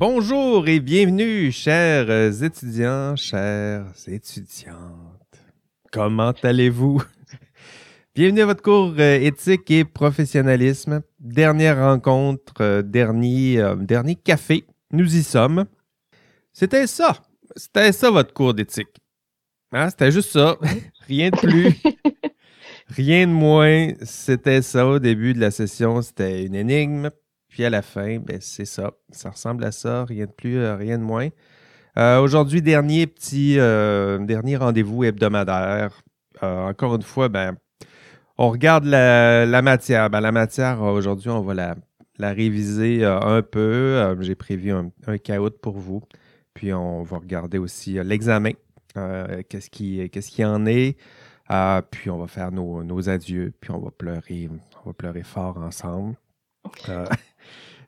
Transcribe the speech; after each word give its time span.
Bonjour 0.00 0.66
et 0.66 0.80
bienvenue, 0.80 1.52
chers 1.52 2.42
étudiants, 2.42 3.16
chères 3.16 3.84
étudiantes. 4.06 5.38
Comment 5.92 6.32
allez-vous? 6.42 7.02
Bienvenue 8.14 8.40
à 8.40 8.46
votre 8.46 8.62
cours 8.62 8.94
euh, 8.98 9.20
éthique 9.20 9.70
et 9.70 9.84
professionnalisme. 9.84 11.02
Dernière 11.18 11.76
rencontre, 11.76 12.62
euh, 12.62 12.80
dernier, 12.80 13.60
euh, 13.60 13.76
dernier 13.76 14.14
café. 14.14 14.64
Nous 14.90 15.16
y 15.16 15.22
sommes. 15.22 15.66
C'était 16.54 16.86
ça. 16.86 17.20
C'était 17.54 17.92
ça 17.92 18.10
votre 18.10 18.32
cours 18.32 18.54
d'éthique. 18.54 18.96
Hein? 19.70 19.90
C'était 19.90 20.12
juste 20.12 20.30
ça. 20.30 20.56
Rien 21.08 21.28
de 21.28 21.36
plus. 21.36 21.78
Rien 22.88 23.26
de 23.26 23.32
moins. 23.32 23.88
C'était 24.04 24.62
ça 24.62 24.86
au 24.86 24.98
début 24.98 25.34
de 25.34 25.40
la 25.40 25.50
session. 25.50 26.00
C'était 26.00 26.46
une 26.46 26.54
énigme. 26.54 27.10
Puis 27.50 27.64
à 27.64 27.70
la 27.70 27.82
fin, 27.82 28.18
ben, 28.18 28.38
c'est 28.40 28.64
ça. 28.64 28.92
Ça 29.10 29.30
ressemble 29.30 29.64
à 29.64 29.72
ça. 29.72 30.04
Rien 30.06 30.24
de 30.24 30.32
plus, 30.32 30.64
rien 30.64 30.96
de 30.98 31.02
moins. 31.02 31.28
Aujourd'hui, 31.96 32.62
dernier 32.62 33.06
petit 33.06 33.56
dernier 33.56 34.56
rendez-vous 34.56 35.04
hebdomadaire. 35.04 36.00
encore 36.40 36.94
une 36.94 37.02
fois, 37.02 37.28
ben, 37.28 37.56
on 38.42 38.48
regarde 38.48 38.86
la, 38.86 39.60
matière. 39.60 40.08
Ben, 40.08 40.22
la 40.22 40.32
matière, 40.32 40.82
euh, 40.82 40.92
aujourd'hui, 40.92 41.28
on 41.28 41.42
va 41.42 41.52
la, 42.18 42.32
réviser 42.32 43.04
euh, 43.04 43.20
un 43.20 43.42
peu. 43.42 43.60
Euh, 43.60 44.16
j'ai 44.22 44.34
prévu 44.34 44.72
un, 44.72 44.90
un 45.06 45.50
pour 45.60 45.76
vous. 45.76 46.00
Puis 46.54 46.72
on 46.72 47.02
va 47.02 47.18
regarder 47.18 47.58
aussi 47.58 48.02
l'examen. 48.02 48.52
qu'est-ce 49.50 49.68
qui, 49.68 50.08
qu'est-ce 50.08 50.30
qui 50.30 50.42
en 50.42 50.64
est. 50.64 50.96
puis 51.90 52.08
on 52.08 52.16
va 52.16 52.28
faire 52.28 52.50
nos, 52.50 53.08
adieux. 53.10 53.52
Puis 53.60 53.72
on 53.72 53.78
va 53.78 53.90
pleurer. 53.90 54.48
On 54.86 54.88
va 54.88 54.94
pleurer 54.94 55.22
fort 55.22 55.58
ensemble. 55.58 56.16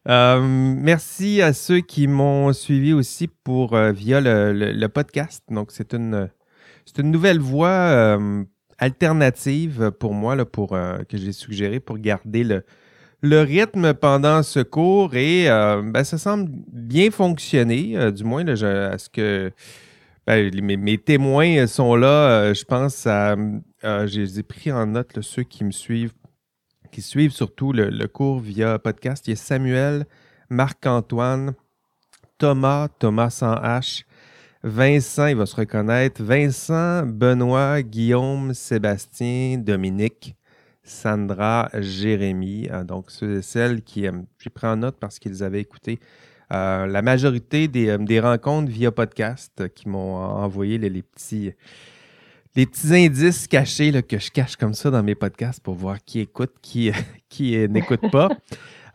Merci 0.06 1.42
à 1.42 1.52
ceux 1.52 1.80
qui 1.80 2.06
m'ont 2.06 2.52
suivi 2.52 2.92
aussi 2.92 3.28
pour 3.28 3.76
via 3.76 4.20
le, 4.20 4.86
podcast. 4.88 5.44
Donc, 5.50 5.70
c'est 5.70 5.94
une, 5.94 6.30
c'est 6.84 6.98
une 7.00 7.10
nouvelle 7.10 7.38
voie 7.38 8.18
alternative 8.82 9.92
pour 9.92 10.12
moi, 10.12 10.34
là, 10.34 10.44
pour, 10.44 10.74
euh, 10.74 10.98
que 11.08 11.16
j'ai 11.16 11.30
suggéré 11.32 11.78
pour 11.78 11.98
garder 11.98 12.42
le, 12.42 12.64
le 13.20 13.40
rythme 13.40 13.94
pendant 13.94 14.42
ce 14.42 14.58
cours 14.58 15.14
et 15.14 15.48
euh, 15.48 15.82
ben, 15.84 16.02
ça 16.02 16.18
semble 16.18 16.50
bien 16.72 17.12
fonctionner, 17.12 17.96
euh, 17.96 18.10
du 18.10 18.24
moins, 18.24 18.42
là, 18.42 18.90
à 18.90 18.98
ce 18.98 19.08
que 19.08 19.52
ben, 20.26 20.50
mes, 20.52 20.98
témoins 20.98 21.66
sont 21.68 21.94
là. 21.94 22.52
je 22.52 22.64
pense 22.64 23.06
à. 23.06 23.36
j'ai 24.06 24.42
pris 24.42 24.72
en 24.72 24.86
note 24.86 25.20
ceux 25.20 25.44
qui 25.44 25.62
me 25.62 25.70
suivent, 25.72 26.12
qui 26.92 27.02
suivent 27.02 27.32
surtout 27.32 27.72
le, 27.72 28.06
cours 28.06 28.38
via 28.38 28.78
podcast. 28.78 29.26
Il 29.26 29.30
y 29.30 29.32
a 29.32 29.36
Samuel, 29.36 30.06
Marc-Antoine, 30.50 31.54
Thomas, 32.38 32.88
Thomas 32.88 33.30
sans 33.30 33.54
H, 33.54 34.04
Vincent, 34.62 35.26
il 35.26 35.36
va 35.36 35.46
se 35.46 35.56
reconnaître. 35.56 36.22
Vincent, 36.22 37.04
Benoît, 37.04 37.82
Guillaume, 37.82 38.54
Sébastien, 38.54 39.58
Dominique, 39.58 40.36
Sandra, 40.84 41.68
Jérémy. 41.74 42.68
Euh, 42.70 42.84
donc, 42.84 43.10
ceux 43.10 43.38
et 43.38 43.42
celles 43.42 43.82
qui. 43.82 44.06
Euh, 44.06 44.12
pris 44.54 44.66
en 44.66 44.76
note 44.76 44.96
parce 45.00 45.18
qu'ils 45.18 45.42
avaient 45.42 45.60
écouté 45.60 45.98
euh, 46.52 46.86
la 46.86 47.02
majorité 47.02 47.66
des, 47.66 48.20
rencontres 48.20 48.70
via 48.70 48.92
podcast 48.92 49.68
qui 49.74 49.88
m'ont 49.88 50.16
envoyé 50.16 50.78
les, 50.78 51.02
petits. 51.02 51.52
Les 52.54 52.66
petits 52.66 52.94
indices 52.94 53.48
cachés 53.48 54.02
que 54.02 54.18
je 54.18 54.30
cache 54.30 54.56
comme 54.56 54.74
ça 54.74 54.90
dans 54.90 55.02
mes 55.02 55.14
podcasts 55.14 55.62
pour 55.62 55.74
voir 55.74 56.04
qui 56.04 56.20
écoute, 56.20 56.52
qui, 56.60 56.92
qui 57.30 57.56
n'écoute 57.68 58.10
pas. 58.10 58.28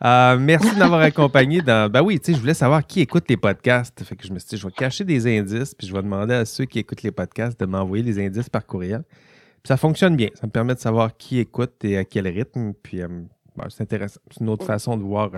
Euh, 0.04 0.38
merci 0.38 0.72
de 0.72 0.78
m'avoir 0.78 1.00
accompagné 1.00 1.60
dans. 1.60 1.90
Ben 1.90 2.02
oui, 2.02 2.20
tu 2.20 2.26
sais, 2.26 2.34
je 2.34 2.40
voulais 2.40 2.54
savoir 2.54 2.86
qui 2.86 3.00
écoute 3.00 3.24
les 3.28 3.36
podcasts. 3.36 4.04
Fait 4.04 4.14
que 4.14 4.24
je 4.24 4.32
me 4.32 4.38
suis 4.38 4.50
dit, 4.50 4.56
je 4.56 4.64
vais 4.64 4.72
cacher 4.72 5.02
des 5.02 5.26
indices, 5.38 5.74
puis 5.74 5.88
je 5.88 5.92
vais 5.92 6.02
demander 6.02 6.34
à 6.34 6.44
ceux 6.44 6.66
qui 6.66 6.78
écoutent 6.78 7.02
les 7.02 7.10
podcasts 7.10 7.58
de 7.58 7.66
m'envoyer 7.66 8.04
les 8.04 8.24
indices 8.24 8.48
par 8.48 8.64
courriel. 8.64 9.02
Puis 9.08 9.66
ça 9.66 9.76
fonctionne 9.76 10.14
bien. 10.14 10.28
Ça 10.34 10.46
me 10.46 10.52
permet 10.52 10.76
de 10.76 10.80
savoir 10.80 11.16
qui 11.16 11.40
écoute 11.40 11.84
et 11.84 11.98
à 11.98 12.04
quel 12.04 12.28
rythme. 12.28 12.74
Puis 12.80 13.02
euh, 13.02 13.08
ben, 13.56 13.66
c'est 13.70 13.82
intéressant. 13.82 14.20
C'est 14.30 14.40
une 14.40 14.50
autre 14.50 14.64
façon 14.64 14.96
de 14.96 15.02
voir 15.02 15.30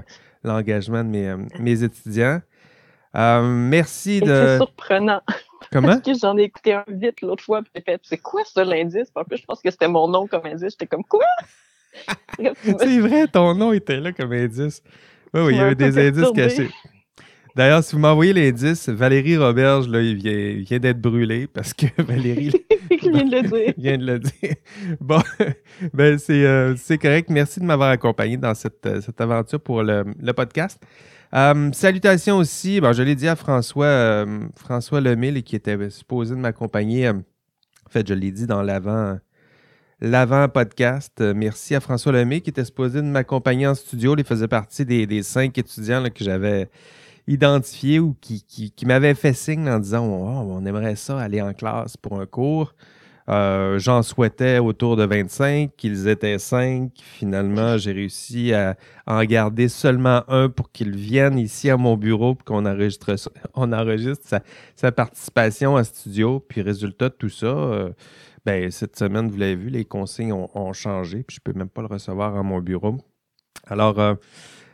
l'engagement 0.44 1.02
de 1.02 1.08
mes, 1.08 1.26
euh, 1.26 1.38
mes 1.58 1.82
étudiants. 1.82 2.42
merci 3.14 4.20
de. 4.20 4.26
C'est 4.26 4.56
surprenant. 4.58 5.22
Comment? 5.72 5.88
Parce 5.88 6.00
que 6.00 6.12
j'en 6.14 6.36
ai 6.38 6.44
écouté 6.44 6.72
un 6.72 6.84
vite 6.88 7.20
l'autre 7.20 7.44
fois, 7.44 7.62
puis 7.62 7.70
j'ai 7.74 7.82
fait, 7.82 8.00
c'est 8.02 8.18
quoi 8.18 8.42
ça 8.44 8.64
l'indice? 8.64 9.08
En 9.14 9.24
plus, 9.24 9.38
je 9.38 9.44
pense 9.44 9.60
que 9.60 9.70
c'était 9.70 9.88
mon 9.88 10.08
nom 10.08 10.26
comme 10.26 10.46
indice. 10.46 10.70
J'étais 10.72 10.86
comme, 10.86 11.04
quoi? 11.04 11.24
c'est 12.38 12.98
vrai, 13.00 13.26
ton 13.26 13.54
nom 13.54 13.72
était 13.72 14.00
là 14.00 14.12
comme 14.12 14.32
indice. 14.32 14.82
Oui, 15.34 15.40
oui, 15.42 15.52
il 15.54 15.58
y 15.58 15.60
avait 15.60 15.74
des 15.74 16.08
indices 16.08 16.30
cachés. 16.32 16.70
D'ailleurs, 17.56 17.82
si 17.82 17.94
vous 17.94 18.00
m'envoyez 18.00 18.32
l'indice, 18.32 18.88
Valérie 18.88 19.36
Roberge, 19.36 19.88
là, 19.88 20.00
il 20.00 20.16
vient, 20.16 20.78
d'être 20.78 21.00
brûlé 21.00 21.46
parce 21.46 21.74
que 21.74 21.86
Valérie. 22.02 22.52
il 22.90 22.98
vient 22.98 23.24
de 23.24 23.36
le 23.36 23.42
dire. 23.42 23.74
vient 23.76 23.98
de 23.98 24.06
le 24.06 24.18
dire. 24.18 24.54
Bon, 25.00 25.20
ben 25.92 26.18
euh, 26.30 26.74
c'est, 26.76 26.98
correct. 26.98 27.28
Merci 27.28 27.60
de 27.60 27.64
m'avoir 27.64 27.90
accompagné 27.90 28.36
dans 28.36 28.54
cette, 28.54 28.86
euh, 28.86 29.00
aventure 29.18 29.60
pour 29.60 29.82
le, 29.82 30.04
podcast. 30.32 30.80
Euh, 31.32 31.70
salutations 31.72 32.38
aussi, 32.38 32.80
bon, 32.80 32.92
je 32.92 33.02
l'ai 33.02 33.14
dit 33.14 33.28
à 33.28 33.36
François, 33.36 34.26
François 34.56 35.00
Lemille 35.00 35.42
qui 35.42 35.56
était 35.56 35.90
supposé 35.90 36.34
de 36.34 36.40
m'accompagner. 36.40 37.08
en 37.08 37.22
fait, 37.88 38.06
je 38.06 38.14
l'ai 38.14 38.32
dit 38.32 38.46
dans 38.46 38.62
l'avant 38.62 39.18
l'avant-podcast. 40.00 41.20
Euh, 41.20 41.34
merci 41.34 41.74
à 41.74 41.80
François 41.80 42.12
Lemay 42.12 42.40
qui 42.40 42.50
était 42.50 42.64
supposé 42.64 43.00
de 43.00 43.06
m'accompagner 43.06 43.66
en 43.66 43.74
studio. 43.74 44.14
Il 44.16 44.24
faisait 44.24 44.48
partie 44.48 44.84
des, 44.84 45.22
cinq 45.22 45.58
étudiants 45.58 46.02
que 46.04 46.24
j'avais 46.24 46.70
identifiés 47.26 48.00
ou 48.00 48.16
qui, 48.20 48.74
m'avaient 48.84 49.14
fait 49.14 49.34
signe 49.34 49.68
en 49.68 49.78
disant 49.78 50.04
on 50.04 50.64
aimerait 50.64 50.96
ça 50.96 51.20
aller 51.20 51.40
en 51.42 51.52
classe 51.52 51.96
pour 51.96 52.20
un 52.20 52.26
cours. 52.26 52.74
Euh, 53.30 53.78
j'en 53.78 54.02
souhaitais 54.02 54.58
autour 54.58 54.96
de 54.96 55.04
25, 55.04 55.70
qu'ils 55.76 56.08
étaient 56.08 56.38
cinq. 56.38 56.90
Finalement, 57.00 57.78
j'ai 57.78 57.92
réussi 57.92 58.52
à 58.52 58.76
en 59.06 59.22
garder 59.22 59.68
seulement 59.68 60.24
un 60.28 60.48
pour 60.48 60.72
qu'il 60.72 60.96
vienne 60.96 61.38
ici 61.38 61.70
à 61.70 61.76
mon 61.76 61.96
bureau 61.96 62.34
pour 62.34 62.44
qu'on 62.44 62.66
enregistre, 62.66 63.14
on 63.54 63.72
enregistre 63.72 64.42
sa, 64.74 64.92
participation 64.92 65.76
à 65.76 65.84
studio. 65.84 66.40
Puis 66.40 66.60
résultat 66.60 67.08
de 67.08 67.14
tout 67.14 67.28
ça, 67.28 67.46
euh, 67.46 67.90
ben, 68.44 68.68
cette 68.72 68.98
semaine, 68.98 69.30
vous 69.30 69.38
l'avez 69.38 69.54
vu, 69.54 69.68
les 69.68 69.84
consignes 69.84 70.32
ont, 70.32 70.72
changé, 70.72 71.22
puis 71.22 71.36
je 71.36 71.40
ne 71.48 71.52
peux 71.52 71.58
même 71.58 71.68
pas 71.68 71.82
le 71.82 71.88
recevoir 71.88 72.36
à 72.36 72.42
mon 72.42 72.58
bureau. 72.58 72.96
Alors, 73.66 74.00
euh, 74.00 74.14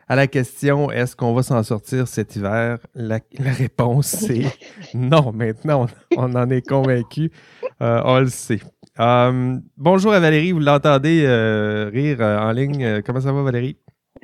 à 0.09 0.17
la 0.17 0.27
question 0.27 0.91
est-ce 0.91 1.17
qu'on 1.17 1.35
va 1.35 1.43
s'en 1.43 1.63
sortir 1.63 2.07
cet 2.07 2.37
hiver? 2.37 2.79
La, 2.95 3.19
réponse 3.39 4.07
c'est 4.07 4.45
non. 4.95 5.33
Maintenant, 5.33 5.87
on, 6.17 6.35
en 6.35 6.51
est 6.51 6.67
convaincu. 6.67 7.31
Euh, 7.83 8.01
on 8.05 8.21
le 8.21 8.29
sait. 8.29 8.61
Euh, 9.01 9.57
bonjour 9.77 10.13
à 10.13 10.21
Valérie, 10.21 10.53
vous 10.53 10.61
l'entendez 10.61 11.27
rire 11.93 12.21
en 12.21 12.53
ligne. 12.53 13.03
comment 13.03 13.21
ça 13.21 13.33
va, 13.33 13.43
Valérie? 13.43 13.77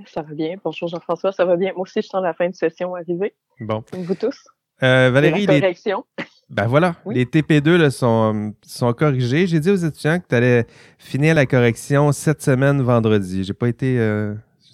Ça 0.06 0.22
va 0.22 0.34
bien. 0.34 0.56
Bonjour 0.64 0.88
Jean-François, 0.88 1.32
ça 1.32 1.44
va 1.44 1.56
bien. 1.56 1.72
Moi 1.72 1.82
aussi, 1.82 2.00
je 2.00 2.06
sens 2.06 2.22
la 2.22 2.32
fin 2.32 2.48
de 2.48 2.54
session 2.54 2.94
arriver. 2.94 3.34
Bon. 3.60 3.84
Vous 3.92 4.14
tous? 4.14 4.44
Valérie, 4.80 5.46
la 5.46 5.60
correction. 5.60 6.04
Ben 6.50 6.66
voilà, 6.66 6.96
les 7.06 7.24
TP2 7.24 7.90
sont, 7.90 8.54
sont 8.62 8.92
corrigés. 8.92 9.46
J'ai 9.46 9.60
dit 9.60 9.70
aux 9.70 9.76
étudiants 9.76 10.18
que 10.18 10.26
tu 10.28 10.34
allais 10.34 10.66
finir 10.98 11.34
la 11.34 11.46
correction 11.46 12.12
cette 12.12 12.42
semaine 12.42 12.82
vendredi. 12.82 13.42
J'ai 13.44 13.54
pas 13.54 13.68
été. 13.68 13.98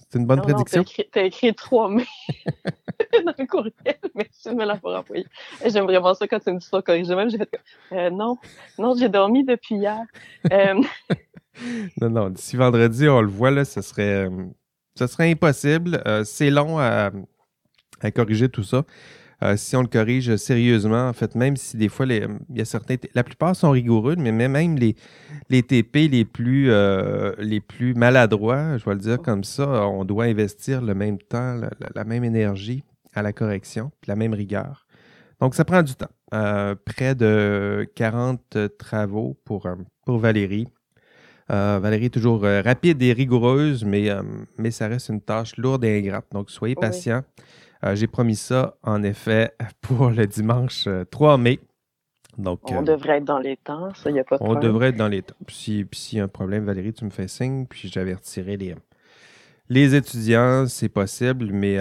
Euh, 0.09 0.11
c'est 0.11 0.19
une 0.19 0.27
bonne 0.27 0.41
prédiction. 0.41 0.85
Tu 0.85 1.05
as, 1.15 1.23
écrit 1.23 1.55
3 1.55 1.91
mai 1.91 2.07
dans 3.25 3.35
le 3.39 3.47
courriel. 3.47 3.73
Merci 4.15 4.49
de 4.49 4.55
me 4.55 4.65
l'avoir 4.65 5.01
envoyé. 5.01 5.27
J'aime 5.65 5.85
vraiment 5.85 6.15
ça 6.15 6.27
quand 6.27 6.41
tu 6.41 6.53
me 6.53 6.59
dis 6.59 6.67
ça 6.67 6.83
corrigé. 6.83 7.15
Même, 7.15 7.31
j'ai 7.31 7.39
fait 7.39 7.51
euh, 7.93 8.11
non, 8.11 8.39
non, 8.79 8.95
j'ai 8.99 9.09
dormi 9.09 9.45
depuis 9.45 9.77
hier. 9.77 10.01
Euh, 10.53 10.81
non, 12.01 12.11
non, 12.11 12.31
d'ici 12.31 12.57
vendredi, 12.57 13.09
on 13.09 13.21
le 13.21 13.29
voit, 13.29 13.51
là, 13.51 13.65
ce 13.65 13.81
serait, 13.81 14.29
ce 14.97 15.07
serait 15.07 15.31
impossible. 15.31 16.03
c'est 16.25 16.51
long 16.51 16.79
à, 16.79 17.11
à 18.01 18.11
corriger 18.11 18.49
tout 18.49 18.63
ça. 18.63 18.85
Euh, 19.43 19.57
si 19.57 19.77
on 19.77 19.83
le 19.83 19.89
corrige 19.89 20.35
sérieusement, 20.37 21.09
en 21.09 21.13
fait, 21.13 21.37
même 21.37 21.57
si 21.57 21.77
des 21.77 21.89
fois, 21.89 22.07
il 22.07 22.29
y 22.55 22.61
a 22.61 22.65
certains, 22.65 22.97
la 23.15 23.23
plupart 23.23 23.55
sont 23.55 23.71
rigoureux, 23.71 24.17
mais 24.17 24.33
même 24.33 24.77
les, 24.77 24.97
les 25.49 25.63
TP 25.63 26.09
les 26.09 26.25
plus, 26.25 26.71
euh, 26.71 27.33
les 27.39 27.61
plus 27.61 27.95
maladroits, 27.95 28.79
je 28.79 28.85
vais 28.85 28.95
le 28.95 29.01
dire 29.01 29.23
comme 29.23 29.45
ça, 29.45 29.87
on 29.87 30.05
doit 30.05 30.25
investir 30.25 30.83
le 30.83 30.95
même 30.95 31.19
temps, 31.19 31.61
la, 31.95 32.05
même 32.05 32.25
énergie 32.25 32.83
à 33.15 33.23
la 33.23 33.33
correction, 33.33 33.93
puis 34.01 34.09
la 34.09 34.17
même 34.17 34.35
rigueur. 34.35 34.87
Donc, 35.41 35.55
ça 35.55 35.65
prend 35.65 35.83
du 35.83 35.95
temps. 35.95 36.11
Euh, 36.35 36.75
près 36.85 37.15
de 37.15 37.89
40 37.95 38.77
travaux 38.77 39.39
pour, 39.45 39.69
pour 40.05 40.19
Valérie. 40.19 40.67
Valérie 41.49 42.07
est 42.07 42.11
toujours 42.11 42.43
rapide 42.43 43.01
et 43.03 43.15
rigoureuse, 43.15 43.83
mais, 43.83 44.11
mais 44.59 44.71
ça 44.71 44.89
reste 44.89 45.09
une 45.09 45.23
tâche 45.23 45.57
lourde 45.57 45.83
et 45.85 45.97
ingrate. 45.97 46.27
Donc, 46.33 46.51
soyez 46.51 46.75
patient. 46.75 47.23
Euh, 47.85 47.95
j'ai 47.95 48.07
promis 48.07 48.37
ça, 48.37 48.77
en 48.83 49.03
effet, 49.03 49.53
pour 49.81 50.11
le 50.11 50.27
dimanche 50.27 50.89
3 51.11 51.35
euh, 51.35 51.37
mai. 51.39 51.61
Donc, 52.37 52.61
on 52.71 52.83
euh, 52.83 52.83
devrait 52.83 53.19
être 53.19 53.25
dans 53.25 53.39
les 53.39 53.57
temps, 53.57 53.93
ça, 53.95 54.11
il 54.11 54.13
n'y 54.13 54.21
a 54.21 54.25
pas 54.25 54.37
de 54.37 54.43
on 54.43 54.47
problème. 54.47 54.73
devrait 54.73 54.89
être 54.89 54.97
dans 54.97 55.09
les 55.09 55.23
temps. 55.23 55.35
Puis, 55.47 55.87
s'il 55.93 56.19
y 56.19 56.21
a 56.21 56.25
un 56.25 56.29
problème, 56.29 56.65
Valérie, 56.65 56.93
tu 56.93 57.05
me 57.05 57.11
fais 57.11 57.27
signe, 57.27 57.67
puis 57.67 57.89
j'avertirai 57.89 58.57
les, 58.57 58.77
Les 59.69 59.95
étudiants, 59.97 60.67
c'est 60.67 60.89
possible, 60.89 61.51
mais 61.53 61.79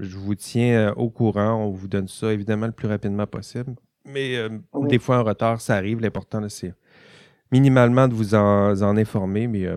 je 0.00 0.16
vous 0.16 0.34
tiens 0.34 0.92
au 0.96 1.10
courant. 1.10 1.64
On 1.64 1.70
vous 1.70 1.86
donne 1.86 2.08
ça 2.08 2.32
évidemment 2.32 2.66
le 2.66 2.72
plus 2.72 2.88
rapidement 2.88 3.26
possible. 3.26 3.74
Mais 4.04 4.36
des 4.88 4.98
fois, 4.98 5.16
un 5.16 5.22
retard, 5.22 5.60
ça 5.60 5.76
arrive. 5.76 6.00
L'important, 6.00 6.48
c'est 6.48 6.74
minimalement 7.52 8.08
de 8.08 8.14
vous 8.14 8.34
en, 8.34 8.96
informer, 8.96 9.46
mais 9.46 9.68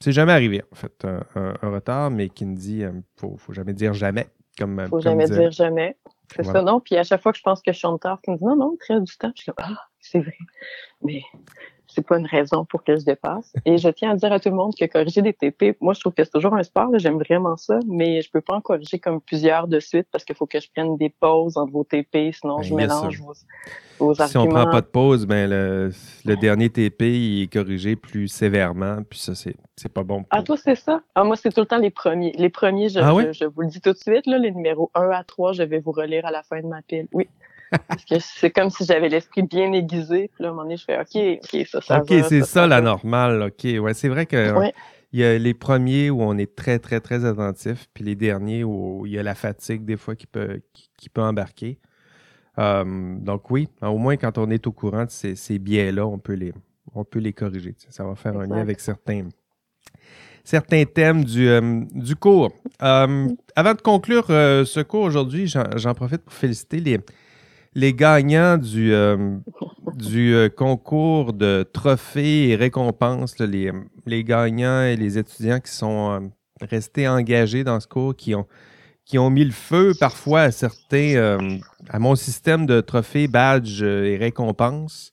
c'est 0.00 0.12
jamais 0.12 0.32
arrivé, 0.32 0.62
en 0.72 0.76
fait, 0.76 1.06
un, 1.34 1.68
retard, 1.68 2.10
mais 2.10 2.30
qui 2.30 2.46
me 2.46 2.56
dit, 2.56 2.78
il 2.78 3.02
faut, 3.16 3.36
faut 3.36 3.52
jamais 3.52 3.74
dire 3.74 3.92
jamais. 3.92 4.28
Comme, 4.58 4.86
faut 4.88 5.00
jamais 5.00 5.26
dire 5.26 5.50
jamais. 5.50 5.96
C'est 6.34 6.44
ça, 6.44 6.62
non? 6.62 6.80
Puis 6.80 6.96
à 6.96 7.02
chaque 7.02 7.22
fois 7.22 7.32
que 7.32 7.38
je 7.38 7.42
pense 7.42 7.60
que 7.60 7.72
je 7.72 7.78
suis 7.78 7.86
en 7.86 7.92
retard, 7.92 8.20
tu 8.22 8.30
me 8.30 8.36
dis 8.36 8.44
non, 8.44 8.56
non, 8.56 8.76
très 8.78 9.00
du 9.00 9.16
temps. 9.16 9.32
Je 9.36 9.42
suis 9.42 9.52
comme, 9.52 9.64
ah, 9.66 9.80
c'est 10.00 10.20
vrai. 10.20 10.36
Mais 11.02 11.22
c'est 11.94 12.06
pas 12.06 12.18
une 12.18 12.26
raison 12.26 12.64
pour 12.64 12.82
que 12.82 12.98
je 12.98 13.04
dépasse. 13.04 13.52
Et 13.64 13.78
je 13.78 13.88
tiens 13.88 14.12
à 14.12 14.16
dire 14.16 14.32
à 14.32 14.40
tout 14.40 14.48
le 14.48 14.56
monde 14.56 14.74
que 14.78 14.84
corriger 14.86 15.22
des 15.22 15.32
TP, 15.32 15.76
moi, 15.80 15.94
je 15.94 16.00
trouve 16.00 16.12
que 16.12 16.24
c'est 16.24 16.30
toujours 16.30 16.54
un 16.54 16.62
sport, 16.62 16.90
j'aime 16.98 17.18
vraiment 17.18 17.56
ça, 17.56 17.78
mais 17.86 18.22
je 18.22 18.30
peux 18.30 18.40
pas 18.40 18.54
en 18.54 18.60
corriger 18.60 18.98
comme 18.98 19.20
plusieurs 19.20 19.68
de 19.68 19.80
suite 19.80 20.08
parce 20.10 20.24
qu'il 20.24 20.34
faut 20.34 20.46
que 20.46 20.60
je 20.60 20.68
prenne 20.70 20.96
des 20.96 21.10
pauses 21.10 21.56
entre 21.56 21.72
vos 21.72 21.84
TP, 21.84 22.32
sinon 22.32 22.62
je 22.62 22.70
ben, 22.70 22.76
mélange 22.76 23.20
vos, 23.20 23.34
vos, 23.98 24.20
arguments. 24.20 24.28
Si 24.28 24.38
on 24.38 24.46
prend 24.46 24.70
pas 24.70 24.80
de 24.80 24.86
pause, 24.86 25.26
ben 25.26 25.48
le, 25.48 25.90
le 26.24 26.36
dernier 26.36 26.70
TP, 26.70 27.02
il 27.02 27.42
est 27.42 27.52
corrigé 27.52 27.96
plus 27.96 28.28
sévèrement, 28.28 28.98
puis 29.08 29.18
ça, 29.18 29.34
c'est, 29.34 29.56
c'est 29.76 29.92
pas 29.92 30.02
bon. 30.02 30.24
Ah, 30.30 30.42
toi, 30.42 30.56
c'est 30.56 30.74
ça? 30.74 31.02
Ah, 31.14 31.24
moi, 31.24 31.36
c'est 31.36 31.52
tout 31.52 31.60
le 31.60 31.66
temps 31.66 31.78
les 31.78 31.90
premiers. 31.90 32.32
Les 32.36 32.50
premiers, 32.50 32.88
je, 32.88 32.98
ah 32.98 33.32
je, 33.32 33.44
vous 33.44 33.62
le 33.62 33.68
dis 33.68 33.80
tout 33.80 33.92
de 33.92 33.98
suite, 33.98 34.26
là, 34.26 34.38
les 34.38 34.50
numéros 34.50 34.90
1 34.94 35.10
à 35.10 35.24
3, 35.24 35.52
je 35.52 35.62
vais 35.62 35.78
vous 35.78 35.92
relire 35.92 36.26
à 36.26 36.30
la 36.30 36.42
fin 36.42 36.60
de 36.60 36.66
ma 36.66 36.82
pile. 36.82 37.06
Oui. 37.12 37.28
Parce 37.88 38.04
que 38.04 38.16
c'est 38.18 38.50
comme 38.50 38.70
si 38.70 38.84
j'avais 38.84 39.08
l'esprit 39.08 39.42
bien 39.42 39.72
aiguisé. 39.72 40.30
Puis 40.34 40.42
là, 40.42 40.48
à 40.48 40.50
un 40.50 40.54
moment 40.54 40.64
donné, 40.64 40.76
je 40.76 40.84
fais 40.84 40.98
OK, 40.98 41.40
OK, 41.42 41.66
ça, 41.66 41.80
ça 41.80 42.00
OK, 42.00 42.12
c'est 42.28 42.44
ça, 42.44 42.66
la 42.66 42.80
normale. 42.80 43.42
OK, 43.42 43.64
ouais, 43.80 43.94
c'est 43.94 44.08
vrai 44.08 44.26
que. 44.26 44.72
Il 45.14 45.20
y 45.20 45.24
a 45.24 45.38
les 45.38 45.54
premiers 45.54 46.10
où 46.10 46.22
on 46.22 46.36
est 46.38 46.56
très, 46.56 46.80
très, 46.80 46.98
très 46.98 47.24
attentif, 47.24 47.88
puis 47.94 48.02
les 48.02 48.16
derniers 48.16 48.64
où 48.64 49.06
il 49.06 49.12
y 49.12 49.18
a 49.18 49.22
la 49.22 49.36
fatigue 49.36 49.84
des 49.84 49.96
fois 49.96 50.16
qui 50.16 50.26
peut, 50.26 50.60
qui, 50.96 51.08
peut 51.08 51.22
embarquer. 51.22 51.78
Euh, 52.58 53.14
donc 53.20 53.48
oui, 53.48 53.68
au 53.80 53.96
moins 53.96 54.16
quand 54.16 54.38
on 54.38 54.50
est 54.50 54.66
au 54.66 54.72
courant 54.72 55.04
de 55.04 55.10
ces, 55.10 55.58
biais-là, 55.60 56.04
on, 56.04 56.18
peut 56.18 56.32
les, 56.32 56.52
on 56.96 57.04
peut 57.04 57.20
les 57.20 57.32
corriger. 57.32 57.76
Ça 57.90 58.02
va 58.02 58.16
faire 58.16 58.36
un 58.36 58.44
lien 58.44 58.56
avec 58.56 58.80
certains, 58.80 59.28
certains 60.42 60.84
thèmes 60.84 61.24
du, 61.24 61.48
euh, 61.48 61.84
du 61.92 62.16
cours. 62.16 62.50
Euh, 62.82 63.28
avant 63.54 63.74
de 63.74 63.80
conclure 63.80 64.26
ce 64.26 64.82
cours 64.82 65.02
aujourd'hui, 65.02 65.46
j'en 65.46 65.94
profite 65.94 66.22
pour 66.22 66.34
féliciter 66.34 66.80
les, 66.80 66.98
les 67.74 67.92
gagnants 67.92 68.56
du, 68.56 68.92
euh, 68.92 69.38
euh, 70.14 70.48
concours 70.48 71.32
de 71.32 71.68
trophées 71.72 72.50
et 72.50 72.56
récompenses, 72.56 73.38
les, 73.38 74.24
gagnants 74.24 74.82
et 74.82 74.96
les 74.96 75.18
étudiants 75.18 75.60
qui 75.60 75.72
sont 75.72 76.10
euh, 76.10 76.20
restés 76.60 77.08
engagés 77.08 77.64
dans 77.64 77.80
ce 77.80 77.88
cours, 77.88 78.14
qui 78.14 78.34
ont, 78.34 78.46
qui 79.04 79.18
ont 79.18 79.30
mis 79.30 79.44
le 79.44 79.52
feu 79.52 79.92
parfois 79.98 80.42
à 80.42 80.50
certains, 80.50 81.38
à 81.88 81.98
mon 81.98 82.14
système 82.14 82.64
de 82.64 82.80
trophées, 82.80 83.28
badges 83.28 83.82
et 83.82 84.16
récompenses. 84.16 85.12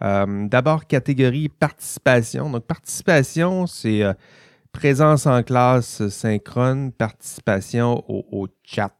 D'abord, 0.00 0.86
catégorie 0.86 1.48
participation. 1.48 2.48
Donc, 2.48 2.64
participation, 2.64 3.66
c'est 3.66 4.02
présence 4.72 5.26
en 5.26 5.42
classe 5.42 6.08
synchrone, 6.08 6.92
participation 6.92 8.04
au, 8.08 8.24
au 8.30 8.48
chat 8.62 8.94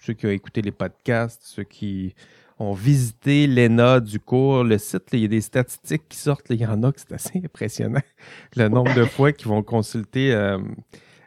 ceux 0.00 0.14
qui 0.14 0.26
ont 0.26 0.30
écouté 0.30 0.62
les 0.62 0.72
podcasts, 0.72 1.42
ceux 1.44 1.64
qui 1.64 2.14
ont 2.58 2.72
visité 2.72 3.46
l'ENA 3.46 4.00
du 4.00 4.20
cours, 4.20 4.64
le 4.64 4.76
site, 4.78 5.04
il 5.12 5.20
y 5.20 5.24
a 5.24 5.28
des 5.28 5.40
statistiques 5.40 6.08
qui 6.08 6.18
sortent. 6.18 6.46
il 6.50 6.60
y 6.60 6.66
en 6.66 6.82
a 6.82 6.92
que 6.92 7.00
c'est 7.00 7.12
assez 7.12 7.40
impressionnant. 7.42 8.02
Le 8.56 8.68
nombre 8.68 8.94
de 8.94 9.04
fois 9.04 9.32
qu'ils 9.32 9.48
vont 9.48 9.62
consulter 9.62 10.32
euh, 10.34 10.58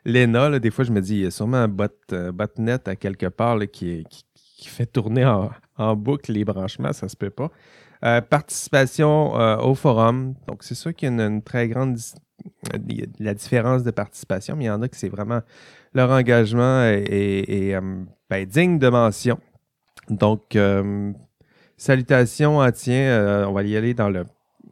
l'ENA. 0.05 0.59
Des 0.59 0.69
fois, 0.69 0.85
je 0.85 0.91
me 0.91 1.01
dis, 1.01 1.15
il 1.15 1.23
y 1.23 1.25
a 1.25 1.31
sûrement 1.31 1.57
un 1.57 1.67
bot, 1.67 1.87
euh, 2.11 2.31
botnet 2.31 2.87
à 2.87 2.95
quelque 2.95 3.27
part 3.27 3.59
qui, 3.71 4.05
fait 4.65 4.85
tourner 4.85 5.25
en, 5.25 5.95
boucle 5.95 6.31
les 6.31 6.45
branchements. 6.45 6.93
Ça 6.93 7.09
se 7.09 7.17
peut 7.17 7.31
pas. 7.31 7.51
Euh, 8.05 8.21
participation 8.21 9.33
au 9.63 9.75
forum. 9.75 10.35
Donc, 10.47 10.63
c'est 10.63 10.75
sûr 10.75 10.93
qu'il 10.93 11.09
y 11.11 11.19
a 11.19 11.25
une, 11.25 11.41
très 11.41 11.67
grande 11.67 11.97
la 13.19 13.33
différence 13.33 13.83
de 13.83 13.91
participation, 13.91 14.55
mais 14.55 14.65
il 14.65 14.67
y 14.67 14.71
en 14.71 14.81
a 14.81 14.87
qui 14.87 14.99
c'est 14.99 15.09
vraiment 15.09 15.41
leur 15.93 16.09
engagement 16.09 16.83
est, 16.85 17.79
ben, 18.29 18.45
digne 18.45 18.79
de 18.79 18.89
mention. 18.89 19.39
Donc, 20.09 20.55
euh, 20.55 21.11
salutations 21.77 22.61
à 22.61 22.71
tiens, 22.71 22.95
euh, 22.95 23.45
on 23.45 23.53
va 23.53 23.63
y 23.63 23.77
aller 23.77 23.93
dans 23.93 24.09
le, 24.09 24.25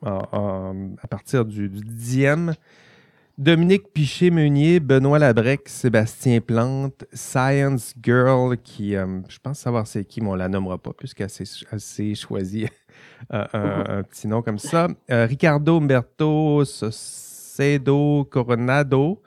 à 0.04 1.08
partir 1.10 1.46
du, 1.46 1.70
dixième. 1.70 2.54
Dominique 3.38 3.92
Piché-Meunier, 3.94 4.80
Benoît 4.80 5.18
Labrec, 5.18 5.68
Sébastien 5.68 6.42
Plante, 6.42 7.06
Science 7.14 7.96
Girl, 8.04 8.58
qui, 8.58 8.96
euh, 8.96 9.22
je 9.30 9.40
pense 9.40 9.60
savoir 9.60 9.88
c'est 9.88 10.06
qui, 10.06 10.22
mais 10.22 10.30
on 10.30 10.36
la 10.36 10.50
nommera 10.50 10.78
pas 10.78 10.92
puisqu'elle 10.94 11.30
s'est 11.30 12.16
choisi 12.16 12.68
un, 13.32 14.04
petit 14.04 14.28
nom 14.28 14.42
comme 14.42 14.60
ça. 14.60 14.90
Ricardo 15.10 15.78
Umberto 15.78 16.66
Socedo 17.52 18.26
Coronado, 18.32 19.22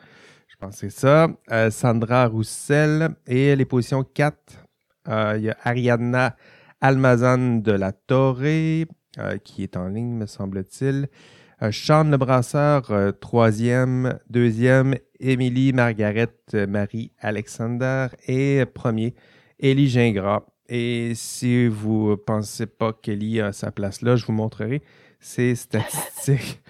c'est 0.71 0.91
ça. 0.91 1.29
Euh, 1.51 1.71
Sandra 1.71 2.27
Roussel. 2.27 3.11
Et 3.27 3.55
les 3.55 3.65
positions 3.65 4.03
4, 4.03 4.37
euh, 5.09 5.35
il 5.37 5.45
y 5.45 5.51
a 5.51 5.57
Ariadna 5.63 6.37
Almazan 6.81 7.59
de 7.59 7.73
la 7.73 7.93
Torre, 7.93 8.41
euh, 8.43 8.85
qui 9.45 9.63
est 9.63 9.77
en 9.77 9.89
ligne, 9.89 10.15
me 10.15 10.27
semble-t-il. 10.27 11.09
Sean 11.71 12.05
Le 12.05 12.17
Brasseur, 12.17 13.15
troisième. 13.21 14.19
Deuxième, 14.29 14.97
Émilie 15.19 15.73
Margaret 15.73 16.35
Marie 16.69 17.13
Alexander. 17.21 18.09
Et 18.27 18.65
premier, 18.67 19.15
Élie 19.59 19.89
Gingras. 19.89 20.43
Et 20.69 21.13
si 21.15 21.69
vous 21.69 22.11
ne 22.11 22.15
pensez 22.17 22.67
pas 22.67 22.93
qu'Élie 22.93 23.41
a 23.41 23.53
sa 23.53 23.71
place 23.71 24.03
là, 24.03 24.17
je 24.17 24.27
vous 24.27 24.33
montrerai 24.33 24.83
ses 25.21 25.55
statistiques. 25.55 26.61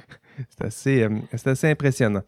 C'est 0.50 0.64
assez, 0.64 1.08
assez 1.32 1.70
impressionnant. 1.70 2.22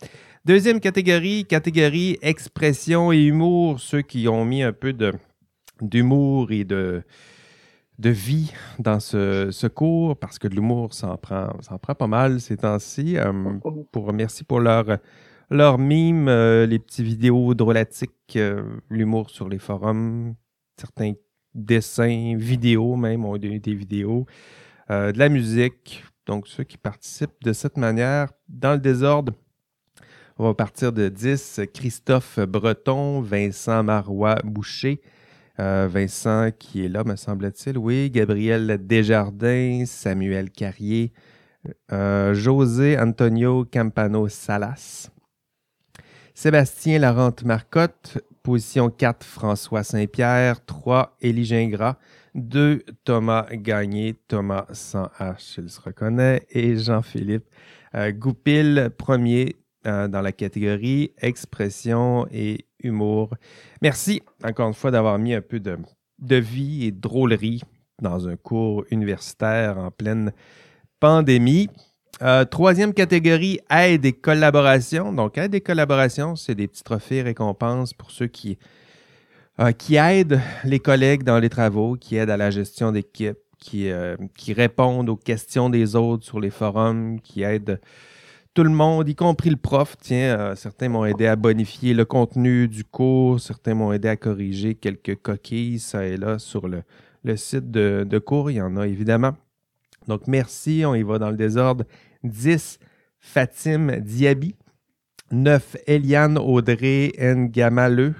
Deuxième 0.44 0.80
catégorie, 0.80 1.44
catégorie 1.44 2.18
expression 2.22 3.12
et 3.12 3.20
humour, 3.20 3.80
ceux 3.80 4.02
qui 4.02 4.28
ont 4.28 4.44
mis 4.44 4.62
un 4.62 4.72
peu 4.72 4.94
d'humour 5.80 6.52
et 6.52 6.64
de, 6.64 7.02
de 7.98 8.10
vie 8.10 8.52
dans 8.78 9.00
ce, 9.00 9.66
cours, 9.66 10.16
parce 10.16 10.38
que 10.38 10.48
de 10.48 10.54
l'humour, 10.54 10.92
ça 10.94 11.12
en 11.12 11.16
prend, 11.16 11.48
prend 11.82 11.94
pas 11.94 12.06
mal 12.06 12.40
ces 12.40 12.58
temps-ci. 12.58 13.16
Euh, 13.16 13.32
pour, 13.90 14.12
merci 14.12 14.44
pour 14.44 14.60
leur, 14.60 14.98
leur 15.50 15.78
mime, 15.78 16.28
euh, 16.28 16.66
les 16.66 16.78
petits 16.78 17.02
vidéos 17.02 17.54
drôlatiques, 17.54 18.36
euh, 18.36 18.62
l'humour 18.90 19.30
sur 19.30 19.48
les 19.48 19.58
forums, 19.58 20.34
certains 20.78 21.14
dessins, 21.54 22.36
vidéos 22.36 22.96
même, 22.96 23.24
ont 23.24 23.38
des, 23.38 23.58
des 23.58 23.74
vidéos, 23.74 24.26
de 24.88 25.18
la 25.18 25.28
musique. 25.28 26.04
Donc, 26.26 26.48
ceux 26.48 26.64
qui 26.64 26.76
participent 26.76 27.42
de 27.42 27.52
cette 27.52 27.76
manière, 27.76 28.32
dans 28.48 28.72
le 28.72 28.80
désordre, 28.80 29.32
on 30.38 30.44
va 30.44 30.54
partir 30.54 30.92
de 30.92 31.08
10. 31.08 31.62
Christophe 31.72 32.40
Breton, 32.40 33.22
Vincent 33.22 33.82
Marois 33.82 34.36
Boucher. 34.44 35.00
Euh, 35.58 35.88
Vincent 35.90 36.50
qui 36.58 36.84
est 36.84 36.88
là, 36.88 37.04
me 37.04 37.16
semble-t-il. 37.16 37.78
Oui, 37.78 38.10
Gabriel 38.10 38.78
Desjardins, 38.86 39.84
Samuel 39.86 40.50
Carrier, 40.50 41.12
euh, 41.90 42.34
José 42.34 42.98
Antonio 42.98 43.64
Campano 43.64 44.28
Salas. 44.28 45.10
Sébastien 46.34 46.98
Larente 46.98 47.44
Marcotte, 47.44 48.18
position 48.42 48.90
4, 48.90 49.24
François 49.24 49.84
Saint-Pierre, 49.84 50.62
3, 50.66 51.16
Élie 51.22 51.46
Gingras, 51.46 51.96
2, 52.36 52.84
Thomas 53.04 53.46
Gagné, 53.50 54.14
Thomas 54.28 54.66
sans 54.72 55.08
H, 55.18 55.56
il 55.58 55.70
se 55.70 55.80
reconnaît, 55.80 56.46
et 56.50 56.76
Jean-Philippe 56.76 57.46
euh, 57.94 58.12
Goupil, 58.12 58.90
premier, 58.96 59.56
euh, 59.86 60.06
dans 60.06 60.20
la 60.20 60.32
catégorie 60.32 61.12
expression 61.18 62.26
et 62.30 62.66
humour. 62.82 63.34
Merci 63.82 64.22
encore 64.44 64.68
une 64.68 64.74
fois 64.74 64.90
d'avoir 64.90 65.18
mis 65.18 65.32
un 65.32 65.40
peu 65.40 65.60
de, 65.60 66.36
vie 66.36 66.86
et 66.86 66.90
de 66.90 67.00
drôlerie 67.00 67.62
dans 68.02 68.28
un 68.28 68.36
cours 68.36 68.84
universitaire 68.90 69.78
en 69.78 69.90
pleine 69.90 70.32
pandémie. 71.00 71.68
Euh, 72.22 72.44
troisième 72.44 72.94
catégorie, 72.94 73.60
aide 73.70 74.04
et 74.04 74.12
collaboration. 74.12 75.12
Donc, 75.12 75.38
aide 75.38 75.54
et 75.54 75.60
collaboration, 75.60 76.36
c'est 76.36 76.54
des 76.54 76.66
petits 76.66 76.82
trophées 76.82 77.22
récompenses 77.22 77.94
pour 77.94 78.10
ceux 78.10 78.26
qui, 78.26 78.58
euh, 79.60 79.72
qui 79.72 79.96
aident 79.96 80.40
les 80.64 80.78
collègues 80.78 81.22
dans 81.22 81.38
les 81.38 81.48
travaux, 81.48 81.94
qui 81.94 82.16
aident 82.16 82.30
à 82.30 82.36
la 82.36 82.50
gestion 82.50 82.92
d'équipe, 82.92 83.38
qui, 83.58 83.90
qui 84.36 84.52
répondent 84.52 85.08
aux 85.08 85.16
questions 85.16 85.70
des 85.70 85.96
autres 85.96 86.24
sur 86.24 86.40
les 86.40 86.50
forums, 86.50 87.20
qui 87.20 87.42
aident 87.42 87.80
tout 88.56 88.64
le 88.64 88.70
monde, 88.70 89.06
y 89.06 89.14
compris 89.14 89.50
le 89.50 89.56
prof. 89.56 89.96
Tiens, 90.00 90.38
euh, 90.38 90.54
certains 90.56 90.88
m'ont 90.88 91.04
aidé 91.04 91.26
à 91.26 91.36
bonifier 91.36 91.92
le 91.92 92.06
contenu 92.06 92.68
du 92.68 92.84
cours, 92.84 93.38
certains 93.38 93.74
m'ont 93.74 93.92
aidé 93.92 94.08
à 94.08 94.16
corriger 94.16 94.74
quelques 94.74 95.16
coquilles, 95.16 95.78
ça 95.78 96.06
et 96.06 96.16
là, 96.16 96.38
sur 96.38 96.66
le, 96.66 96.82
site 97.36 97.70
de, 97.70 98.18
cours. 98.18 98.50
Il 98.50 98.54
y 98.54 98.62
en 98.62 98.78
a 98.78 98.86
évidemment. 98.86 99.36
Donc, 100.08 100.26
merci. 100.26 100.84
On 100.86 100.94
y 100.94 101.02
va 101.02 101.18
dans 101.18 101.28
le 101.28 101.36
désordre. 101.36 101.84
10, 102.24 102.78
Fatim 103.18 104.00
Diaby. 104.00 104.54
9, 105.32 105.76
Eliane 105.86 106.38
Audrey 106.38 107.12
Ngamaleu. 107.20 108.14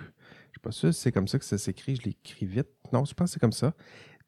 C'est 0.71 1.13
comme 1.13 1.29
ça 1.29 1.39
que 1.39 1.45
ça 1.45 1.59
s'écrit. 1.59 1.97
Je 1.97 2.03
l'écris 2.03 2.47
vite. 2.47 2.69
Non, 2.93 3.05
je 3.05 3.15
pense 3.15 3.31
que 3.31 3.35
c'est 3.35 3.41
comme 3.41 3.53
ça. 3.53 3.75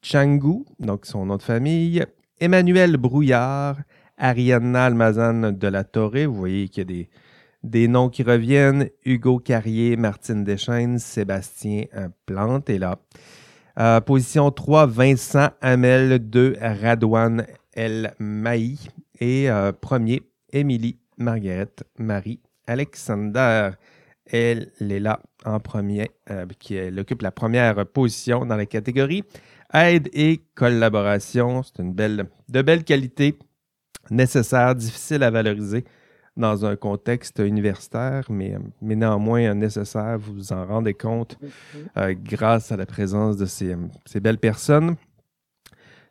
Changu, 0.01 0.65
donc 0.79 1.05
son 1.05 1.25
nom 1.25 1.37
de 1.37 1.41
famille. 1.41 2.05
Emmanuel 2.39 2.97
Brouillard. 2.97 3.77
Arianna 4.17 4.85
Almazan 4.85 5.53
de 5.53 5.67
la 5.67 5.83
Torre. 5.83 6.27
Vous 6.27 6.35
voyez 6.35 6.67
qu'il 6.67 6.81
y 6.81 6.81
a 6.81 6.85
des, 6.85 7.09
des 7.63 7.87
noms 7.87 8.09
qui 8.09 8.23
reviennent. 8.23 8.89
Hugo 9.05 9.39
Carrier, 9.39 9.95
Martine 9.95 10.43
Deschaines, 10.43 10.99
Sébastien 10.99 11.85
Plante 12.25 12.69
est 12.69 12.79
là. 12.79 12.99
Euh, 13.79 14.01
position 14.01 14.51
3, 14.51 14.87
Vincent 14.87 15.49
Hamel 15.61 16.19
2, 16.29 16.57
Radouane 16.59 17.45
El 17.73 18.13
Maï. 18.19 18.77
Et 19.21 19.49
euh, 19.49 19.71
premier, 19.71 20.23
Émilie 20.51 20.99
Margaret 21.17 21.71
Marie 21.97 22.41
Alexander. 22.67 23.71
Elle 24.25 24.71
est 24.79 24.99
là 24.99 25.21
en 25.45 25.59
premier, 25.59 26.11
euh, 26.29 26.45
qui 26.59 26.75
elle 26.75 26.99
occupe 26.99 27.21
la 27.21 27.31
première 27.31 27.85
position 27.85 28.45
dans 28.45 28.55
la 28.55 28.65
catégorie 28.65 29.23
aide 29.73 30.09
et 30.13 30.41
collaboration. 30.55 31.63
C'est 31.63 31.81
une 31.81 31.93
belle, 31.93 32.29
de 32.47 32.61
belle 32.61 32.83
qualité, 32.83 33.37
nécessaire, 34.09 34.75
difficile 34.75 35.23
à 35.23 35.29
valoriser 35.29 35.85
dans 36.37 36.65
un 36.65 36.75
contexte 36.75 37.39
universitaire, 37.39 38.23
mais, 38.29 38.55
mais 38.81 38.95
néanmoins 38.95 39.53
nécessaire, 39.53 40.17
vous 40.17 40.33
vous 40.35 40.53
en 40.53 40.65
rendez 40.65 40.93
compte 40.93 41.37
euh, 41.97 42.15
grâce 42.17 42.71
à 42.71 42.77
la 42.77 42.85
présence 42.85 43.35
de 43.35 43.45
ces, 43.45 43.75
ces, 44.05 44.19
belles 44.19 44.37
personnes. 44.37 44.95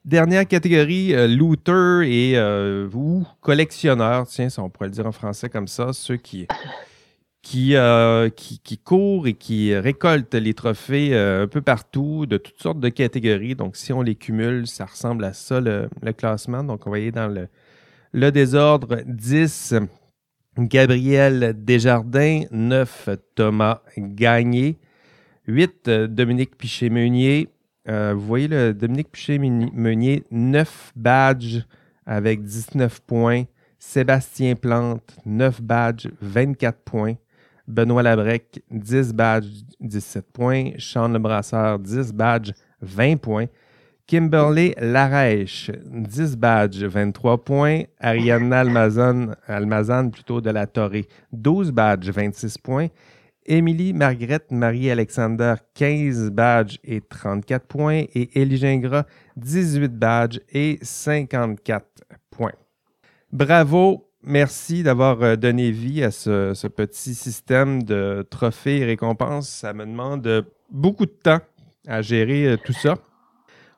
Dernière 0.05 0.47
catégorie, 0.47 1.15
euh, 1.15 1.27
looter 1.27 2.03
et 2.05 2.37
euh, 2.37 2.89
ou 2.93 3.27
collectionneur, 3.41 4.27
tiens, 4.27 4.49
si 4.49 4.61
on 4.61 4.69
pourrait 4.69 4.89
le 4.89 4.93
dire 4.93 5.07
en 5.07 5.13
français 5.13 5.49
comme 5.49 5.69
ça, 5.69 5.93
ceux 5.93 6.17
qui, 6.17 6.47
qui, 7.49 8.61
qui, 8.62 8.78
courent 8.78 9.26
et 9.26 9.33
qui 9.33 9.75
récoltent 9.75 10.35
les 10.35 10.52
trophées 10.52 11.17
un 11.17 11.47
peu 11.47 11.62
partout, 11.62 12.26
de 12.26 12.37
toutes 12.37 12.61
sortes 12.61 12.81
de 12.81 12.90
catégories. 12.90 13.55
Donc, 13.55 13.76
si 13.76 13.93
on 13.93 14.02
les 14.02 14.17
cumule, 14.17 14.67
ça 14.67 14.85
ressemble 14.85 15.25
à 15.25 15.33
ça 15.33 15.59
le, 15.61 15.88
classement. 16.17 16.62
Donc, 16.62 16.87
on 16.87 16.90
va 16.90 17.11
dans 17.11 17.49
le, 18.12 18.31
désordre 18.31 19.00
10 19.07 19.76
Gabriel 20.59 21.55
Desjardins, 21.57 22.43
9 22.50 23.09
Thomas 23.35 23.81
Gagné, 23.97 24.76
8 25.47 25.88
Dominique 25.88 26.57
Piché-Meunier. 26.59 27.49
Euh, 27.88 28.12
vous 28.14 28.26
voyez 28.26 28.49
le 28.49 28.75
Dominique 28.75 29.11
Piché-Meunier, 29.11 30.25
9 30.31 30.93
badges 30.97 31.64
avec 32.05 32.43
19 32.43 33.00
points. 33.00 33.45
Sébastien 33.78 34.57
Plante, 34.57 35.17
9 35.25 35.62
badges, 35.62 36.09
24 36.21 36.81
points. 36.81 37.14
Benoît 37.69 38.03
Labrec, 38.03 38.63
10 38.71 39.13
badges, 39.13 39.65
17 39.81 40.33
points. 40.33 40.73
Sean 40.79 41.09
Lebrasseur, 41.09 41.79
10 41.79 42.13
badges, 42.13 42.55
20 42.81 43.17
points. 43.19 43.49
Kimberly 44.07 44.75
Larèche, 44.79 45.71
10 45.85 46.37
badges, 46.37 46.83
23 46.83 47.45
points. 47.45 47.83
Ariana 48.01 48.61
Almazan, 48.61 49.35
Almazan 49.47 50.09
plutôt 50.09 50.41
de 50.41 50.51
la 50.51 50.67
Torre, 50.67 51.05
12 51.31 51.71
badges, 51.73 52.09
26 52.09 52.57
points. 52.57 52.89
Émilie 53.45 53.93
Margrethe 53.93 54.51
Marie-Alexander, 54.51 55.57
15 55.75 56.31
badges 56.31 56.79
et 56.85 57.03
34 57.03 57.67
points. 57.67 58.05
Et 58.15 58.41
Élie 58.41 58.57
Gingras, 58.57 59.05
18 59.37 59.89
badges 59.89 60.41
et 60.51 60.79
54 60.81 61.85
points. 62.31 62.53
Bravo, 63.31 64.08
merci 64.29 64.83
d'avoir 64.83 65.23
euh, 65.23 65.37
donné 65.37 65.73
vie 65.73 66.05
à 66.05 66.11
ce, 66.11 66.67
petit 66.69 67.15
système 67.15 67.83
de 67.83 68.25
trophées 68.31 68.79
et 68.79 68.85
récompenses. 68.85 69.49
Ça 69.49 69.73
me 69.73 69.85
demande 69.85 70.47
beaucoup 70.71 71.07
de 71.07 71.11
temps 71.11 71.41
à 71.87 72.03
gérer 72.03 72.47
euh, 72.47 72.57
tout 72.57 72.73
ça 72.73 72.95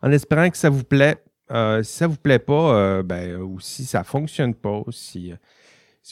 en 0.02 0.10
espérant 0.12 0.50
que 0.50 0.56
ça 0.56 0.70
vous 0.70 0.84
plaît. 0.84 1.16
Euh, 1.50 1.82
si 1.82 1.92
ça 1.98 2.06
ne 2.06 2.12
vous 2.12 2.18
plaît 2.18 2.38
pas, 2.38 2.74
euh, 2.74 3.02
ben, 3.02 3.36
ou 3.36 3.58
si 3.60 3.84
ça 3.84 4.00
ne 4.00 4.04
fonctionne 4.04 4.54
pas, 4.54 4.82
si, 4.90 5.32
euh, 5.32 5.36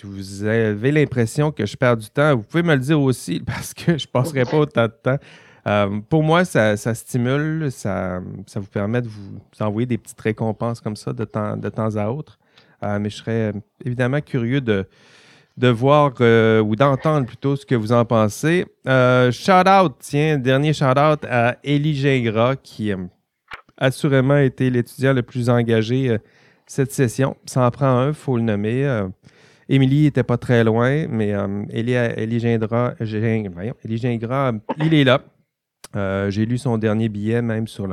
vous 0.03 0.45
avez 0.45 0.91
l'impression 0.91 1.53
que 1.53 1.65
je 1.65 1.77
perds 1.77 1.97
du 1.97 2.11
temps, 2.11 2.37
vous 2.37 2.43
pouvez 2.43 2.63
me 2.63 2.75
le 2.75 2.81
dire 2.81 3.01
aussi 3.01 3.41
parce 3.47 3.73
que 3.73 3.97
je 3.99 4.07
ne 4.07 4.11
passerai 4.11 4.45
pas 4.45 4.59
autant 4.59 4.87
de 4.87 4.95
temps. 5.03 6.03
pour 6.09 6.23
moi, 6.23 6.45
ça, 6.45 6.77
stimule, 6.77 7.71
ça, 7.71 8.21
ça, 8.47 8.61
vous 8.61 8.67
permet 8.67 9.01
de 9.01 9.09
vous 9.09 9.39
envoyer 9.61 9.87
des 9.87 9.99
petites 9.99 10.21
récompenses 10.21 10.81
comme 10.81 10.97
ça 10.97 11.13
de 11.13 11.25
temps, 11.25 11.57
de 11.57 11.69
temps 11.69 11.95
à 11.97 12.09
autre. 12.09 12.39
Mais 12.83 13.11
je 13.11 13.17
serais 13.17 13.53
évidemment 13.85 14.21
curieux 14.21 14.61
de, 14.61 14.87
de 15.57 15.69
voir 15.69 16.13
ou 16.65 16.77
d'entendre 16.77 17.27
plutôt 17.27 17.57
ce 17.57 17.67
que 17.67 17.75
vous 17.75 17.93
en 17.93 18.05
pensez. 18.05 18.67
shout 18.87 19.69
out, 19.69 19.95
tiens, 20.01 20.39
dernier 20.39 20.73
shout 20.73 20.99
out 20.99 21.25
à 21.29 21.57
Elie 21.65 21.95
Gingras 21.95 22.57
qui 22.57 22.93
assurément 23.79 24.37
été 24.37 24.71
l'étudiant 24.71 25.13
le 25.13 25.23
plus 25.23 25.49
engagé 25.49 26.11
euh, 26.11 26.19
cette 26.67 26.93
session. 26.93 27.37
Ça 27.47 27.67
en 27.67 27.71
prend 27.71 27.87
un, 27.87 28.09
il 28.09 28.15
faut 28.15 28.37
le 28.37 28.43
nommer. 28.43 28.85
Euh, 28.85 29.09
Émilie 29.69 30.05
n'était 30.05 30.23
pas 30.23 30.37
très 30.37 30.65
loin, 30.65 31.07
mais 31.09 31.33
euh, 31.35 31.65
Élie, 31.71 32.41
Gindra, 32.41 32.95
il 34.79 34.95
est 34.95 35.05
là. 35.05 35.21
J'ai 36.31 36.47
lu 36.47 36.59
son 36.59 36.79
dernier 36.79 37.09
billet 37.09 37.43
même 37.43 37.67
sur 37.67 37.87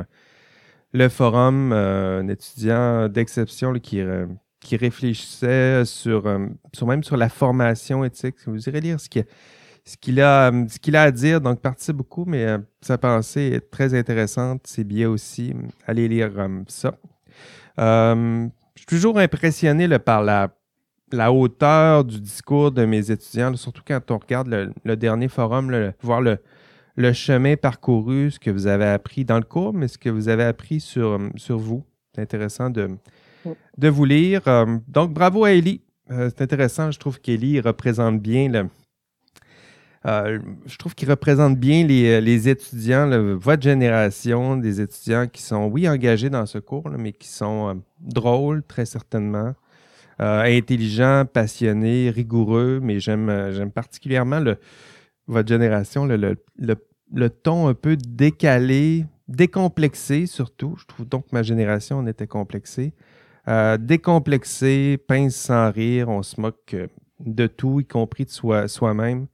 le, 0.94 1.10
forum, 1.10 1.74
un 1.74 2.28
étudiant 2.28 3.10
d'exception 3.10 3.74
qui, 3.74 4.02
qui 4.66 4.78
réfléchissait 4.78 5.86
sur, 5.86 6.24
sur, 6.74 6.88
même 6.88 7.04
sur 7.04 7.18
la 7.18 7.30
formation 7.30 8.04
éthique. 8.04 8.36
Vous 8.48 8.68
irez 8.68 8.82
lire 8.82 9.00
ce 9.00 9.08
euh, 10.20 10.66
qu'il 10.82 10.96
a 10.96 11.02
à 11.02 11.12
dire. 11.12 11.42
Donc, 11.42 11.62
partie 11.62 11.94
beaucoup, 11.94 12.26
mais 12.26 12.46
euh, 12.46 12.58
sa 12.82 12.98
pensée 12.98 13.52
est 13.54 13.72
très 13.72 13.94
intéressante. 13.94 14.66
Ses 14.66 14.84
billets 14.84 15.06
aussi. 15.06 15.54
Allez 15.86 16.08
lire 16.08 16.32
euh, 16.38 16.64
ça. 16.68 16.96
je 17.78 18.50
suis 18.76 18.86
toujours 18.88 19.20
impressionné 19.20 19.88
par 20.00 20.24
la, 20.24 20.50
hauteur 21.32 22.04
du 22.04 22.20
discours 22.20 22.72
de 22.72 22.86
mes 22.86 23.12
étudiants, 23.12 23.56
surtout 23.56 23.84
quand 23.86 24.12
on 24.12 24.18
regarde 24.18 24.74
le, 24.84 24.98
dernier 24.98 25.28
forum, 25.28 25.94
voir 26.02 26.20
le, 26.20 26.40
le, 26.96 27.14
chemin 27.14 27.56
parcouru, 27.56 28.32
ce 28.32 28.40
que 28.40 28.50
vous 28.50 28.66
avez 28.68 28.86
appris 28.86 29.24
dans 29.24 29.38
le 29.38 29.46
cours, 29.46 29.74
mais 29.74 29.88
ce 29.88 29.98
que 30.00 30.10
vous 30.10 30.28
avez 30.28 30.44
appris 30.44 30.80
sur, 30.80 31.20
sur 31.36 31.60
vous. 31.60 31.86
C'est 32.14 32.22
intéressant 32.22 32.70
de, 32.70 32.90
de 33.78 33.88
vous 33.88 34.06
lire. 34.06 34.42
donc, 34.88 35.14
bravo 35.14 35.46
à 35.46 35.52
Ellie. 35.52 35.82
c'est 36.10 36.42
intéressant. 36.42 36.92
Je 36.92 37.00
trouve 37.00 37.20
qu'Ellie 37.20 37.60
représente 37.60 38.22
bien 38.22 38.50
le, 38.50 38.68
euh, 40.06 40.40
je 40.68 40.78
trouve 40.78 40.94
qu'il 40.94 41.10
représente 41.10 41.58
bien 41.58 41.86
les, 41.86 42.22
euh, 42.22 42.50
étudiants, 42.52 43.10
votre 43.38 43.64
génération, 43.64 44.56
des 44.56 44.80
étudiants 44.80 45.28
qui 45.28 45.42
sont, 45.42 45.66
oui, 45.66 45.90
engagés 45.90 46.30
dans 46.30 46.46
ce 46.46 46.60
cours, 46.60 46.90
mais 46.90 47.12
qui 47.12 47.28
sont 47.28 47.70
euh, 47.70 47.74
drôles, 48.00 48.62
très 48.64 48.86
certainement, 48.86 49.54
intelligents, 50.20 51.26
passionnés, 51.26 52.10
rigoureux, 52.10 52.80
mais 52.82 53.02
j'aime 53.02 53.70
particulièrement 53.74 54.40
le, 54.40 54.58
votre 55.28 55.50
génération, 55.50 56.06
le, 56.06 56.38
le, 56.58 57.30
ton 57.30 57.68
un 57.68 57.74
peu 57.74 57.98
décalé, 57.98 59.06
décomplexé 59.28 60.26
surtout. 60.26 60.76
Je 60.80 60.86
trouve 60.86 61.06
donc 61.06 61.26
que 61.26 61.30
ma 61.34 61.44
génération, 61.44 62.00
on 62.00 62.08
était 62.08 62.28
complexé. 63.46 63.78
décomplexé, 63.86 64.98
pince 65.08 65.36
sans 65.36 65.72
rire, 65.72 66.10
on 66.10 66.24
se 66.24 66.40
moque 66.40 66.76
de 67.20 67.48
tout, 67.48 67.80
y 67.80 67.86
compris 67.86 68.26
de 68.26 68.68
soi-même. 68.68 69.28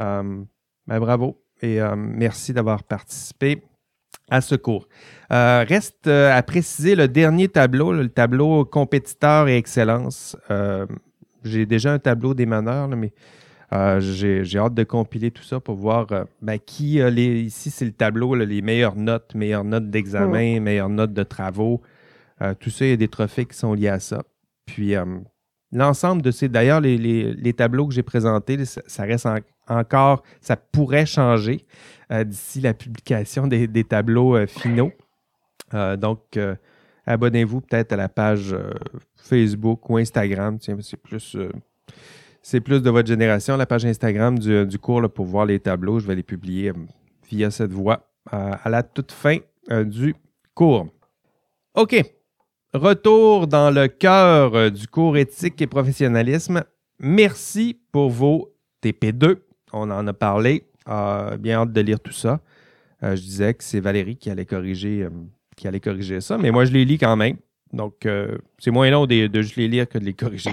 Euh, 0.00 0.42
ben, 0.86 1.00
bravo 1.00 1.42
et 1.62 1.80
euh, 1.80 1.96
merci 1.96 2.52
d'avoir 2.52 2.84
participé 2.84 3.62
à 4.28 4.40
ce 4.40 4.54
cours. 4.54 4.88
Euh, 5.32 5.64
reste 5.66 6.06
à 6.06 6.42
préciser 6.42 6.94
le 6.94 7.08
dernier 7.08 7.48
tableau, 7.48 7.92
le 7.92 8.08
tableau 8.08 8.64
compétiteur 8.64 9.48
et 9.48 9.56
excellence. 9.56 10.36
j'ai 11.44 11.64
déjà 11.64 11.92
un 11.92 11.98
tableau 11.98 12.34
des 12.34 12.44
meneurs, 12.46 12.88
mais 12.88 13.12
j'ai 14.00 14.58
hâte 14.58 14.74
de 14.74 14.84
compiler 14.84 15.30
tout 15.30 15.42
ça 15.42 15.60
pour 15.60 15.76
voir 15.76 16.08
ben, 16.42 16.58
qui 16.58 17.00
a 17.00 17.08
les. 17.08 17.40
Ici, 17.42 17.70
c'est 17.70 17.84
le 17.84 17.92
tableau, 17.92 18.34
les 18.34 18.62
meilleures 18.62 18.96
notes, 18.96 19.34
meilleures 19.34 19.64
notes 19.64 19.90
d'examen, 19.90 20.60
meilleures 20.60 20.90
notes 20.90 21.14
de 21.14 21.22
travaux. 21.22 21.80
Tout 22.60 22.70
ça, 22.70 22.84
il 22.84 22.90
y 22.90 22.92
a 22.92 22.96
des 22.96 23.08
trophées 23.08 23.46
qui 23.46 23.56
sont 23.56 23.72
liés 23.74 23.88
à 23.88 24.00
ça. 24.00 24.22
Puis 24.66 24.94
l'ensemble 25.72 26.22
de 26.22 26.30
ces. 26.30 26.48
D'ailleurs, 26.48 26.80
les, 26.80 27.54
tableaux 27.56 27.86
que 27.86 27.94
j'ai 27.94 28.02
présentés, 28.02 28.64
ça, 28.64 29.02
reste 29.04 29.28
encore. 29.68 30.22
Ça 30.40 30.56
pourrait 30.56 31.06
changer 31.06 31.66
euh, 32.12 32.24
d'ici 32.24 32.60
la 32.60 32.74
publication 32.74 33.46
des, 33.46 33.84
tableaux 33.84 34.36
euh, 34.36 34.46
finaux. 34.46 34.92
Euh, 35.74 35.96
donc, 35.96 36.38
abonnez-vous 37.06 37.60
peut-être 37.60 37.92
à 37.92 37.96
la 37.96 38.08
page 38.08 38.56
Facebook 39.16 39.88
ou 39.90 39.98
Instagram. 39.98 40.58
Tiens, 40.58 40.76
c'est 40.80 40.96
plus. 40.96 41.36
c'est 42.42 42.60
plus 42.60 42.82
de 42.82 42.90
votre 42.90 43.08
génération, 43.08 43.56
la 43.56 43.66
page 43.66 43.84
Instagram 43.84 44.38
du, 44.38 44.78
cours 44.78 45.08
pour 45.10 45.26
voir 45.26 45.46
les 45.46 45.60
tableaux. 45.60 45.98
Je 45.98 46.06
vais 46.06 46.14
les 46.14 46.22
publier 46.22 46.72
via 47.28 47.50
cette 47.50 47.72
voie 47.72 48.08
à 48.30 48.68
la 48.68 48.82
toute 48.82 49.12
fin 49.12 49.38
du 49.84 50.14
cours. 50.54 50.86
OK. 51.74 52.15
Retour 52.76 53.46
dans 53.46 53.70
le 53.70 53.88
cœur 53.88 54.54
euh, 54.54 54.68
du 54.68 54.86
cours 54.86 55.16
éthique 55.16 55.62
et 55.62 55.66
professionnalisme. 55.66 56.62
Merci 57.00 57.80
pour 57.90 58.10
vos 58.10 58.52
TP2. 58.84 59.36
On 59.72 59.90
en 59.90 60.06
a 60.06 60.12
parlé. 60.12 60.66
bien 61.38 61.62
hâte 61.62 61.72
de 61.72 61.80
lire 61.80 61.98
tout 61.98 62.12
ça. 62.12 62.40
je 63.02 63.14
disais 63.14 63.54
que 63.54 63.64
c'est 63.64 63.80
Valérie 63.80 64.16
qui 64.16 64.28
allait 64.28 64.44
corriger, 64.44 65.08
qui 65.56 65.66
allait 65.66 65.80
corriger 65.80 66.20
ça, 66.20 66.36
mais 66.36 66.50
moi 66.50 66.66
je 66.66 66.72
les 66.72 66.84
lis 66.84 66.98
quand 66.98 67.16
même. 67.16 67.36
Donc, 67.72 68.06
c'est 68.58 68.70
moins 68.70 68.90
long 68.90 69.06
de, 69.06 69.28
juste 69.34 69.56
les 69.56 69.68
lire 69.68 69.88
que 69.88 69.98
de 69.98 70.04
les 70.04 70.14
corriger. 70.14 70.52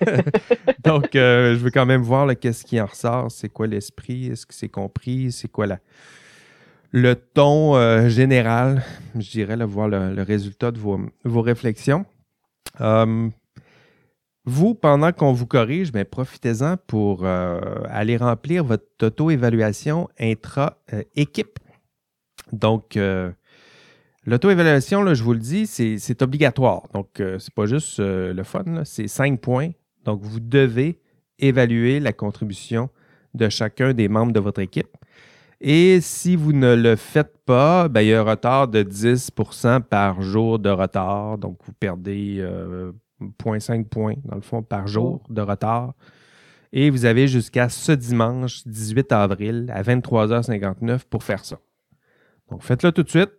Donc, 0.84 1.10
je 1.14 1.54
veux 1.54 1.70
quand 1.70 1.86
même 1.86 2.02
voir 2.02 2.28
qu'est-ce 2.38 2.64
qui 2.64 2.80
en 2.80 2.86
ressort, 2.86 3.30
c'est 3.30 3.48
quoi 3.48 3.66
l'esprit, 3.66 4.26
est-ce 4.26 4.46
que 4.46 4.54
c'est 4.54 4.68
compris, 4.68 5.32
c'est 5.32 5.48
quoi 5.48 5.66
la, 5.66 5.78
le 6.96 7.14
ton 7.14 7.76
euh, 7.76 8.08
général, 8.08 8.82
je 9.18 9.30
dirais, 9.30 9.56
voir 9.66 9.86
le, 9.86 10.22
résultat 10.22 10.70
de 10.70 10.78
vos, 10.78 10.98
réflexions. 11.42 12.06
Euh, 12.80 13.28
vous, 14.46 14.74
pendant 14.74 15.12
qu'on 15.12 15.34
vous 15.34 15.44
corrige, 15.44 15.92
ben, 15.92 16.06
profitez-en 16.06 16.78
pour 16.86 17.26
euh, 17.26 17.60
aller 17.90 18.16
remplir 18.16 18.64
votre 18.64 18.86
auto-évaluation 19.02 20.08
intra-équipe. 20.18 21.58
Donc, 22.52 22.98
l'auto-évaluation, 24.24 25.12
je 25.12 25.22
vous 25.22 25.34
le 25.34 25.40
dis, 25.40 25.66
c'est 25.66 26.22
obligatoire. 26.22 26.84
Donc, 26.94 27.08
c'est 27.16 27.52
pas 27.52 27.66
juste 27.66 27.98
le 27.98 28.42
fun, 28.42 28.84
c'est 28.84 29.08
cinq 29.08 29.40
points. 29.42 29.72
Donc, 30.04 30.22
vous 30.22 30.40
devez 30.40 31.02
évaluer 31.38 32.00
la 32.00 32.14
contribution 32.14 32.88
de 33.34 33.50
chacun 33.50 33.92
des 33.92 34.08
membres 34.08 34.32
de 34.32 34.40
votre 34.40 34.60
équipe. 34.60 34.96
Et 35.60 36.00
si 36.00 36.36
vous 36.36 36.52
ne 36.52 36.74
le 36.74 36.96
faites 36.96 37.38
pas, 37.46 37.88
ben, 37.88 38.02
il 38.02 38.08
y 38.08 38.14
a 38.14 38.20
un 38.20 38.24
retard 38.24 38.68
de 38.68 38.82
10% 38.82 39.82
par 39.82 40.20
jour 40.20 40.58
de 40.58 40.68
retard. 40.68 41.38
Donc, 41.38 41.58
vous 41.64 41.72
perdez 41.72 42.44
0.5 43.20 43.80
euh, 43.80 43.84
points, 43.84 44.14
dans 44.24 44.34
le 44.34 44.42
fond, 44.42 44.62
par 44.62 44.86
jour 44.86 45.22
oh. 45.24 45.32
de 45.32 45.40
retard. 45.40 45.94
Et 46.72 46.90
vous 46.90 47.06
avez 47.06 47.26
jusqu'à 47.26 47.70
ce 47.70 47.92
dimanche 47.92 48.66
18 48.66 49.12
avril 49.12 49.72
à 49.72 49.82
23h59 49.82 51.04
pour 51.08 51.22
faire 51.22 51.44
ça. 51.44 51.58
Donc, 52.50 52.62
faites-le 52.62 52.92
tout 52.92 53.02
de 53.02 53.08
suite. 53.08 53.32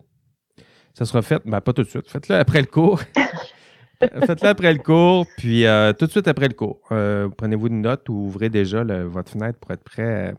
Ça 0.95 1.05
sera 1.05 1.21
fait, 1.21 1.41
ben, 1.45 1.61
pas 1.61 1.73
tout 1.73 1.83
de 1.83 1.87
suite, 1.87 2.09
faites-le 2.09 2.35
après 2.35 2.61
le 2.61 2.67
cours. 2.67 2.99
faites-le 3.99 4.47
après 4.47 4.73
le 4.73 4.79
cours, 4.79 5.27
puis 5.37 5.67
euh, 5.67 5.93
tout 5.93 6.07
de 6.07 6.11
suite 6.11 6.27
après 6.27 6.47
le 6.47 6.55
cours. 6.55 6.79
Euh, 6.91 7.29
prenez-vous 7.29 7.67
une 7.67 7.81
note 7.81 8.09
ou 8.09 8.13
ouvrez 8.13 8.49
déjà 8.49 8.83
votre 8.83 9.29
fenêtre 9.29 9.59
pour 9.59 9.69
être 9.69 9.83
prêt, 9.83 10.33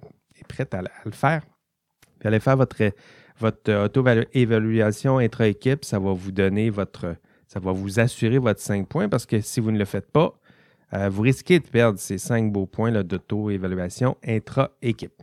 prête 0.48 0.74
à 0.74 0.82
le 1.04 1.12
faire. 1.12 1.42
Puis 2.18 2.28
allez 2.28 2.40
faire 2.40 2.56
votre, 2.56 2.76
votre 3.38 3.84
auto-évaluation 3.84 5.18
intra-équipe. 5.18 5.84
Ça 5.84 5.98
va 5.98 6.12
vous 6.12 6.32
donner 6.32 6.70
votre. 6.70 7.16
Ça 7.46 7.60
va 7.60 7.72
vous 7.72 7.98
assurer 7.98 8.38
votre 8.38 8.60
5 8.60 8.86
points 8.86 9.08
parce 9.08 9.24
que 9.24 9.40
si 9.40 9.60
vous 9.60 9.70
ne 9.70 9.78
le 9.78 9.86
faites 9.86 10.10
pas, 10.10 10.38
euh, 10.94 11.08
vous 11.08 11.22
risquez 11.22 11.60
de 11.60 11.66
perdre 11.66 11.98
ces 11.98 12.18
5 12.18 12.52
beaux 12.52 12.66
points 12.66 12.92
d'auto-évaluation 13.02 14.16
intra-équipe. 14.26 15.22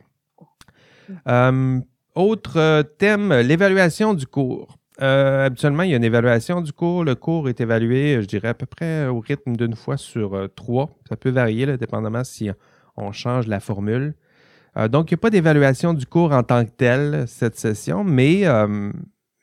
Euh, 1.27 1.79
autre 2.15 2.83
thème, 2.97 3.31
l'évaluation 3.31 4.13
du 4.13 4.25
cours. 4.25 4.77
Euh, 5.01 5.45
habituellement, 5.45 5.83
il 5.83 5.91
y 5.91 5.93
a 5.93 5.97
une 5.97 6.03
évaluation 6.03 6.61
du 6.61 6.71
cours. 6.71 7.03
Le 7.03 7.13
cours 7.15 7.47
est 7.47 7.61
évalué, 7.61 8.19
je 8.21 8.25
dirais, 8.25 8.47
à 8.47 8.53
peu 8.53 8.65
près 8.65 9.05
au 9.07 9.19
rythme 9.19 9.55
d'une 9.55 9.75
fois 9.75 9.97
sur 9.97 10.47
trois. 10.55 10.89
Ça 11.07 11.17
peut 11.17 11.29
varier, 11.29 11.77
dépendamment 11.77 12.23
si 12.23 12.49
on 12.97 13.11
change 13.11 13.47
la 13.47 13.59
formule. 13.59 14.15
Euh, 14.77 14.87
donc, 14.87 15.11
il 15.11 15.13
n'y 15.13 15.19
a 15.19 15.21
pas 15.21 15.29
d'évaluation 15.29 15.93
du 15.93 16.05
cours 16.05 16.31
en 16.31 16.43
tant 16.43 16.65
que 16.65 16.71
tel 16.71 17.25
cette 17.27 17.57
session, 17.57 18.03
mais, 18.03 18.45
euh, 18.45 18.91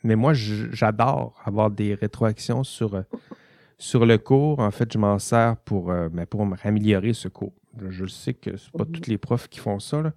mais 0.05 0.17
moi, 0.17 0.33
j'adore 0.35 1.41
avoir 1.45 1.71
des 1.71 1.95
rétroactions 1.95 2.65
sur, 2.65 2.95
euh, 2.95 3.03
sur 3.79 4.05
le 4.05 4.19
cours. 4.19 4.59
En 4.59 4.71
fait, 4.71 4.93
je 4.93 4.99
m'en 4.99 5.19
sers 5.19 5.57
pour, 5.57 5.87
ben, 5.87 6.27
pour 6.27 6.47
améliorer 6.63 7.15
ce 7.15 7.29
cours. 7.29 7.55
Je, 7.89 8.05
sais 8.07 8.35
que 8.35 8.57
ce 8.57 8.71
pas 8.71 8.85
mhm. 8.85 8.93
tous 8.93 9.09
les 9.09 9.19
profs 9.19 9.49
qui 9.49 9.59
font 9.59 9.81
ça. 9.81 10.13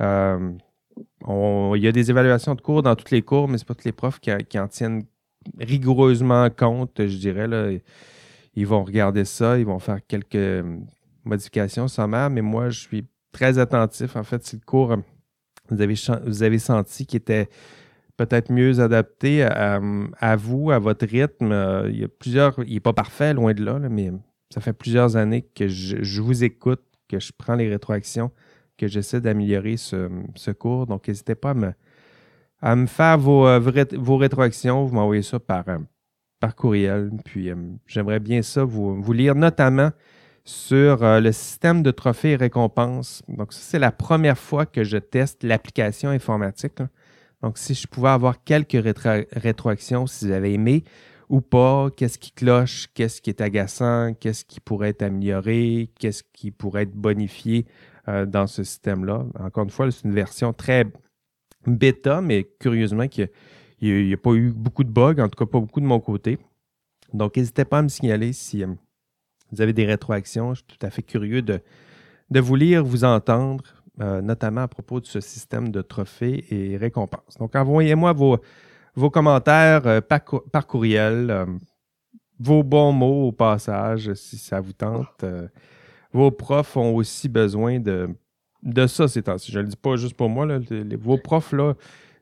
il 0.00 1.82
y 1.82 1.88
a 1.88 1.92
des 1.92 2.10
évaluations 2.10 2.54
de 2.54 2.62
cours 2.62 2.82
dans 2.82 2.96
tous 2.96 3.10
les 3.10 3.22
cours, 3.22 3.48
mais 3.48 3.58
ce 3.58 3.64
pas 3.64 3.74
tous 3.74 3.84
les 3.84 3.92
profs 3.92 4.20
qui, 4.20 4.58
en 4.58 4.68
tiennent 4.68 5.04
rigoureusement 5.58 6.48
compte, 6.50 7.06
je 7.06 7.16
dirais. 7.18 7.46
Là. 7.46 7.70
Ils 8.54 8.66
vont 8.66 8.84
regarder 8.84 9.24
ça, 9.24 9.58
ils 9.58 9.66
vont 9.66 9.78
faire 9.78 10.00
quelques 10.06 10.64
modifications 11.24 11.86
sommaires, 11.86 12.30
mais 12.30 12.40
moi, 12.40 12.70
je 12.70 12.80
suis 12.80 13.04
très 13.32 13.58
attentif. 13.58 14.16
En 14.16 14.24
fait, 14.24 14.44
si 14.44 14.56
le 14.56 14.62
cours, 14.64 14.96
vous 15.68 15.80
avez, 15.80 15.94
vous 16.24 16.42
avez 16.42 16.58
senti 16.58 17.06
qu'il 17.06 17.18
était 17.18 17.48
peut-être 18.16 18.52
mieux 18.52 18.80
adapté 18.80 19.42
à, 19.42 20.36
vous, 20.36 20.70
à 20.70 20.78
votre 20.78 21.06
rythme. 21.06 21.52
Euh, 21.52 21.88
il 21.88 22.00
y 22.00 22.04
a 22.04 22.08
plusieurs, 22.08 22.54
il 22.66 22.74
n'est 22.74 22.80
pas 22.80 22.92
parfait, 22.92 23.32
loin 23.32 23.54
de 23.54 23.64
là, 23.64 23.78
mais 23.78 24.12
ça 24.52 24.60
fait 24.60 24.74
plusieurs 24.74 25.16
années 25.16 25.42
que 25.54 25.68
je, 25.68 26.20
vous 26.20 26.44
écoute, 26.44 26.82
que 27.08 27.18
je 27.18 27.32
prends 27.36 27.54
les 27.54 27.70
rétroactions, 27.70 28.30
que 28.76 28.88
j'essaie 28.88 29.22
d'améliorer 29.22 29.78
ce, 29.78 30.50
cours. 30.50 30.86
Donc, 30.86 31.08
n'hésitez 31.08 31.34
pas 31.34 31.54
à 32.60 32.76
me, 32.76 32.86
faire 32.86 33.16
vos, 33.16 33.46
euh, 33.46 33.58
vos 33.94 34.18
rétroactions. 34.18 34.84
Vous 34.84 34.94
m'envoyez 34.94 35.22
ça 35.22 35.40
par, 35.40 35.66
euh, 35.68 35.78
par 36.40 36.54
courriel. 36.54 37.10
Puis, 37.24 37.50
j'aimerais 37.86 38.20
bien 38.20 38.42
ça 38.42 38.64
vous 38.64 39.12
lire, 39.12 39.34
notamment 39.34 39.92
sur 40.50 41.02
euh, 41.02 41.20
le 41.20 41.32
système 41.32 41.82
de 41.82 41.90
trophées 41.90 42.32
et 42.32 42.36
récompenses. 42.36 43.22
Donc, 43.28 43.52
ça, 43.52 43.60
c'est 43.62 43.78
la 43.78 43.92
première 43.92 44.38
fois 44.38 44.66
que 44.66 44.84
je 44.84 44.98
teste 44.98 45.44
l'application 45.44 46.10
informatique. 46.10 46.82
Donc, 47.42 47.56
si 47.56 47.74
je 47.74 47.86
pouvais 47.86 48.10
avoir 48.10 48.42
quelques 48.42 48.82
rétroactions, 49.32 50.06
si 50.06 50.30
avez 50.32 50.52
aimé 50.52 50.84
ou 51.28 51.40
pas, 51.40 51.90
qu'est-ce 51.96 52.18
qui 52.18 52.32
cloche, 52.32 52.88
qu'est-ce 52.92 53.22
qui 53.22 53.30
est 53.30 53.40
agaçant, 53.40 54.14
qu'est-ce 54.18 54.44
qui 54.44 54.58
pourrait 54.58 54.90
être 54.90 55.02
amélioré, 55.02 55.90
qu'est-ce 55.98 56.24
qui 56.32 56.50
pourrait 56.50 56.82
être 56.82 56.96
bonifié 56.96 57.66
euh, 58.08 58.26
dans 58.26 58.48
ce 58.48 58.64
système-là. 58.64 59.24
Encore 59.38 59.64
une 59.64 59.70
fois, 59.70 59.90
c'est 59.90 60.04
une 60.04 60.14
version 60.14 60.52
très 60.52 60.84
bêta, 61.66 62.20
mais 62.20 62.48
curieusement, 62.58 63.04
il 63.80 64.04
n'y 64.04 64.12
a, 64.12 64.16
pas 64.16 64.32
eu 64.32 64.50
beaucoup 64.50 64.82
de 64.82 64.90
bugs, 64.90 65.20
en 65.20 65.28
tout 65.28 65.38
cas 65.38 65.50
pas 65.50 65.60
beaucoup 65.60 65.80
de 65.80 65.86
mon 65.86 66.00
côté. 66.00 66.38
Donc, 67.14 67.36
n'hésitez 67.36 67.64
pas 67.64 67.78
à 67.78 67.82
me 67.82 67.88
signaler 67.88 68.32
si, 68.32 68.64
euh, 68.64 68.74
vous 69.52 69.60
avez 69.60 69.72
des 69.72 69.84
rétroactions. 69.86 70.54
Je 70.54 70.60
suis 70.60 70.78
tout 70.78 70.86
à 70.86 70.90
fait 70.90 71.02
curieux 71.02 71.42
de, 71.42 71.60
de 72.30 72.40
vous 72.40 72.56
lire, 72.56 72.84
vous 72.84 73.04
entendre, 73.04 73.64
euh, 74.00 74.22
notamment 74.22 74.62
à 74.62 74.68
propos 74.68 75.00
de 75.00 75.06
ce 75.06 75.20
système 75.20 75.70
de 75.70 75.82
trophées 75.82 76.44
et 76.50 76.76
récompenses. 76.76 77.36
Donc, 77.38 77.54
envoyez-moi 77.54 78.12
vos, 78.12 78.38
vos 78.94 79.10
commentaires 79.10 79.86
euh, 79.86 80.00
par, 80.00 80.66
courriel, 80.66 81.30
euh, 81.30 81.46
vos 82.38 82.62
bons 82.62 82.92
mots 82.92 83.28
au 83.28 83.32
passage, 83.32 84.14
si 84.14 84.38
ça 84.38 84.60
vous 84.60 84.72
tente. 84.72 85.24
vos 86.12 86.30
profs 86.30 86.76
ont 86.76 86.94
aussi 86.94 87.28
besoin 87.28 87.78
de, 87.78 88.08
de 88.62 88.86
ça 88.86 89.08
ces 89.08 89.22
temps-ci. 89.22 89.52
Je 89.52 89.58
ne 89.58 89.64
le 89.64 89.68
dis 89.68 89.76
pas 89.76 89.96
juste 89.96 90.14
pour 90.14 90.30
moi. 90.30 90.46
vos 90.98 91.18
profs, 91.18 91.52
là, 91.52 91.74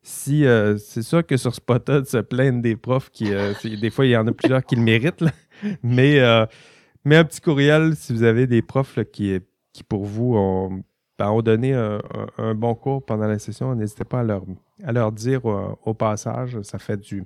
si 0.03 0.45
c'est 0.79 1.03
sûr 1.03 1.25
que 1.25 1.37
sur 1.37 1.55
Spotted 1.55 2.07
se 2.07 2.17
plaignent 2.19 2.63
des 2.63 2.75
profs 2.75 3.11
qui. 3.11 3.31
des 3.63 3.91
fois, 3.91 4.07
il 4.07 4.11
y 4.11 4.17
en 4.17 4.27
a 4.27 4.33
plusieurs 4.33 4.65
qui 4.65 4.75
le 4.75 4.83
méritent, 4.83 5.25
mais 5.85 6.19
mais 7.05 7.17
un 7.17 7.25
petit 7.25 7.41
courriel 7.41 7.95
si 7.97 8.13
vous 8.13 8.23
avez 8.23 8.47
des 8.47 8.63
profs 8.63 8.99
qui, 9.13 9.39
qui, 9.73 9.83
pour 9.83 10.05
vous, 10.05 10.37
ont, 10.37 10.83
ben, 11.19 11.43
donné 11.43 11.75
un, 11.75 12.55
bon 12.55 12.75
cours 12.75 13.05
pendant 13.05 13.27
la 13.27 13.39
session. 13.39 13.75
N'hésitez 13.75 14.05
pas 14.05 14.21
à 14.21 14.23
leur, 14.23 14.45
à 14.85 14.93
leur 14.93 15.13
dire 15.13 15.45
au, 15.45 15.95
passage. 15.95 16.61
Ça 16.63 16.79
fait 16.79 16.97
du, 16.97 17.25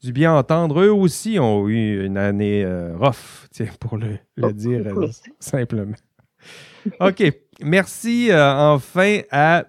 du 0.00 0.12
bien 0.12 0.34
entendre. 0.34 0.80
Eux 0.80 0.92
aussi 0.92 1.38
ont 1.38 1.68
eu 1.68 2.04
une 2.04 2.16
année 2.16 2.64
euh, 2.64 2.96
rough, 2.96 3.48
pour 3.80 3.98
le, 3.98 4.18
oh, 4.40 4.52
dire 4.52 4.86
euh, 4.86 5.08
simplement. 5.38 5.96
OK. 7.00 7.22
Merci 7.60 8.30
euh, 8.30 8.54
enfin 8.56 9.20
à 9.30 9.66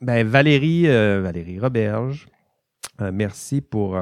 ben, 0.00 0.26
Valérie, 0.26 0.86
Valérie 0.86 1.58
Roberge. 1.58 2.28
merci 3.12 3.60
pour 3.60 3.96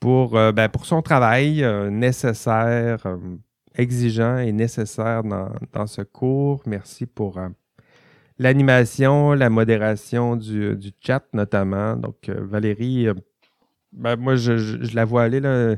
pour, 0.00 0.36
euh, 0.36 0.50
ben, 0.50 0.68
pour 0.68 0.86
son 0.86 1.02
travail 1.02 1.62
euh, 1.62 1.90
nécessaire, 1.90 3.06
euh, 3.06 3.16
exigeant 3.74 4.38
et 4.38 4.50
nécessaire 4.50 5.22
dans, 5.22 5.86
ce 5.86 6.02
cours. 6.02 6.62
Merci 6.66 7.06
pour 7.06 7.38
l'animation, 8.38 9.32
la 9.34 9.50
modération 9.50 10.34
du, 10.36 10.76
chat 11.00 11.22
notamment. 11.32 11.94
Donc, 11.96 12.28
Valérie, 12.28 13.08
ben, 13.92 14.16
moi, 14.16 14.34
je, 14.34 14.94
la 14.94 15.04
vois 15.04 15.22
aller 15.22 15.40
là, 15.40 15.76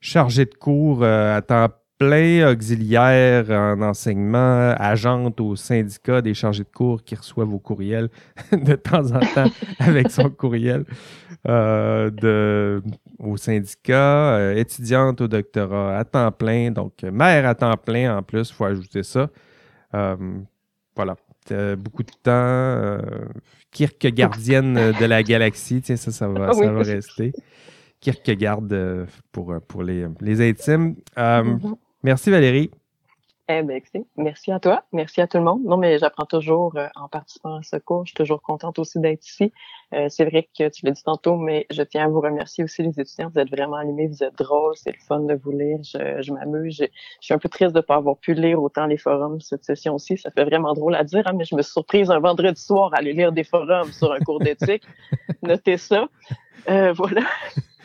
chargée 0.00 0.44
de 0.44 0.54
cours 0.54 1.02
à 1.02 1.42
temps 1.42 1.68
plein, 1.98 2.50
auxiliaire 2.50 3.50
en 3.50 3.80
enseignement, 3.82 4.74
agente 4.78 5.40
au 5.40 5.56
syndicat 5.56 6.22
des 6.22 6.34
chargés 6.34 6.64
de 6.64 6.68
cours 6.68 7.02
qui 7.02 7.14
reçoit 7.14 7.44
vos 7.44 7.58
courriels 7.58 8.08
de 8.52 8.74
temps 8.74 9.12
en 9.12 9.20
temps 9.20 9.50
avec 9.78 10.10
son 10.10 10.30
courriel. 10.30 10.84
de 11.44 12.82
au 13.18 13.36
syndicat, 13.36 14.36
euh, 14.36 14.56
étudiante 14.56 15.20
au 15.20 15.28
doctorat 15.28 15.98
à 15.98 16.04
temps 16.04 16.30
plein, 16.32 16.70
donc 16.70 17.02
mère 17.02 17.46
à 17.46 17.54
temps 17.54 17.76
plein 17.76 18.16
en 18.16 18.22
plus, 18.22 18.50
il 18.50 18.54
faut 18.54 18.64
ajouter 18.64 19.02
ça. 19.02 19.28
Euh, 19.94 20.16
voilà, 20.96 21.16
beaucoup 21.76 22.02
de 22.02 22.12
temps. 22.22 22.30
Euh, 22.32 23.00
Kirk 23.70 24.06
gardienne 24.14 24.74
de 24.74 25.04
la 25.04 25.22
galaxie, 25.22 25.80
tiens, 25.82 25.96
ça, 25.96 26.10
ça 26.10 26.28
va, 26.28 26.52
ça 26.52 26.70
va 26.70 26.82
rester. 26.82 27.32
Kierkegaard 28.04 28.60
pour, 29.32 29.54
pour 29.66 29.82
les, 29.82 30.06
les 30.20 30.50
intimes. 30.50 30.96
Mm-hmm. 31.16 31.74
Merci 32.02 32.30
Valérie. 32.30 32.70
Eh 33.46 33.62
bien, 33.62 33.78
merci 34.16 34.52
à 34.52 34.58
toi, 34.58 34.84
merci 34.92 35.20
à 35.20 35.26
tout 35.26 35.36
le 35.36 35.44
monde. 35.44 35.62
Non, 35.64 35.76
mais 35.76 35.98
j'apprends 35.98 36.24
toujours 36.24 36.74
euh, 36.76 36.88
en 36.94 37.08
participant 37.08 37.56
à 37.56 37.62
ce 37.62 37.76
cours. 37.76 38.06
Je 38.06 38.10
suis 38.10 38.14
toujours 38.14 38.40
contente 38.40 38.78
aussi 38.78 38.98
d'être 39.00 39.26
ici. 39.26 39.52
Euh, 39.92 40.06
c'est 40.08 40.24
vrai 40.24 40.44
que 40.44 40.70
tu 40.70 40.86
l'as 40.86 40.92
dit 40.92 41.02
tantôt, 41.02 41.36
mais 41.36 41.66
je 41.70 41.82
tiens 41.82 42.06
à 42.06 42.08
vous 42.08 42.22
remercier 42.22 42.64
aussi 42.64 42.82
les 42.82 42.98
étudiants. 42.98 43.30
Vous 43.34 43.38
êtes 43.38 43.50
vraiment 43.50 43.76
animés, 43.76 44.06
vous 44.06 44.24
êtes 44.24 44.34
drôles, 44.38 44.74
c'est 44.76 44.92
le 44.92 44.98
fun 45.06 45.20
de 45.20 45.34
vous 45.34 45.50
lire. 45.50 45.76
Je, 45.82 46.22
je 46.22 46.32
m'amuse. 46.32 46.76
Je, 46.78 46.86
suis 47.20 47.34
un 47.34 47.38
peu 47.38 47.50
triste 47.50 47.72
de 47.72 47.80
ne 47.80 47.82
pas 47.82 47.96
avoir 47.96 48.16
pu 48.16 48.32
lire 48.32 48.62
autant 48.62 48.86
les 48.86 48.96
forums 48.96 49.38
cette 49.42 49.64
session-ci. 49.64 50.16
Ça 50.16 50.30
fait 50.30 50.44
vraiment 50.44 50.72
drôle 50.72 50.94
à 50.94 51.04
dire, 51.04 51.24
hein, 51.26 51.34
mais 51.36 51.44
je 51.44 51.54
me 51.54 51.60
suis 51.60 51.72
surprise 51.72 52.10
un 52.10 52.20
vendredi 52.20 52.58
soir 52.58 52.94
à 52.94 52.98
aller 53.00 53.12
lire 53.12 53.32
des 53.32 53.44
forums 53.44 53.92
sur 53.92 54.10
un 54.10 54.20
cours 54.20 54.38
d'éthique. 54.38 54.84
Notez 55.42 55.76
ça. 55.76 56.08
Euh, 56.70 56.94
voilà. 56.94 57.20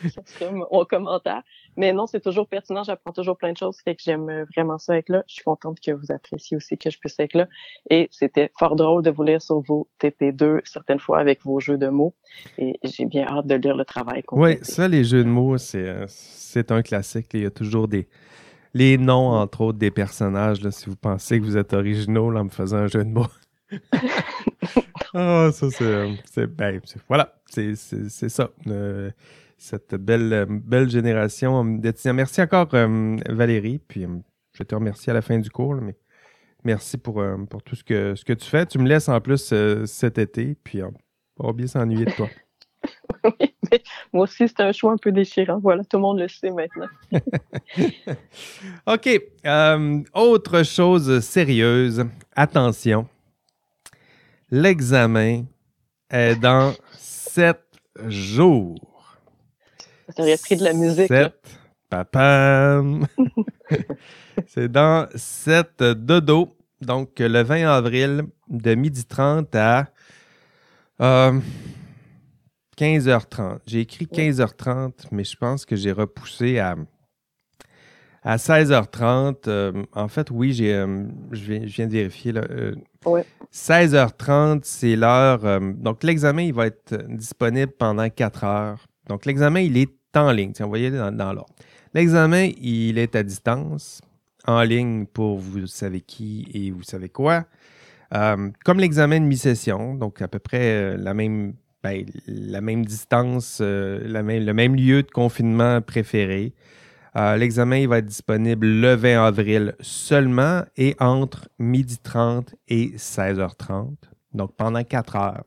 mon 0.70 0.84
commentaire. 0.84 1.42
Mais 1.76 1.92
non, 1.92 2.06
c'est 2.06 2.20
toujours 2.20 2.48
pertinent, 2.48 2.82
j'apprends 2.82 3.12
toujours 3.12 3.36
plein 3.36 3.52
de 3.52 3.56
choses, 3.56 3.78
fait 3.84 3.94
que 3.94 4.02
j'aime 4.02 4.44
vraiment 4.54 4.78
ça 4.78 4.96
être 4.96 5.08
là. 5.08 5.22
Je 5.28 5.34
suis 5.34 5.44
contente 5.44 5.78
que 5.80 5.92
vous 5.92 6.10
appréciez 6.10 6.56
aussi 6.56 6.76
que 6.78 6.90
je 6.90 6.98
puisse 6.98 7.18
être 7.18 7.34
là. 7.34 7.48
Et 7.88 8.08
c'était 8.10 8.50
fort 8.58 8.76
drôle 8.76 9.02
de 9.02 9.10
vous 9.10 9.22
lire 9.22 9.42
sur 9.42 9.60
vos 9.60 9.88
TP2, 10.00 10.60
certaines 10.64 11.00
fois 11.00 11.18
avec 11.18 11.44
vos 11.44 11.60
jeux 11.60 11.78
de 11.78 11.88
mots. 11.88 12.14
Et 12.58 12.78
j'ai 12.84 13.04
bien 13.04 13.26
hâte 13.26 13.46
de 13.46 13.54
lire 13.54 13.76
le 13.76 13.84
travail. 13.84 14.22
Oui, 14.32 14.58
ça, 14.62 14.88
les 14.88 15.04
jeux 15.04 15.24
de 15.24 15.28
mots, 15.28 15.58
c'est, 15.58 15.94
c'est 16.08 16.72
un 16.72 16.82
classique. 16.82 17.28
Il 17.34 17.42
y 17.42 17.46
a 17.46 17.50
toujours 17.50 17.88
des 17.88 18.08
les 18.74 18.98
noms, 18.98 19.30
entre 19.30 19.62
autres, 19.62 19.78
des 19.78 19.90
personnages. 19.90 20.60
Là, 20.62 20.70
si 20.70 20.86
vous 20.88 20.96
pensez 20.96 21.40
que 21.40 21.44
vous 21.44 21.56
êtes 21.56 21.72
originaux 21.72 22.34
en 22.36 22.44
me 22.44 22.50
faisant 22.50 22.78
un 22.78 22.86
jeu 22.86 23.04
de 23.04 23.10
mots. 23.10 23.26
Ah, 25.12 25.50
ça, 25.52 25.66
c'est, 25.70 26.46
ben, 26.46 26.80
voilà, 27.08 27.34
c'est, 27.46 27.74
ça. 27.74 28.50
Euh, 28.68 29.10
cette 29.60 29.94
belle, 29.94 30.46
belle 30.48 30.88
génération 30.88 31.64
d'étudiants. 31.64 32.14
Merci 32.14 32.40
encore, 32.40 32.68
euh, 32.72 33.16
Valérie. 33.28 33.78
Puis, 33.78 34.04
euh, 34.04 34.16
je 34.54 34.62
te 34.62 34.74
remercier 34.74 35.10
à 35.10 35.14
la 35.14 35.22
fin 35.22 35.38
du 35.38 35.50
cours, 35.50 35.74
mais 35.74 35.96
merci 36.64 36.96
pour, 36.96 37.20
euh, 37.20 37.36
pour 37.44 37.62
tout 37.62 37.76
ce 37.76 37.84
que, 37.84 38.14
ce 38.14 38.24
que 38.24 38.32
tu 38.32 38.48
fais. 38.48 38.64
Tu 38.64 38.78
me 38.78 38.88
laisses 38.88 39.10
en 39.10 39.20
plus 39.20 39.54
cet 39.84 40.16
été, 40.16 40.56
puis 40.64 40.82
on 40.82 41.46
va 41.46 41.52
bien 41.52 41.66
s'ennuyer 41.66 42.06
de 42.06 42.10
toi. 42.12 42.28
oui, 43.24 43.54
mais 43.70 43.82
moi 44.14 44.24
aussi, 44.24 44.48
c'est 44.48 44.60
un 44.60 44.72
choix 44.72 44.92
un 44.92 44.96
peu 44.96 45.12
déchirant. 45.12 45.58
Voilà, 45.58 45.84
tout 45.84 45.98
le 45.98 46.02
monde 46.02 46.20
le 46.20 46.28
sait 46.28 46.50
maintenant. 46.50 46.88
OK. 48.86 49.20
autre 50.14 50.62
chose 50.62 51.20
sérieuse. 51.20 52.06
Attention. 52.34 53.06
L'examen 54.50 55.44
est 56.08 56.36
dans 56.36 56.72
sept 56.96 57.62
jours. 58.08 58.89
Ça 60.16 60.22
aurait 60.22 60.36
pris 60.36 60.56
de 60.56 60.64
la 60.64 60.72
musique. 60.72 61.12
Papa. 61.88 62.82
C'est 64.46 64.70
dans 64.70 65.08
7 65.14 65.82
dodo. 65.82 66.56
Donc, 66.80 67.18
le 67.18 67.42
20 67.42 67.68
avril, 67.68 68.22
de 68.48 68.74
12h30 68.74 69.56
à 69.56 69.86
15h30. 72.78 73.40
Euh, 73.40 73.58
j'ai 73.66 73.80
écrit 73.80 74.06
15h30, 74.06 74.92
mais 75.12 75.24
je 75.24 75.36
pense 75.36 75.66
que 75.66 75.76
j'ai 75.76 75.92
repoussé 75.92 76.58
à, 76.58 76.76
à 78.22 78.36
16h30. 78.36 79.48
Euh, 79.48 79.84
en 79.92 80.08
fait, 80.08 80.30
oui, 80.30 80.52
j'ai, 80.52 80.74
euh, 80.74 81.04
je, 81.32 81.54
viens, 81.54 81.86
de 81.86 81.92
vérifier. 81.92 82.32
Là, 82.32 82.46
16h30, 83.52 84.60
c'est 84.64 84.96
l'heure. 84.96 85.60
donc, 85.60 86.02
l'examen, 86.02 86.42
il 86.42 86.54
va 86.54 86.66
être 86.66 86.96
disponible 87.08 87.72
pendant 87.72 88.08
4 88.08 88.44
heures. 88.44 88.86
Donc, 89.08 89.26
l'examen, 89.26 89.60
il 89.60 89.76
est 89.76 89.99
en 90.16 90.32
ligne. 90.32 90.52
Tiens, 90.52 90.66
voyez 90.66 90.90
dans, 90.90 91.32
l'ordre. 91.32 91.54
L'examen, 91.94 92.50
il 92.60 92.98
est 92.98 93.16
à 93.16 93.22
distance, 93.22 94.00
en 94.46 94.62
ligne 94.62 95.06
pour 95.06 95.38
vous 95.38 95.66
savez 95.66 96.00
qui 96.00 96.46
et 96.54 96.70
vous 96.70 96.82
savez 96.82 97.08
quoi. 97.08 97.44
Euh, 98.14 98.50
comme 98.64 98.80
l'examen 98.80 99.20
de 99.20 99.26
mi-session, 99.26 99.94
donc 99.94 100.20
à 100.20 100.28
peu 100.28 100.38
près 100.38 100.72
euh, 100.72 100.96
la 100.96 101.14
même, 101.14 101.54
ben, 101.82 102.04
la 102.26 102.60
même 102.60 102.84
distance, 102.84 103.58
euh, 103.60 104.00
le 104.04 104.52
même 104.52 104.74
lieu 104.74 105.02
de 105.02 105.10
confinement 105.10 105.80
préféré. 105.80 106.52
L'examen 107.14 107.78
il 107.78 107.88
va 107.88 107.98
être 107.98 108.06
disponible 108.06 108.66
le 108.68 108.94
20 108.94 109.26
avril 109.26 109.74
seulement 109.80 110.62
et 110.76 110.94
entre 111.00 111.48
12h30 111.60 112.54
et 112.68 112.92
16h30, 112.96 113.96
donc 114.32 114.54
pendant 114.56 114.84
4 114.84 115.16
heures. 115.16 115.44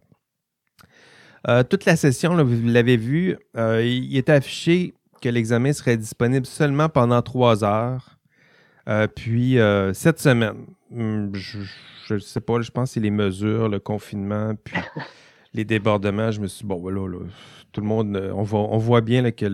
Euh, 1.49 1.63
toute 1.63 1.85
la 1.85 1.95
session, 1.95 2.41
vous 2.43 2.67
l'avez 2.69 2.95
vu, 2.97 3.37
euh, 3.57 3.83
il 3.83 4.15
est 4.15 4.29
affiché 4.29 4.93
que 5.21 5.27
l'examen 5.27 5.73
serait 5.73 5.97
disponible 5.97 6.45
seulement 6.45 6.87
pendant 6.87 7.21
trois 7.21 7.63
heures. 7.63 8.17
Euh, 8.87 9.07
puis 9.07 9.57
cette 9.93 10.19
semaine, 10.19 10.65
hmm, 10.89 11.33
je 11.35 12.13
ne 12.13 12.19
sais 12.19 12.41
pas, 12.41 12.61
je 12.61 12.71
pense 12.71 12.89
que 12.89 12.93
c'est 12.95 12.99
les 12.99 13.11
mesures, 13.11 13.67
le 13.67 13.79
confinement, 13.79 14.53
puis 14.63 14.75
les 15.53 15.65
débordements. 15.65 16.31
Je 16.31 16.39
me 16.39 16.47
suis 16.47 16.63
dit, 16.63 16.67
bon, 16.67 16.77
voilà, 16.77 17.01
tout 17.73 17.81
le 17.81 17.87
monde, 17.87 18.31
on 18.33 18.43
voit, 18.43 18.61
on 18.61 18.77
voit 18.77 19.01
bien 19.01 19.29
que 19.31 19.45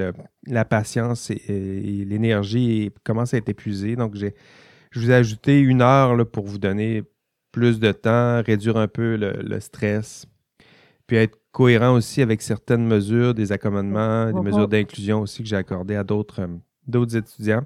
la 0.46 0.66
patience 0.66 1.32
et, 1.32 2.06
l'énergie 2.08 2.92
commencent 3.04 3.34
à 3.34 3.38
être 3.38 3.50
épuisées. 3.50 3.96
Donc, 3.96 4.16
je 4.16 5.00
vous 5.00 5.10
ai 5.10 5.16
ajouté 5.16 5.60
une 5.60 5.82
heure 5.82 6.28
pour 6.28 6.46
vous 6.46 6.60
donner 6.60 7.04
plus 7.52 7.80
de 7.80 7.92
temps, 7.92 8.44
réduire 8.44 8.78
un 8.78 8.88
peu 8.88 9.16
le 9.16 9.60
stress, 9.60 10.28
puis 11.10 11.18
être 11.18 11.40
cohérent 11.52 11.96
aussi 11.96 12.22
avec 12.22 12.40
certaines 12.44 12.86
mesures, 12.86 13.34
des 13.34 13.52
accommodements, 13.52 14.32
des 14.32 14.42
mesures 14.42 14.68
uh-huh. 14.68 14.70
d'inclusion 14.70 15.22
aussi 15.22 15.42
que 15.42 15.50
j'ai 15.50 15.56
accordées 15.56 15.96
à 15.96 16.04
d'autres 16.04 16.42
euh, 16.42 17.06
étudiants. 17.18 17.66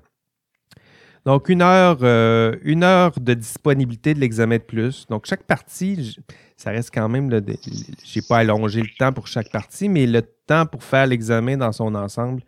Donc, 1.25 1.49
une 1.49 1.61
heure, 1.61 1.97
euh, 2.03 2.55
une 2.63 2.83
heure 2.83 3.11
de 3.19 3.33
disponibilité 3.33 4.13
de 4.13 4.21
l'examen 4.21 4.57
de 4.57 4.61
plus. 4.61 5.05
Donc, 5.07 5.25
chaque 5.25 5.43
partie, 5.43 6.17
ça 6.55 6.71
reste 6.71 6.91
quand 6.93 7.09
même, 7.09 7.29
je 7.29 7.39
n'ai 7.39 8.25
pas 8.25 8.37
allongé 8.37 8.81
le 8.81 8.97
temps 8.97 9.11
pour 9.11 9.27
chaque 9.27 9.51
partie, 9.51 9.89
mais 9.89 10.07
le 10.07 10.21
temps 10.21 10.65
pour 10.65 10.81
faire 10.81 11.05
l'examen 11.05 11.57
dans 11.57 11.73
son 11.73 11.95
ensemble, 11.95 12.43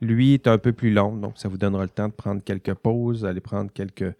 lui, 0.00 0.34
est 0.34 0.48
un 0.48 0.58
peu 0.58 0.72
plus 0.72 0.92
long. 0.92 1.14
Donc, 1.14 1.38
ça 1.38 1.48
vous 1.48 1.56
donnera 1.56 1.84
le 1.84 1.88
temps 1.88 2.08
de 2.08 2.14
prendre 2.14 2.42
quelques 2.42 2.74
pauses, 2.74 3.24
aller 3.24 3.40
prendre 3.40 3.70
quelques 3.72 4.12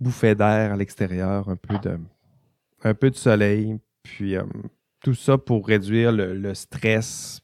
bouffées 0.00 0.34
d'air 0.34 0.72
à 0.72 0.76
l'extérieur, 0.76 1.48
un 1.48 1.56
peu 1.56 1.78
de, 1.78 1.98
un 2.82 2.94
peu 2.94 3.10
de 3.10 3.16
soleil, 3.16 3.78
puis 4.02 4.36
euh, 4.36 4.42
tout 5.06 5.14
ça 5.14 5.38
pour 5.38 5.68
réduire 5.68 6.10
le, 6.10 6.52
stress 6.54 7.40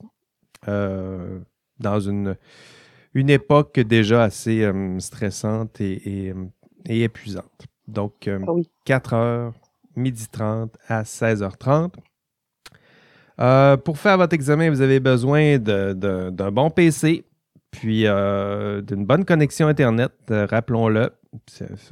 euh, 0.67 1.39
dans 1.79 2.01
une, 2.01 2.37
une 3.15 3.31
époque 3.31 3.79
déjà 3.79 4.25
assez 4.25 4.65
euh, 4.65 4.99
stressante 4.99 5.81
et, 5.81 6.35
épuisante. 6.89 7.67
Donc, 7.87 8.29
4 8.85 9.15
h 9.15 10.29
30 10.33 10.77
à 10.89 11.05
16h30. 11.05 11.93
Euh, 13.41 13.77
pour 13.77 13.97
faire 13.97 14.19
votre 14.19 14.35
examen, 14.35 14.69
vous 14.69 14.81
avez 14.81 14.99
besoin 14.99 15.59
d'un 15.59 16.51
bon 16.51 16.69
PC, 16.69 17.25
puis 17.71 18.07
d'une 18.07 19.07
bonne 19.07 19.25
connexion 19.25 19.69
Internet, 19.69 20.11
rappelons-le. 20.29 21.11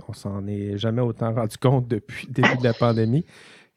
On 0.09 0.13
s'en 0.15 0.49
est 0.49 0.79
jamais 0.79 1.01
autant 1.01 1.33
rendu 1.33 1.57
compte 1.59 1.87
depuis 1.87 2.27
le 2.27 2.33
début 2.33 2.57
de 2.57 2.65
la 2.65 2.75
pandémie 2.75 3.25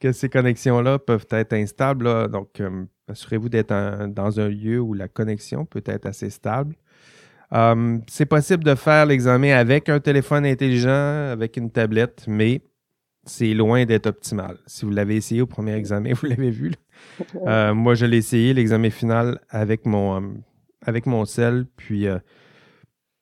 que 0.04 0.12
ces 0.12 0.28
connexions-là 0.28 1.00
peuvent 1.00 1.28
être 1.32 1.54
instables. 1.54 2.30
donc, 2.30 2.60
euh, 2.60 2.84
assurez-vous 3.08 3.48
d'être 3.48 4.08
dans 4.08 4.38
un 4.38 4.50
lieu 4.50 4.82
où 4.82 4.94
la 4.94 5.08
connexion 5.08 5.66
peut 5.66 5.84
être 5.86 6.06
assez 6.06 6.30
stable. 6.30 6.76
Euh, 7.54 8.00
c'est 8.08 8.26
possible 8.26 8.66
de 8.66 8.76
faire 8.76 9.06
l'examen 9.06 9.54
avec 9.54 9.88
un 9.88 10.02
téléphone 10.02 10.46
intelligent, 10.46 11.30
avec 11.32 11.56
une 11.56 11.72
tablette, 11.72 12.26
mais 12.28 12.62
c'est 13.24 13.54
loin 13.54 13.86
d'être 13.86 14.08
optimal. 14.08 14.58
Si 14.66 14.84
vous 14.84 14.92
l'avez 14.92 15.16
essayé 15.16 15.42
au 15.42 15.46
premier 15.46 15.76
examen, 15.76 16.12
vous 16.22 16.26
l'avez 16.26 16.50
vu. 16.50 16.74
Euh, 17.48 17.74
moi, 17.74 17.96
je 17.96 18.06
l'ai 18.06 18.18
essayé, 18.18 18.54
l'examen 18.54 18.90
final, 18.90 19.40
avec 19.50 19.86
mon, 19.86 20.34
avec 20.86 21.06
mon 21.06 21.24
cell. 21.24 21.66
Puis, 21.78 22.08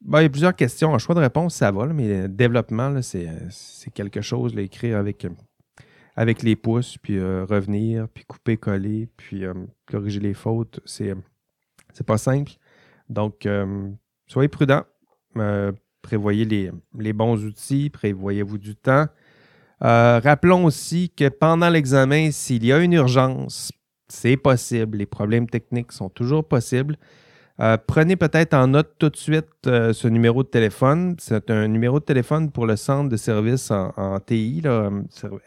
ben, 0.02 0.22
il 0.22 0.24
y 0.24 0.26
a 0.26 0.30
plusieurs 0.30 0.56
questions. 0.56 0.94
En 0.94 0.98
choix 0.98 1.13
de 1.13 1.20
réponse, 1.20 1.54
ça 1.54 1.72
va, 1.72 1.86
mais 1.86 2.24
le 2.24 2.28
développement, 2.28 3.02
c'est 3.04 3.91
quelque 3.94 4.22
chose, 4.22 4.56
là, 4.56 4.63
écrire 4.63 4.98
avec 4.98 5.28
avec 6.15 6.43
les 6.43 6.56
pouces, 6.56 6.97
puis 6.97 7.17
euh, 7.17 7.45
revenir, 7.45 8.08
puis 8.10 8.26
couper, 8.26 8.58
coller, 8.58 9.08
puis 9.17 9.45
euh, 9.45 9.54
corriger 9.89 10.19
les 10.19 10.34
fautes. 10.34 10.80
C'est, 10.86 11.13
c'est 11.93 12.06
pas 12.06 12.17
simple. 12.17 12.52
Donc, 13.10 13.45
euh, 13.45 13.89
soyez 14.28 14.50
prudents. 14.50 14.84
prévoyez 16.02 16.45
les, 16.45 16.71
les, 16.97 17.13
bons 17.13 17.43
outils, 17.45 17.89
prévoyez-vous 17.89 18.58
du 18.58 18.76
temps. 18.76 19.08
rappelons 19.80 20.65
aussi 20.65 21.10
que 21.10 21.30
pendant 21.30 21.69
l'examen, 21.69 22.32
s'il 22.32 22.65
y 22.65 22.74
a 22.74 22.80
une 22.80 22.93
urgence, 22.93 23.71
c'est 24.08 24.38
possible. 24.38 24.97
Les 24.97 25.06
problèmes 25.06 25.50
techniques 25.50 25.91
sont 25.91 26.10
toujours 26.10 26.47
possibles. 26.47 26.97
Euh, 27.62 27.78
prenez 27.86 28.15
peut-être 28.15 28.56
en 28.56 28.67
note 28.67 28.95
tout 28.97 29.10
de 29.10 29.15
suite 29.15 29.45
euh, 29.67 29.93
ce 29.93 30.08
numéro 30.08 30.41
de 30.41 30.47
téléphone. 30.47 31.15
C'est 31.19 31.52
un 31.52 31.67
numéro 31.67 32.00
de 32.00 32.06
téléphone 32.06 32.50
pour 32.50 32.65
le 32.65 32.76
centre 32.76 33.08
de 33.08 33.17
services 33.17 33.69
en, 33.69 34.19
TI 34.19 34.63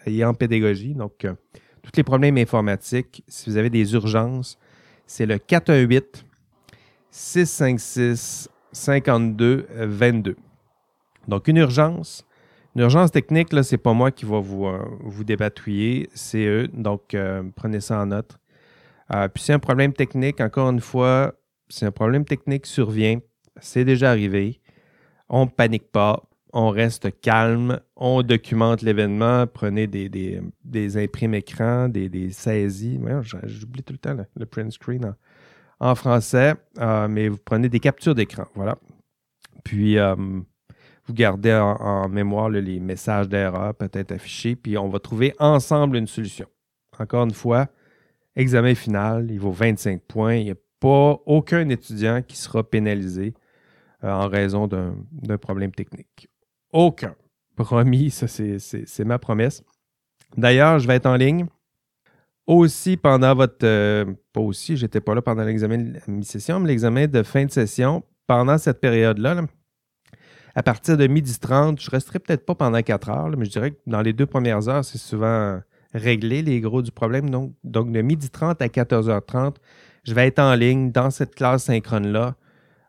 et 0.06 0.24
en 0.24 0.32
pédagogie. 0.32 0.94
Donc, 0.94 1.24
euh, 1.24 1.34
tous 1.82 1.90
les 1.96 2.04
problèmes 2.04 2.38
informatiques, 2.38 3.24
si 3.26 3.50
vous 3.50 3.56
avez 3.56 3.68
des 3.68 3.94
urgences, 3.94 4.58
c'est 5.06 5.26
le 5.26 5.38
418 5.38 6.24
656 7.10 8.48
52 8.70 9.66
22. 9.76 10.36
Donc, 11.26 11.48
une 11.48 11.56
urgence, 11.56 12.24
Une 12.76 12.82
urgence 12.82 13.10
technique, 13.10 13.52
là, 13.52 13.62
c'est 13.62 13.78
pas 13.78 13.92
moi 13.92 14.10
qui 14.10 14.24
va 14.24 14.40
vous, 14.40 14.66
vous 15.00 15.24
débatouiller, 15.24 16.10
c'est 16.14 16.44
eux. 16.44 16.68
Donc, 16.72 17.16
prenez 17.54 17.80
ça 17.80 18.00
en 18.00 18.06
note. 18.06 18.36
Puis, 19.32 19.44
si 19.44 19.52
un 19.52 19.58
problème 19.58 19.92
technique, 19.92 20.40
encore 20.40 20.70
une 20.70 20.80
fois, 20.80 21.34
si 21.68 21.84
un 21.84 21.90
problème 21.90 22.24
technique 22.24 22.66
survient, 22.66 23.18
c'est 23.60 23.84
déjà 23.84 24.10
arrivé. 24.10 24.60
On 25.28 25.46
ne 25.46 25.50
panique 25.50 25.90
pas, 25.90 26.22
on 26.52 26.70
reste 26.70 27.20
calme, 27.20 27.80
on 27.96 28.22
documente 28.22 28.82
l'événement, 28.82 29.46
prenez 29.46 29.86
des, 29.86 30.08
des, 30.08 30.40
des 30.64 30.96
imprimes 30.96 31.34
écrans, 31.34 31.88
des, 31.88 32.08
des 32.08 32.30
saisies. 32.30 33.00
J'oublie 33.44 33.82
tout 33.82 33.92
le 33.92 33.98
temps 33.98 34.16
le, 34.36 34.46
print 34.46 34.72
screen 34.72 35.14
en, 35.80 35.94
français, 35.94 36.54
mais 37.08 37.28
vous 37.28 37.38
prenez 37.44 37.68
des 37.68 37.80
captures 37.80 38.14
d'écran. 38.14 38.46
Voilà. 38.54 38.76
Puis, 39.64 39.96
vous 41.06 41.12
gardez 41.12 41.52
en, 41.52 42.08
mémoire 42.08 42.48
les 42.48 42.80
messages 42.80 43.28
d'erreur 43.28 43.74
peut-être 43.74 44.12
affichés, 44.12 44.56
puis 44.56 44.78
on 44.78 44.88
va 44.88 44.98
trouver 45.00 45.34
ensemble 45.38 45.96
une 45.96 46.06
solution. 46.06 46.46
Encore 46.98 47.24
une 47.24 47.34
fois, 47.34 47.68
examen 48.36 48.74
final, 48.74 49.30
il 49.30 49.40
vaut 49.40 49.52
25 49.52 50.00
points. 50.02 50.36
Il 50.36 50.44
n'y 50.44 50.50
a 50.50 50.56
pas 50.84 51.18
aucun 51.24 51.66
étudiant 51.70 52.20
qui 52.20 52.36
sera 52.36 52.62
pénalisé 52.62 53.32
euh, 54.04 54.12
en 54.12 54.28
raison 54.28 54.66
d'un 54.66 55.38
problème 55.38 55.72
technique. 55.72 56.28
Aucun. 56.72 57.14
Promis, 57.56 58.10
ça 58.10 58.28
c'est 58.28 59.04
ma 59.06 59.18
promesse. 59.18 59.64
D'ailleurs, 60.36 60.78
je 60.80 60.86
vais 60.86 60.96
être 60.96 61.06
en 61.06 61.16
ligne 61.16 61.46
aussi 62.46 62.98
pendant 62.98 63.34
votre... 63.34 63.64
Euh, 63.64 64.04
pas 64.34 64.42
aussi, 64.42 64.76
j'étais 64.76 65.00
pas 65.00 65.14
là 65.14 65.22
pendant 65.22 65.44
l'examen 65.44 65.78
de 65.78 66.00
mi-session, 66.06 66.60
mais 66.60 66.68
l'examen 66.68 67.06
de 67.06 67.22
fin 67.22 67.46
de 67.46 67.50
session, 67.50 68.02
pendant 68.26 68.58
cette 68.58 68.80
période-là, 68.82 69.32
là 69.32 69.44
à 70.54 70.62
partir 70.62 70.98
de 70.98 71.06
12h30, 71.06 71.80
je 71.80 71.90
resterai 71.90 72.18
peut-être 72.18 72.44
pas 72.44 72.54
pendant 72.54 72.82
4 72.82 73.08
heures, 73.08 73.30
mais 73.38 73.46
je 73.46 73.50
dirais 73.50 73.70
que 73.70 73.80
dans 73.86 74.02
les 74.02 74.12
deux 74.12 74.26
premières 74.26 74.68
heures, 74.68 74.84
c'est 74.84 74.98
souvent 74.98 75.60
réglé 75.94 76.42
les 76.42 76.60
gros 76.60 76.82
du 76.82 76.92
problème. 76.92 77.30
Donc, 77.30 77.54
donc 77.64 77.90
de 77.90 78.02
12h30 78.02 78.62
à 78.62 78.66
14h30, 78.66 79.56
je 80.04 80.14
vais 80.14 80.26
être 80.26 80.38
en 80.38 80.54
ligne 80.54 80.92
dans 80.92 81.10
cette 81.10 81.34
classe 81.34 81.64
synchrone-là 81.64 82.36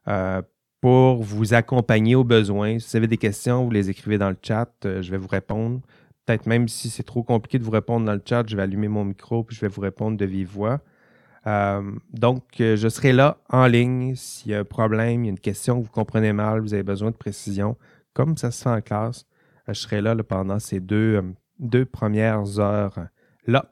euh, 0.08 0.42
pour 0.82 1.24
vous 1.24 1.54
accompagner 1.54 2.16
aux 2.16 2.24
besoins. 2.24 2.78
Si 2.80 2.92
vous 2.92 2.98
avez 2.98 3.08
des 3.08 3.18
questions, 3.18 3.64
vous 3.64 3.72
les 3.72 3.90
écrivez 3.90 4.18
dans 4.18 4.30
le 4.30 4.38
chat, 4.42 4.70
euh, 4.86 5.02
je 5.02 5.12
vais 5.12 5.18
vous 5.18 5.28
répondre. 5.28 5.82
Peut-être 6.26 6.46
même 6.46 6.68
si 6.68 6.90
c'est 6.90 7.04
trop 7.04 7.24
compliqué 7.24 7.58
de 7.58 7.64
vous 7.64 7.72
répondre 7.72 8.06
dans 8.06 8.14
le 8.14 8.22
chat, 8.24 8.44
je 8.48 8.56
vais 8.56 8.64
allumer 8.64 8.88
mon 8.88 9.06
micro 9.06 9.44
puis 9.44 9.56
je 9.56 9.62
vais 9.62 9.68
vous 9.68 9.82
répondre 9.82 10.18
de 10.18 10.26
vive 10.26 10.50
voix. 10.50 10.82
Euh, 11.48 11.92
donc, 12.12 12.44
je 12.58 12.90
serai 12.90 13.14
là 13.14 13.38
en 13.50 13.68
ligne 13.68 14.16
s'il 14.16 14.52
y 14.52 14.56
a 14.56 14.60
un 14.60 14.64
problème, 14.64 15.24
il 15.24 15.28
y 15.28 15.30
a 15.30 15.32
une 15.32 15.40
question 15.40 15.80
que 15.80 15.86
vous 15.86 15.92
comprenez 15.92 16.34
mal, 16.34 16.60
vous 16.60 16.74
avez 16.74 16.84
besoin 16.84 17.12
de 17.12 17.16
précision, 17.16 17.78
comme 18.14 18.36
ça 18.36 18.50
se 18.52 18.64
fait 18.64 18.70
en 18.70 18.82
classe. 18.82 19.26
Je 19.68 19.74
serai 19.74 20.02
là, 20.02 20.16
pendant 20.24 20.60
ces 20.60 20.80
deux, 20.80 21.24
deux 21.60 21.86
premières 21.86 22.60
heures-là. 22.60 23.70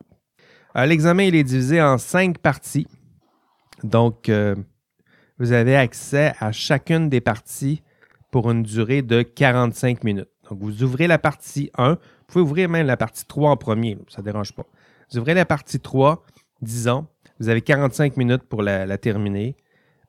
L'examen, 0.76 1.24
il 1.24 1.36
est 1.36 1.44
divisé 1.44 1.82
en 1.82 1.98
cinq 1.98 2.38
parties. 2.40 2.88
Donc, 3.84 4.32
vous 5.40 5.52
avez 5.52 5.76
accès 5.76 6.34
à 6.40 6.52
chacune 6.52 7.10
des 7.10 7.22
parties 7.22 7.82
pour 8.32 8.50
une 8.50 8.64
durée 8.64 9.02
de 9.02 9.22
45 9.22 10.04
minutes. 10.04 10.30
Donc, 10.50 10.60
vous 10.60 10.84
ouvrez 10.84 11.08
la 11.08 11.20
partie 11.20 11.70
1. 11.78 11.94
Vous 11.94 12.00
pouvez 12.28 12.42
ouvrir 12.44 12.70
même 12.70 12.88
la 12.88 12.98
partie 12.98 13.26
3 13.26 13.52
en 13.52 13.58
premier, 13.58 13.98
ça 14.10 14.22
ne 14.22 14.26
dérange 14.26 14.54
pas. 14.54 14.66
Vous 15.12 15.20
ouvrez 15.20 15.34
la 15.34 15.46
partie 15.46 15.80
3, 15.80 16.24
disons, 16.62 17.08
vous 17.40 17.50
avez 17.50 17.62
45 17.62 18.18
minutes 18.18 18.44
pour 18.44 18.62
la, 18.62 18.98
terminer. 18.98 19.56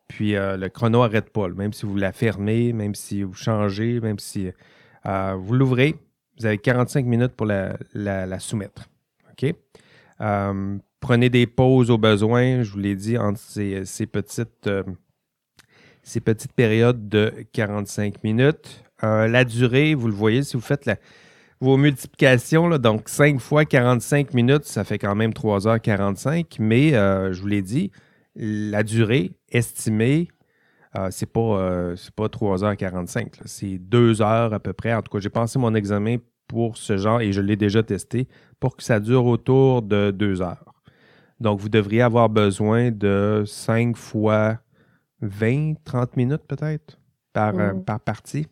Puis 0.09 0.37
euh, 0.37 0.57
le 0.57 0.69
chrono 0.69 1.03
n'arrête 1.03 1.31
pas. 1.31 1.49
Même 1.49 1.73
si 1.73 1.87
vous 1.87 1.97
la 1.97 2.13
fermez, 2.13 2.73
même 2.73 2.95
si 2.95 3.23
vous 3.23 3.35
changez, 3.35 4.01
même 4.01 4.19
si 4.19 4.51
euh, 5.07 5.35
vous 5.39 5.55
l'ouvrez, 5.55 5.97
vous 6.39 6.47
avez 6.47 6.59
45 6.59 7.07
minutes 7.07 7.33
pour 7.33 7.47
la, 7.47 8.39
soumettre. 8.39 8.89
OK? 9.33 9.55
Euh, 10.21 10.79
prenez 11.05 11.29
des 11.29 11.47
pauses 11.47 11.91
au 11.91 11.99
besoin, 11.99 12.63
je 12.63 12.73
vous 12.73 12.79
l'ai 12.79 12.97
dit, 12.97 13.19
entre 13.19 13.39
ces, 13.39 14.07
petites, 14.07 14.71
ces 16.03 16.21
petites 16.21 16.55
périodes 16.55 17.11
de 17.11 17.31
45 17.53 18.25
minutes. 18.25 18.83
la 19.03 19.45
durée, 19.45 19.95
vous 19.95 20.09
le 20.09 20.15
voyez, 20.15 20.43
si 20.43 20.57
vous 20.57 20.63
faites 20.63 20.89
vos 21.61 21.77
multiplications, 21.77 22.71
donc 22.79 23.11
5 23.11 23.39
fois 23.39 23.67
45 23.67 24.33
minutes, 24.33 24.65
ça 24.65 24.83
fait 24.83 24.99
quand 24.99 25.15
même 25.15 25.33
3h45, 25.33 26.57
mais 26.59 26.95
euh, 26.95 27.35
je 27.35 27.41
vous 27.43 27.49
l'ai 27.49 27.61
dit, 27.61 27.91
la 28.35 28.83
durée 28.83 29.33
estimée, 29.51 30.29
euh, 30.97 31.09
c'est 31.11 31.31
pas, 31.31 31.59
euh, 31.59 31.97
pas 32.17 32.29
3h45, 32.29 33.41
c'est 33.45 33.77
2 33.79 34.23
heures 34.23 34.55
à 34.55 34.61
peu 34.61 34.73
près. 34.73 34.95
En 34.95 35.03
tout 35.03 35.13
cas, 35.13 35.21
j'ai 35.21 35.29
pensé 35.29 35.59
mon 35.59 35.75
examen 35.75 36.17
pour 36.49 36.79
ce 36.79 36.97
genre 36.97 37.21
et 37.21 37.33
je 37.33 37.43
l'ai 37.43 37.57
déjà 37.57 37.83
testé 37.83 38.27
pour 38.59 38.75
que 38.75 38.83
ça 38.83 39.01
dure 39.01 39.27
autour 39.27 39.83
de 39.83 40.11
2 40.11 40.41
heures. 40.41 40.74
Donc, 41.41 41.61
vous 41.61 41.69
devriez 41.69 42.03
avoir 42.03 42.29
besoin 42.29 42.91
de 42.91 43.45
5 43.47 43.97
fois 43.97 44.59
20, 45.21 45.75
30 45.85 46.17
minutes 46.17 46.45
peut-être 46.47 46.99
par, 47.33 47.55
mmh. 47.55 47.85
par 47.85 48.01
partie. 48.01 48.47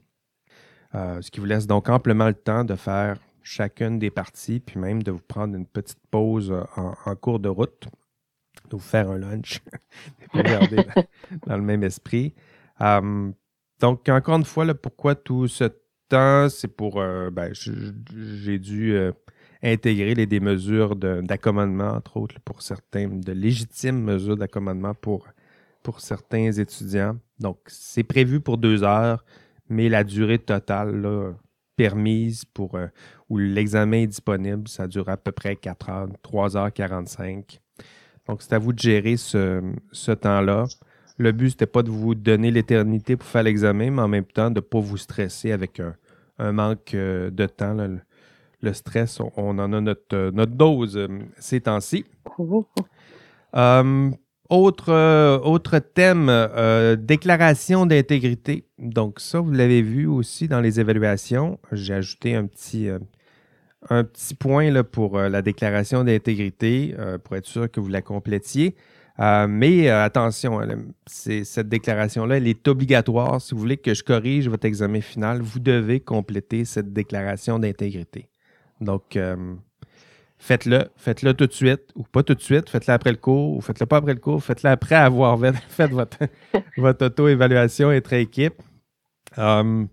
Euh, 0.95 1.23
ce 1.23 1.31
qui 1.31 1.41
vous 1.41 1.47
laisse 1.47 1.67
donc 1.67 1.89
amplement 1.89 2.27
le 2.27 2.35
temps 2.35 2.65
de 2.65 2.75
faire 2.75 3.17
chacune 3.43 3.99
des 3.99 4.11
parties, 4.11 4.61
puis 4.61 4.79
même 4.79 5.03
de 5.03 5.11
vous 5.11 5.21
prendre 5.27 5.57
une 5.57 5.67
petite 5.67 6.01
pause 6.11 6.53
euh, 6.53 6.65
en, 6.77 7.17
cours 7.17 7.41
de 7.41 7.49
route, 7.49 7.89
de 8.69 8.77
vous 8.77 8.79
faire 8.79 9.11
un 9.11 9.19
lunch, 9.19 9.61
regarder 10.35 10.85
dans, 11.47 11.57
le 11.57 11.63
même 11.63 11.83
esprit. 11.83 12.35
Euh, 12.81 13.31
donc, 13.81 14.09
encore 14.09 14.37
une 14.37 14.45
fois, 14.45 14.73
pourquoi 14.75 15.15
tout 15.15 15.49
ce 15.49 15.65
temps, 16.09 16.49
c'est 16.49 16.69
pour, 16.69 16.97
ben, 16.97 17.53
j'ai 17.53 18.59
dû 18.59 18.95
intégrer 19.63 20.15
les, 20.15 20.27
des 20.27 20.41
mesures 20.41 20.97
d'accommodement, 20.97 21.91
entre 21.93 22.17
autres, 22.17 22.41
pour 22.45 22.63
certains, 22.63 23.09
de 23.09 23.33
légitimes 23.33 24.03
mesures 24.03 24.37
d'accommodement 24.37 24.95
pour, 24.95 25.27
pour 25.83 26.01
certains 26.01 26.53
étudiants. 26.53 27.17
Donc, 27.39 27.59
c'est 27.67 28.03
prévu 28.03 28.41
pour 28.41 28.59
deux 28.59 28.83
heures 28.83 29.25
mais 29.73 29.89
la 29.89 30.05
durée 30.05 30.39
totale 30.39 31.35
permise 31.77 32.45
pour 32.45 32.75
euh, 32.75 32.87
où 33.29 33.39
l'examen 33.39 34.03
est 34.03 34.07
disponible, 34.07 34.69
ça 34.69 34.87
dure 34.87 35.09
à 35.09 35.17
peu 35.17 35.33
près 35.33 35.57
4 35.57 35.89
heures, 35.89 36.09
3h45. 36.23 37.59
Donc, 38.29 38.43
c'est 38.43 38.53
à 38.53 38.59
vous 38.59 38.73
de 38.73 38.79
gérer 38.79 39.17
ce, 39.17 40.13
temps-là. 40.13 40.67
Le 41.19 41.33
but, 41.33 41.51
c'était 41.51 41.67
pas 41.67 41.83
de 41.83 41.91
vous 41.91 42.15
donner 42.15 42.51
l'éternité 42.51 43.17
pour 43.17 43.27
faire 43.27 43.43
l'examen, 43.43 43.91
mais 43.91 44.03
en 44.03 44.09
même 44.09 44.25
temps, 44.25 44.51
de 44.51 44.57
ne 44.57 44.61
pas 44.61 44.79
vous 44.79 44.99
stresser 44.99 45.51
avec 45.51 45.81
un, 46.39 46.53
manque 46.53 46.95
euh, 46.95 47.31
de 47.31 47.47
temps. 47.47 47.77
Le, 48.63 48.73
stress, 48.73 49.21
on, 49.21 49.59
en 49.59 49.73
a 49.73 49.81
notre, 49.81 50.31
notre 50.31 50.53
dose 50.53 51.09
ces 51.39 51.61
temps-ci. 51.61 52.05
Autre, 54.53 54.91
euh, 54.91 55.39
autre 55.39 55.79
thème, 55.79 56.27
euh, 56.29 56.95
déclaration 56.95 57.87
d'intégrité. 57.87 58.67
Donc 58.79 59.19
ça, 59.19 59.41
vous 59.41 59.51
l'avez 59.51 59.81
vu 59.81 60.07
aussi 60.07 60.47
dans 60.47 60.61
les 60.61 60.79
évaluations. 60.79 61.59
J'ai 61.73 61.95
ajouté 61.95 62.35
un 62.35 62.47
petit, 62.47 62.91
euh, 62.91 62.99
un 63.89 64.05
petit 64.05 64.35
point 64.35 64.71
là, 64.71 64.85
pour 64.85 65.19
la 65.19 65.41
déclaration 65.41 66.05
d'intégrité 66.05 66.95
pour 67.25 67.37
être 67.37 67.47
sûr 67.47 67.71
que 67.71 67.81
vous 67.81 67.89
la 67.89 68.03
complétiez. 68.03 68.77
mais 69.19 69.89
attention, 69.89 70.61
cette 71.07 71.71
déclaration-là, 71.71 72.37
elle 72.37 72.47
est 72.47 72.69
obligatoire. 72.69 73.41
Si 73.41 73.55
vous 73.55 73.61
voulez 73.61 73.79
que 73.79 73.95
je 73.95 74.05
corrige 74.05 74.51
votre 74.51 74.67
examen 74.67 75.01
final, 75.01 75.41
vous 75.41 75.61
devez 75.61 75.99
compléter 76.01 76.67
cette 76.67 76.93
déclaration 76.93 77.59
d'intégrité. 77.59 78.29
Donc, 78.83 79.19
faites-le, 80.39 80.85
faites-le 80.97 81.35
tout 81.35 81.47
de 81.47 81.53
suite, 81.53 81.91
ou 81.95 82.03
pas 82.03 82.23
tout 82.23 82.35
de 82.35 82.41
suite, 82.41 82.69
faites-le 82.69 82.93
après 82.93 83.13
le 83.13 83.17
cours, 83.17 83.57
ou 83.57 83.61
faites-le 83.61 83.87
pas 83.87 83.99
après 83.99 84.15
le 84.15 84.21
cours, 84.21 84.43
faites-le 84.43 84.71
après 84.71 84.97
avoir 84.97 85.39
fait 85.69 85.87
votre, 86.77 87.07
auto-évaluation 87.07 87.91
entre 87.91 88.13
équipe. 88.15 88.61
Um, 89.37 89.89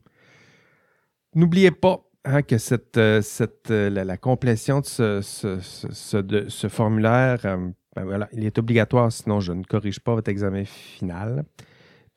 N'oubliez 1.35 1.71
pas 1.71 2.03
hein, 2.25 2.41
que 2.41 2.57
cette, 2.57 2.97
euh, 2.97 3.21
euh, 3.69 3.89
la, 3.89 4.17
complétion 4.17 4.79
de 4.81 4.85
ce, 5.21 6.67
formulaire, 6.67 7.45
euh, 7.45 7.69
ben 7.95 8.27
il 8.33 8.45
est 8.45 8.57
obligatoire, 8.57 9.11
sinon 9.11 9.39
je 9.39 9.51
ne 9.51 9.63
corrige 9.63 9.99
pas 9.99 10.15
votre 10.15 10.29
examen 10.29 10.65
final. 10.65 11.45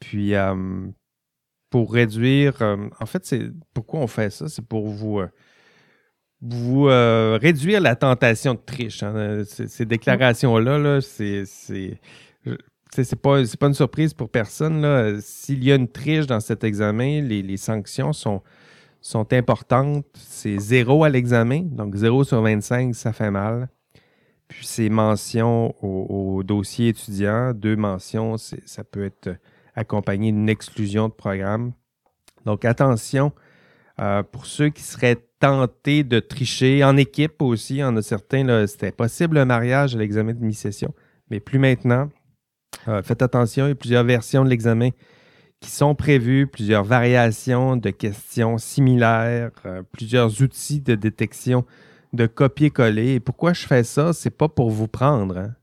Puis, 0.00 0.32
pour 1.70 1.92
réduire, 1.92 2.60
en 3.00 3.06
fait, 3.06 3.24
c'est 3.24 3.50
pourquoi 3.72 4.00
on 4.00 4.06
fait 4.06 4.30
ça, 4.30 4.48
c'est 4.48 4.66
pour 4.66 4.88
vous 4.88 5.22
vous 6.42 6.88
euh, 6.88 7.38
réduire 7.40 7.80
la 7.80 7.94
tentation 7.94 8.54
de 8.54 8.60
triche. 8.64 9.02
Hein. 9.02 9.44
Ces, 9.46 9.86
déclarations-là, 9.86 10.78
-là, 10.78 11.00
c'est 11.00 11.44
c'est 12.94 13.16
pas, 13.16 13.42
pas 13.58 13.66
une 13.68 13.74
surprise 13.74 14.12
pour 14.12 14.28
personne. 14.28 15.18
S'il 15.20 15.64
y 15.64 15.72
a 15.72 15.76
une 15.76 15.88
triche 15.88 16.26
dans 16.26 16.40
cet 16.40 16.62
examen, 16.62 17.22
les, 17.22 17.56
sanctions 17.56 18.12
sont, 18.12 18.42
sont 19.00 19.32
importantes. 19.32 20.04
C'est 20.14 20.58
zéro 20.58 21.04
à 21.04 21.08
l'examen, 21.08 21.62
donc 21.62 21.94
0 21.94 22.24
sur 22.24 22.42
25, 22.42 22.94
ça 22.94 23.12
fait 23.12 23.30
mal. 23.30 23.68
Puis 24.48 24.66
c'est 24.66 24.90
mention 24.90 25.74
au, 25.82 26.42
dossier 26.42 26.88
étudiant, 26.88 27.54
deux 27.54 27.76
mentions, 27.76 28.36
ça 28.36 28.84
peut 28.84 29.06
être 29.06 29.36
accompagné 29.74 30.30
d'une 30.30 30.50
exclusion 30.50 31.08
de 31.08 31.14
programme. 31.14 31.72
Donc 32.44 32.66
attention, 32.66 33.32
euh, 34.00 34.22
pour 34.22 34.44
ceux 34.44 34.68
qui 34.68 34.82
seraient 34.82 35.24
tenté 35.42 36.04
de 36.04 36.20
tricher 36.20 36.84
en 36.84 36.96
équipe 36.96 37.42
aussi. 37.42 37.78
Il 37.78 37.84
en 37.84 37.96
a 37.96 38.02
certains, 38.02 38.66
c'était 38.68 38.92
possible 38.92 39.36
un 39.38 39.44
mariage 39.44 39.96
à 39.96 39.98
l'examen 39.98 40.34
de 40.34 40.44
mi-session, 40.44 40.94
mais 41.30 41.40
plus 41.40 41.58
maintenant. 41.58 42.08
Euh, 42.86 43.02
faites 43.02 43.22
attention, 43.22 43.66
il 43.66 43.70
y 43.70 43.72
a 43.72 43.74
plusieurs 43.74 44.04
versions 44.04 44.44
de 44.44 44.48
l'examen 44.48 44.90
qui 45.58 45.70
sont 45.70 45.96
prévues, 45.96 46.46
plusieurs 46.46 46.84
variations 46.84 47.76
de 47.76 47.90
questions 47.90 48.56
similaires, 48.56 49.50
euh, 49.66 49.82
plusieurs 49.90 50.42
outils 50.42 50.80
de 50.80 50.94
détection 50.94 51.64
de 52.12 52.26
copier-coller. 52.26 53.14
Et 53.14 53.20
pourquoi 53.20 53.52
je 53.52 53.66
fais 53.66 53.82
ça? 53.82 54.12
C'est 54.12 54.30
pas 54.30 54.48
pour 54.48 54.70
vous 54.70 54.88
prendre. 54.88 55.38
Hein. 55.38 55.56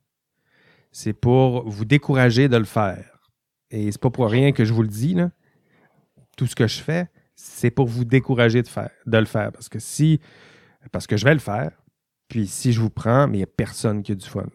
C'est 0.92 1.14
pour 1.14 1.70
vous 1.70 1.86
décourager 1.86 2.50
de 2.50 2.58
le 2.58 2.66
faire. 2.66 3.22
Et 3.72 3.90
c'est 3.94 4.02
pas 4.02 4.10
pour 4.10 4.30
rien 4.30 4.52
que 4.52 4.66
je 4.66 4.74
vous 4.74 4.84
le 4.84 4.90
dis. 4.90 5.16
Tout 6.36 6.48
ce 6.48 6.56
que 6.56 6.68
je 6.68 6.82
fais, 6.82 7.08
c'est 7.42 7.72
pour 7.72 7.88
vous 7.88 8.04
décourager 8.04 8.62
de, 8.62 8.68
faire, 8.68 8.90
de 9.06 9.18
le 9.18 9.26
faire. 9.26 9.54
Parce 9.54 9.70
que 9.70 9.80
si. 9.80 10.20
Parce 10.92 11.08
que 11.08 11.16
je 11.16 11.24
vais 11.24 11.34
le 11.34 11.40
faire. 11.40 11.72
Puis 12.28 12.48
si 12.48 12.74
je 12.74 12.82
vous 12.82 12.90
prends, 12.90 13.28
mais 13.28 13.38
il 13.38 13.40
n'y 13.40 13.44
a 13.44 13.48
personne 13.48 14.04
qui 14.04 14.12
a 14.12 14.16
du 14.16 14.28
fun. 14.28 14.46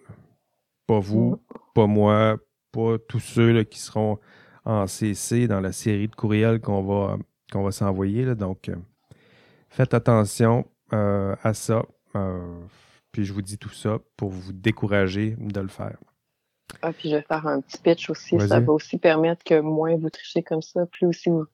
Pas 0.86 0.98
vous, 0.98 1.30
mm. 1.30 1.58
pas 1.74 1.86
moi, 1.86 2.36
pas 2.72 2.96
tous 3.08 3.20
ceux 3.20 3.62
qui 3.64 3.78
seront 3.78 4.18
en 4.66 4.86
CC 4.86 5.48
dans 5.48 5.60
la 5.60 5.72
série 5.72 6.08
de 6.08 6.14
courriels 6.14 6.60
qu'on 6.60 6.82
va, 6.82 7.16
qu'on 7.50 7.62
va 7.62 7.72
s'envoyer. 7.72 8.34
Donc, 8.34 8.68
euh, 8.68 8.76
faites 9.70 9.94
attention 9.94 10.66
euh, 10.92 11.34
à 11.42 11.54
ça. 11.54 11.84
Euh, 12.16 12.60
puis 13.12 13.24
je 13.24 13.32
vous 13.32 13.42
dis 13.42 13.56
tout 13.56 13.72
ça 13.72 13.98
pour 14.16 14.28
vous 14.28 14.52
décourager 14.52 15.36
de 15.38 15.60
le 15.60 15.68
faire. 15.68 15.96
Ah, 16.82 16.92
puis 16.92 17.08
je 17.08 17.16
vais 17.16 17.22
faire 17.22 17.46
un 17.46 17.62
petit 17.62 17.78
pitch 17.78 18.10
aussi. 18.10 18.38
Ça 18.40 18.60
va 18.60 18.72
aussi 18.72 18.98
permettre 18.98 19.42
que 19.42 19.58
moins 19.60 19.96
vous 19.96 20.10
trichez 20.10 20.42
comme 20.42 20.62
ça, 20.62 20.84
plus 20.86 21.06
aussi 21.06 21.30
vous 21.30 21.46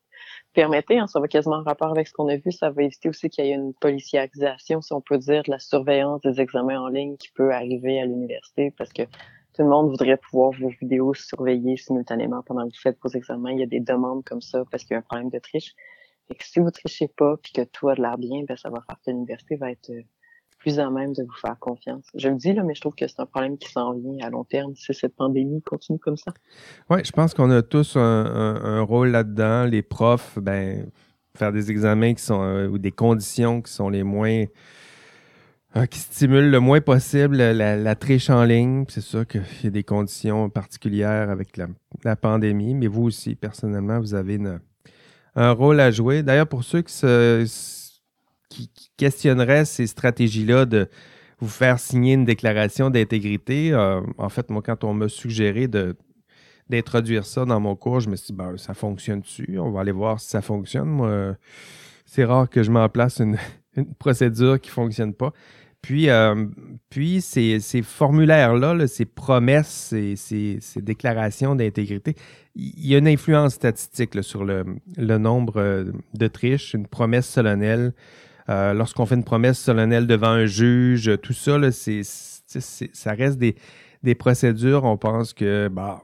permettez, 0.52 0.98
hein, 0.98 1.06
ça 1.06 1.20
va 1.20 1.28
quasiment 1.28 1.56
en 1.56 1.62
rapport 1.62 1.90
avec 1.90 2.08
ce 2.08 2.12
qu'on 2.12 2.28
a 2.28 2.36
vu, 2.36 2.52
ça 2.52 2.70
va 2.70 2.82
éviter 2.82 3.08
aussi 3.08 3.30
qu'il 3.30 3.44
y 3.44 3.50
ait 3.50 3.54
une 3.54 3.74
policiarisation, 3.74 4.80
si 4.80 4.92
on 4.92 5.00
peut 5.00 5.18
dire, 5.18 5.42
de 5.42 5.50
la 5.50 5.58
surveillance 5.58 6.20
des 6.22 6.40
examens 6.40 6.80
en 6.80 6.88
ligne 6.88 7.16
qui 7.16 7.30
peut 7.30 7.52
arriver 7.52 8.00
à 8.00 8.06
l'université 8.06 8.72
parce 8.76 8.92
que 8.92 9.02
tout 9.02 9.62
le 9.62 9.68
monde 9.68 9.90
voudrait 9.90 10.16
pouvoir 10.16 10.52
vos 10.52 10.68
vidéos 10.80 11.14
surveiller 11.14 11.76
simultanément 11.76 12.42
pendant 12.42 12.62
que 12.62 12.74
vous 12.74 12.80
faites 12.80 12.98
vos 13.02 13.10
examens. 13.10 13.50
Il 13.52 13.60
y 13.60 13.62
a 13.62 13.66
des 13.66 13.80
demandes 13.80 14.24
comme 14.24 14.40
ça 14.40 14.64
parce 14.70 14.84
qu'il 14.84 14.94
y 14.94 14.96
a 14.96 14.98
un 14.98 15.02
problème 15.02 15.30
de 15.30 15.38
triche. 15.38 15.74
Et 16.30 16.36
que 16.36 16.44
si 16.44 16.60
vous 16.60 16.70
trichez 16.70 17.08
pas 17.08 17.36
puis 17.42 17.52
que 17.52 17.62
tout 17.62 17.88
a 17.88 17.94
de 17.96 18.02
l'air 18.02 18.16
bien, 18.16 18.44
ben 18.46 18.56
ça 18.56 18.70
va 18.70 18.80
faire 18.82 18.96
que 19.04 19.10
l'université 19.10 19.56
va 19.56 19.72
être 19.72 19.90
euh, 19.90 20.02
plus 20.60 20.78
à 20.78 20.90
même 20.90 21.12
de 21.14 21.22
vous 21.22 21.36
faire 21.40 21.58
confiance. 21.58 22.04
Je 22.14 22.28
le 22.28 22.36
dis, 22.36 22.52
là, 22.52 22.62
mais 22.62 22.74
je 22.74 22.80
trouve 22.80 22.94
que 22.94 23.08
c'est 23.08 23.18
un 23.18 23.26
problème 23.26 23.58
qui 23.58 23.70
s'en 23.70 23.94
vient 23.94 24.24
à 24.24 24.30
long 24.30 24.44
terme 24.44 24.74
si 24.76 24.94
cette 24.94 25.16
pandémie 25.16 25.62
continue 25.62 25.98
comme 25.98 26.18
ça. 26.18 26.32
Oui, 26.90 27.00
je 27.04 27.10
pense 27.10 27.34
qu'on 27.34 27.50
a 27.50 27.62
tous 27.62 27.96
un, 27.96 28.82
rôle 28.82 29.08
là-dedans. 29.08 29.64
Les 29.64 29.82
profs, 29.82 30.38
ben, 30.38 30.90
faire 31.36 31.52
des 31.52 31.70
examens 31.70 32.14
qui 32.14 32.22
sont 32.22 32.42
euh, 32.42 32.68
ou 32.68 32.78
des 32.78 32.92
conditions 32.92 33.62
qui 33.62 33.72
sont 33.72 33.88
les 33.88 34.02
moins 34.02 34.44
euh, 35.76 35.86
qui 35.86 36.00
stimulent 36.00 36.50
le 36.50 36.60
moins 36.60 36.80
possible 36.80 37.36
la, 37.36 37.94
triche 37.94 38.28
en 38.28 38.44
ligne. 38.44 38.84
C'est 38.88 39.00
sûr 39.00 39.26
qu'il 39.26 39.42
y 39.64 39.66
a 39.66 39.70
des 39.70 39.84
conditions 39.84 40.50
particulières 40.50 41.30
avec 41.30 41.58
la, 42.04 42.16
pandémie, 42.16 42.74
mais 42.74 42.86
vous 42.86 43.04
aussi, 43.04 43.34
personnellement, 43.34 43.98
vous 43.98 44.14
avez 44.14 44.38
un 45.36 45.52
rôle 45.52 45.80
à 45.80 45.90
jouer. 45.90 46.22
D'ailleurs, 46.22 46.48
pour 46.48 46.64
ceux 46.64 46.82
qui 46.82 46.92
se 46.92 47.46
qui, 48.50 48.70
questionnerait 48.98 49.64
ces 49.64 49.86
stratégies-là 49.86 50.66
de 50.66 50.90
vous 51.38 51.48
faire 51.48 51.78
signer 51.78 52.12
une 52.14 52.26
déclaration 52.26 52.90
d'intégrité? 52.90 53.72
Euh, 53.72 54.02
en 54.18 54.28
fait, 54.28 54.50
moi, 54.50 54.60
quand 54.60 54.84
on 54.84 54.92
m'a 54.92 55.08
suggéré 55.08 55.68
de, 55.68 55.96
d'introduire 56.68 57.24
ça 57.24 57.46
dans 57.46 57.60
mon 57.60 57.76
cours, 57.76 58.00
je 58.00 58.10
me 58.10 58.16
suis 58.16 58.26
dit, 58.26 58.32
ben, 58.34 58.58
ça 58.58 58.74
fonctionne-tu? 58.74 59.58
On 59.58 59.70
va 59.70 59.80
aller 59.80 59.92
voir 59.92 60.20
si 60.20 60.28
ça 60.28 60.42
fonctionne. 60.42 60.88
Moi, 60.88 61.36
c'est 62.04 62.24
rare 62.24 62.50
que 62.50 62.62
je 62.64 62.70
m'en 62.72 62.88
place 62.88 63.20
une, 63.20 63.38
procédure 63.98 64.60
qui 64.60 64.68
ne 64.68 64.74
fonctionne 64.74 65.14
pas. 65.14 65.32
Puis, 65.80 66.10
euh, 66.10 66.46
puis 66.90 67.22
ces, 67.22 67.60
formulaires-là, 67.82 68.86
ces 68.86 69.06
promesses, 69.06 69.94
ces, 70.16 70.58
déclarations 70.76 71.54
d'intégrité, 71.54 72.16
il 72.54 72.86
y 72.86 72.94
a 72.94 72.98
une 72.98 73.08
influence 73.08 73.54
statistique 73.54 74.22
sur 74.22 74.44
le, 74.44 74.64
le, 74.96 75.18
nombre 75.18 75.58
euh, 75.58 75.92
de 76.14 76.26
triches, 76.26 76.74
une 76.74 76.86
promesse 76.86 77.28
solennelle. 77.28 77.94
Euh, 78.50 78.72
lorsqu'on 78.74 79.06
fait 79.06 79.14
une 79.14 79.24
promesse 79.24 79.58
solennelle 79.58 80.06
devant 80.06 80.30
un 80.30 80.46
juge, 80.46 81.10
tout 81.22 81.32
ça, 81.32 81.58
ça 81.70 83.12
reste 83.12 83.38
des, 83.38 84.14
procédures. 84.16 84.84
On 84.84 84.96
pense 84.96 85.32
que, 85.32 85.68
bah, 85.68 86.02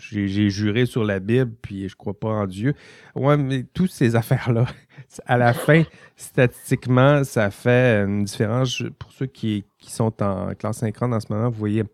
j'ai 0.00 0.50
juré 0.50 0.86
sur 0.86 1.04
la 1.04 1.20
Bible, 1.20 1.52
puis 1.62 1.88
je 1.88 1.94
crois 1.94 2.18
pas 2.18 2.28
en 2.28 2.46
Dieu. 2.46 2.74
Ouais, 3.14 3.36
mais 3.36 3.64
toutes 3.74 3.92
ces 3.92 4.16
affaires-là, 4.16 4.66
à 5.26 5.38
la 5.38 5.52
fin, 5.52 5.84
statistiquement, 6.16 7.22
ça 7.22 7.50
fait 7.50 8.02
une 8.04 8.24
différence. 8.24 8.82
Pour 8.98 9.12
ceux 9.12 9.26
qui, 9.26 9.64
sont 9.80 10.22
en 10.22 10.54
classe 10.54 10.78
synchrone 10.78 11.12
en 11.12 11.20
ce 11.20 11.32
moment, 11.32 11.50
vous 11.50 11.58
voyez 11.58 11.84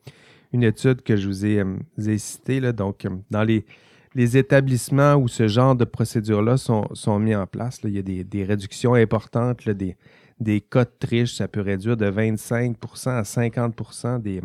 une 0.52 0.62
étude 0.62 1.02
que 1.02 1.16
je 1.16 1.26
vous 1.26 1.44
ai, 1.44 1.58
euh, 1.58 2.18
citée. 2.18 2.60
Donc, 2.72 3.04
euh, 3.04 3.10
dans 3.30 3.42
les 3.42 3.64
les 4.14 4.36
établissements 4.36 5.14
où 5.14 5.28
ce 5.28 5.46
genre 5.46 5.76
de 5.76 5.84
procédures-là 5.84 6.56
sont, 6.56 7.18
mis 7.18 7.34
en 7.34 7.46
place, 7.46 7.80
il 7.84 7.90
y 7.90 7.98
a 7.98 8.24
des, 8.24 8.44
réductions 8.44 8.94
importantes, 8.94 9.68
des, 9.68 9.96
des 10.40 10.60
cas 10.60 10.84
de 10.84 10.92
triche. 10.98 11.34
Ça 11.34 11.48
peut 11.48 11.60
réduire 11.60 11.96
de 11.96 12.10
25% 12.10 13.10
à 13.10 13.24
50 13.24 14.22
des, 14.22 14.40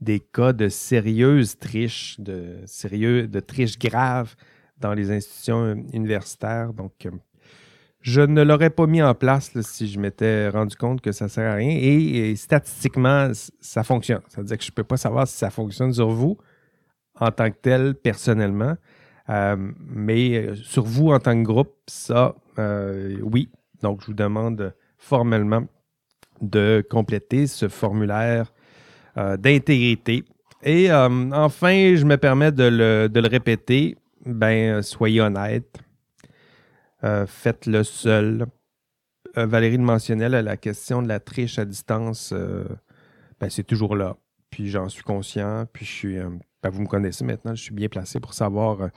des 0.00 0.20
cas 0.20 0.52
de 0.52 0.68
sérieuses 0.68 1.58
triches, 1.58 2.20
de, 2.20 2.56
sérieux, 2.66 3.26
de 3.26 3.40
triches 3.40 3.78
graves 3.78 4.34
dans 4.78 4.94
les 4.94 5.10
institutions 5.10 5.74
universitaires. 5.92 6.72
Donc, 6.72 6.92
euh, 7.06 7.10
je 8.02 8.22
ne 8.22 8.42
l'aurais 8.42 8.70
pas 8.70 8.86
mis 8.86 9.02
en 9.02 9.14
place 9.14 9.52
si 9.60 9.86
je 9.86 9.98
m'étais 9.98 10.48
rendu 10.48 10.74
compte 10.74 11.02
que 11.02 11.12
ça 11.12 11.26
ne 11.26 11.30
sert 11.30 11.50
à 11.50 11.54
rien. 11.54 11.70
Et, 11.70 12.30
et, 12.30 12.36
statistiquement, 12.36 13.30
ça 13.60 13.84
fonctionne. 13.84 14.22
Ça 14.28 14.40
veut 14.40 14.46
dire 14.46 14.56
que 14.56 14.64
je 14.64 14.70
ne 14.70 14.74
peux 14.74 14.84
pas 14.84 14.96
savoir 14.96 15.28
si 15.28 15.36
ça 15.36 15.50
fonctionne 15.50 15.92
sur 15.92 16.08
vous, 16.08 16.38
en 17.20 17.30
tant 17.30 17.50
que 17.50 17.56
tel, 17.60 17.94
personnellement. 17.94 18.76
Euh, 19.30 19.56
mais 19.78 20.36
euh, 20.36 20.54
sur 20.56 20.84
vous 20.84 21.10
en 21.10 21.20
tant 21.20 21.40
que 21.40 21.46
groupe, 21.46 21.76
ça, 21.86 22.34
euh, 22.58 23.16
oui. 23.22 23.48
Donc, 23.82 24.00
je 24.00 24.06
vous 24.06 24.14
demande 24.14 24.74
formellement 24.98 25.64
de 26.40 26.84
compléter 26.88 27.46
ce 27.46 27.68
formulaire 27.68 28.52
d'intégrité. 29.16 30.24
Et 30.62 30.90
enfin, 30.92 31.94
je 31.96 32.04
me 32.04 32.16
permets 32.16 32.52
de 32.52 32.64
le, 33.12 33.28
répéter. 33.28 33.96
Ben, 34.24 34.80
soyez 34.82 35.20
honnête. 35.20 35.78
Faites-le 37.02 37.82
seul. 37.82 38.46
Valérie 39.34 39.76
le 39.76 39.82
mentionnait, 39.82 40.28
la 40.28 40.56
question 40.56 41.02
de 41.02 41.08
la 41.08 41.20
triche 41.20 41.58
à 41.58 41.64
distance, 41.64 42.32
ben, 42.32 43.50
c'est 43.50 43.64
toujours 43.64 43.96
là. 43.96 44.16
Puis 44.50 44.68
j'en 44.68 44.88
suis 44.88 45.02
conscient. 45.02 45.66
Puis 45.72 45.84
je 45.84 45.90
suis 45.90 46.18
ben, 46.62 46.70
vous 46.70 46.82
me 46.82 46.86
connaissez 46.86 47.24
maintenant, 47.24 47.54
je 47.54 47.62
suis 47.62 47.74
bien 47.74 47.88
placé 47.88 48.20
pour 48.20 48.34
savoir 48.34 48.82
euh, 48.82 48.88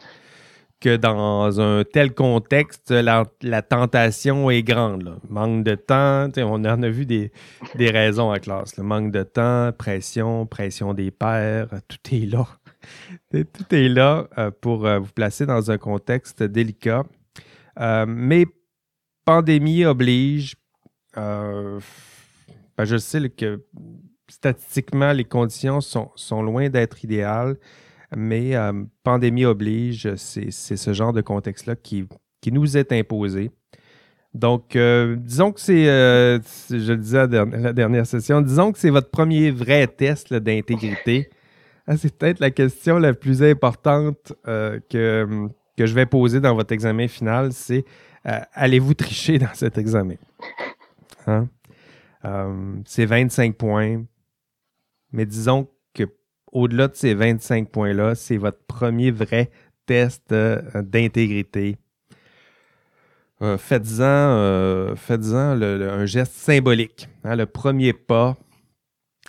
que 0.82 0.97
dans 0.97 1.62
un 1.62 1.84
tel 1.86 2.13
contexte, 2.13 2.91
la, 2.91 3.26
tentation 3.62 4.49
est 4.49 4.63
grande. 4.63 5.17
Manque 5.30 5.63
de 5.63 5.76
temps, 5.76 6.28
on 6.38 6.65
en 6.65 6.84
a 6.84 6.89
vu 6.89 7.06
des, 7.06 7.32
raisons 7.80 8.34
en 8.34 8.39
classe. 8.39 8.76
Le 8.76 8.84
manque 8.84 9.12
de 9.12 9.23
temps, 9.23 9.71
pression, 9.78 10.45
pression 10.45 10.93
des 10.93 11.10
pairs, 11.10 11.69
tout 11.88 12.13
est 12.13 12.26
là. 12.26 12.47
tout 13.32 13.76
est 13.76 13.88
là 13.88 14.28
euh, 14.38 14.52
pour 14.52 14.86
euh, 14.86 14.99
vous 14.99 15.13
placer 15.13 15.45
dans 15.45 15.71
un 15.71 15.78
contexte 15.78 16.43
délicat. 16.43 17.04
mais 18.06 18.45
pandémie 19.23 19.86
oblige. 19.86 20.56
Ben, 21.15 21.80
je 22.86 22.97
sais 22.97 23.30
que 23.30 23.63
statistiquement, 24.34 25.13
les 25.13 25.25
conditions 25.25 25.79
sont, 25.79 26.42
loin 26.42 26.69
d'être 26.69 27.04
idéales, 27.04 27.56
mais 28.15 28.56
euh, 28.56 28.73
pandémie 29.04 29.46
oblige, 29.46 30.15
c'est 30.15 30.52
ce 30.52 30.94
genre 30.94 31.13
de 31.13 31.21
contexte-là 31.21 31.75
qui, 31.75 32.08
nous 32.52 32.77
est 32.77 32.92
imposé. 32.92 33.52
Donc, 34.34 34.75
euh, 34.75 35.15
disons 35.15 35.52
que 35.52 35.62
c'est, 35.62 35.88
euh, 35.88 36.40
je 36.69 36.94
le 36.94 36.98
disais 36.98 37.19
à 37.19 37.27
la 37.27 37.73
dernière 37.73 38.08
session, 38.08 38.42
disons 38.42 38.71
que 38.71 38.79
c'est 38.79 38.90
votre 38.90 39.12
premier 39.12 39.52
vrai 39.52 39.86
test 39.86 40.34
d'intégrité. 40.34 41.29
Ah, 41.86 41.96
c'est 41.96 42.17
peut-être 42.17 42.40
la 42.40 42.50
question 42.50 42.98
la 42.98 43.13
plus 43.13 43.44
importante 43.44 44.34
que, 44.46 45.48
que 45.77 45.86
je 45.86 45.94
vais 45.94 46.08
poser 46.08 46.40
dans 46.40 46.56
votre 46.56 46.73
examen 46.73 47.08
final, 47.08 47.54
c'est 47.54 47.86
allez-vous 48.23 48.94
tricher 48.96 49.38
dans 49.38 49.54
cet 49.54 49.77
examen? 49.77 50.15
Hein? 51.27 51.48
c'est 52.86 53.06
25 53.06 53.56
points. 53.56 54.04
Mais 55.14 55.26
disons 55.26 55.70
que 55.94 56.04
au-delà 56.52 56.88
de 56.88 56.96
ces 56.96 57.14
25 57.14 57.70
points-là, 57.70 58.16
c'est 58.16 58.38
votre 58.38 58.64
premier 58.66 59.12
vrai 59.12 59.50
test 59.86 60.32
euh, 60.32 60.62
d'intégrité. 60.82 61.78
Euh, 63.42 63.58
faites-en 63.58 64.02
euh, 64.02 64.96
un 65.02 66.06
geste 66.06 66.34
symbolique. 66.34 67.08
Hein, 67.24 67.36
le 67.36 67.46
premier 67.46 67.94
pas 67.94 68.38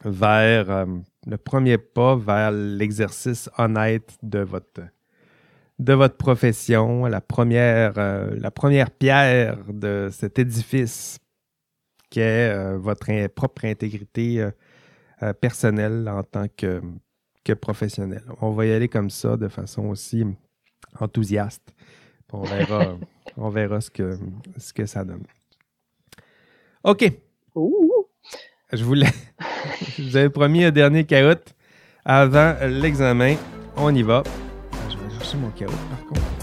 vers 0.05 0.87
le 1.27 1.37
premier 1.37 1.79
pas 1.79 2.17
vers 2.17 2.51
l'exercice 2.51 3.49
honnête 3.57 4.19
de 4.23 4.41
votre 4.41 4.83
de 5.79 5.93
votre 5.93 6.17
profession, 6.17 7.07
la 7.07 7.21
première, 7.21 7.95
la 7.97 8.51
première 8.51 8.91
pierre 8.91 9.57
de 9.69 10.09
cet 10.13 10.39
édifice 10.39 11.19
qui 12.15 12.21
est 12.21 12.55
euh, 12.55 12.79
votre 12.79 13.27
propre 13.27 13.65
intégrité 13.65 14.49
personnelle 15.33 16.09
en 16.09 16.23
tant 16.23 16.47
que, 16.49 16.83
que 17.45 17.53
professionnel. 17.53 18.23
On 18.41 18.51
va 18.51 18.67
y 18.67 18.73
aller 18.73 18.89
comme 18.89 19.11
ça 19.11 19.37
de 19.37 19.49
façon 19.49 19.87
aussi 19.87 20.25
enthousiaste. 20.99 21.75
On 22.33 22.43
verra, 22.43 22.99
on 23.37 23.49
verra 23.49 23.81
ce, 23.81 23.91
que, 23.91 24.19
ce 24.57 24.73
que 24.73 24.87
ça 24.87 25.05
donne. 25.05 25.23
OK. 26.83 27.13
Je 28.73 28.85
voulais. 28.85 29.07
je 29.97 30.03
vous 30.03 30.17
avais 30.17 30.31
promis 30.31 30.65
un 30.65 30.73
dernier 30.73 31.05
caout 31.05 31.55
avant 32.05 32.57
l'examen. 32.67 33.37
On 33.77 33.95
y 33.95 34.03
va. 34.03 34.25
Je 34.91 34.97
vais 34.97 35.15
chercher 35.15 35.37
mon 35.37 35.51
caout 35.51 35.71
par 35.91 36.07
contre. 36.07 36.34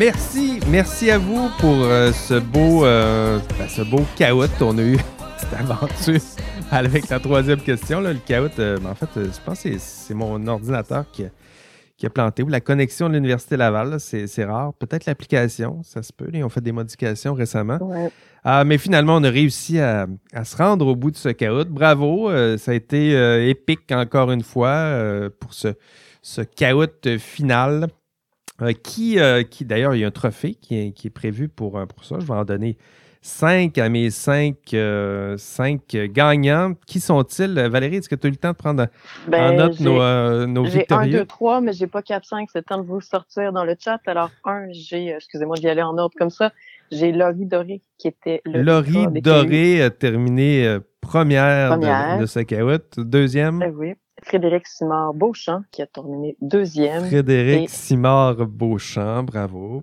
Merci, 0.00 0.60
merci 0.70 1.10
à 1.10 1.18
vous 1.18 1.50
pour 1.58 1.76
euh, 1.82 2.10
ce 2.10 2.32
beau, 2.40 2.86
euh, 2.86 3.38
ben, 3.58 3.68
ce 3.68 3.82
beau 3.82 4.00
caout. 4.16 4.48
On 4.62 4.78
a 4.78 4.82
eu 4.82 4.96
cette 5.36 5.52
aventure 5.52 6.22
avec 6.70 7.10
la 7.10 7.20
troisième 7.20 7.60
question. 7.60 8.00
le 8.00 8.14
caout, 8.14 8.48
euh, 8.58 8.78
ben, 8.78 8.88
en 8.88 8.94
fait, 8.94 9.10
je 9.14 9.44
pense 9.44 9.62
que 9.62 9.68
c'est 9.76 10.14
mon 10.14 10.46
ordinateur 10.46 11.04
qui, 11.12 11.24
qui, 11.98 12.06
a 12.06 12.08
planté. 12.08 12.42
Ou 12.42 12.48
la 12.48 12.62
connexion 12.62 13.10
de 13.10 13.12
l'Université 13.12 13.58
Laval, 13.58 14.00
c'est 14.00 14.44
rare. 14.46 14.72
Peut-être 14.72 15.04
l'application, 15.04 15.82
ça 15.82 16.02
se 16.02 16.14
peut. 16.14 16.30
Ils 16.32 16.44
ont 16.44 16.48
fait 16.48 16.62
des 16.62 16.72
modifications 16.72 17.34
récemment. 17.34 17.78
Ah, 18.42 18.64
mais 18.64 18.78
finalement, 18.78 19.16
on 19.16 19.24
a 19.24 19.28
réussi 19.28 19.80
à, 19.80 20.06
se 20.44 20.56
rendre 20.56 20.86
au 20.86 20.96
bout 20.96 21.10
de 21.10 21.18
ce 21.18 21.28
caout. 21.28 21.66
Bravo, 21.68 22.30
ça 22.56 22.70
a 22.70 22.74
été 22.74 23.50
épique 23.50 23.92
encore 23.92 24.30
une 24.30 24.44
fois 24.44 24.94
pour 25.38 25.52
ce, 25.52 25.74
ce 26.22 26.40
final. 27.18 27.88
Euh, 28.62 28.72
qui, 28.72 29.18
euh, 29.18 29.42
qui 29.42 29.64
d'ailleurs, 29.64 29.94
il 29.94 30.00
y 30.00 30.04
a 30.04 30.08
un 30.08 30.10
trophée 30.10 30.54
qui 30.54 30.76
est, 30.76 31.10
prévu 31.10 31.48
pour, 31.48 31.78
euh, 31.78 31.86
pour 31.86 32.04
ça. 32.04 32.16
Je 32.18 32.26
vais 32.26 32.34
en 32.34 32.44
donner 32.44 32.76
cinq 33.22 33.78
à 33.78 33.88
mes 33.88 34.10
cinq, 34.10 34.74
gagnants. 35.94 36.74
Qui 36.86 37.00
sont-ils? 37.00 37.54
Valérie, 37.54 37.96
est-ce 37.96 38.08
que 38.08 38.14
tu 38.14 38.26
as 38.26 38.28
eu 38.28 38.32
le 38.32 38.36
temps 38.36 38.52
de 38.52 38.56
prendre 38.56 38.82
en 38.82 39.30
ben, 39.30 39.56
note 39.56 39.80
nos, 39.80 40.46
nos 40.46 40.64
victorieux? 40.64 41.10
J'ai 41.10 41.16
un, 41.16 41.20
deux, 41.20 41.26
trois, 41.26 41.60
mais 41.60 41.72
j'ai 41.72 41.86
pas 41.86 42.02
quatre, 42.02 42.26
cinq. 42.26 42.48
C'est 42.52 42.60
le 42.60 42.64
temps 42.64 42.78
de 42.78 42.86
vous 42.86 43.00
sortir 43.00 43.52
dans 43.52 43.64
le 43.64 43.76
chat. 43.78 44.00
Alors, 44.06 44.30
un, 44.44 44.66
j'ai, 44.70 45.08
excusez-moi 45.08 45.56
d'y 45.56 45.68
aller 45.68 45.82
en 45.82 45.96
ordre 45.96 46.14
comme 46.18 46.30
ça. 46.30 46.52
J'ai 46.90 47.12
Laurie 47.12 47.46
Doré 47.46 47.82
qui 47.98 48.08
était 48.08 48.42
le. 48.44 48.62
Laurie 48.62 49.06
Doré 49.22 49.82
a 49.82 49.90
terminé 49.90 50.78
première, 51.00 51.78
De, 51.78 52.20
de 52.20 52.26
ce 52.26 52.40
caout. 52.40 52.98
Deuxième? 52.98 53.58
Ben 53.58 53.72
oui. 53.76 53.94
Frédéric 54.22 54.66
Simard-Beauchamp, 54.66 55.62
qui 55.70 55.82
a 55.82 55.86
terminé 55.86 56.36
deuxième. 56.40 57.06
Frédéric 57.06 57.70
Simard-Beauchamp, 57.70 59.24
bravo. 59.24 59.82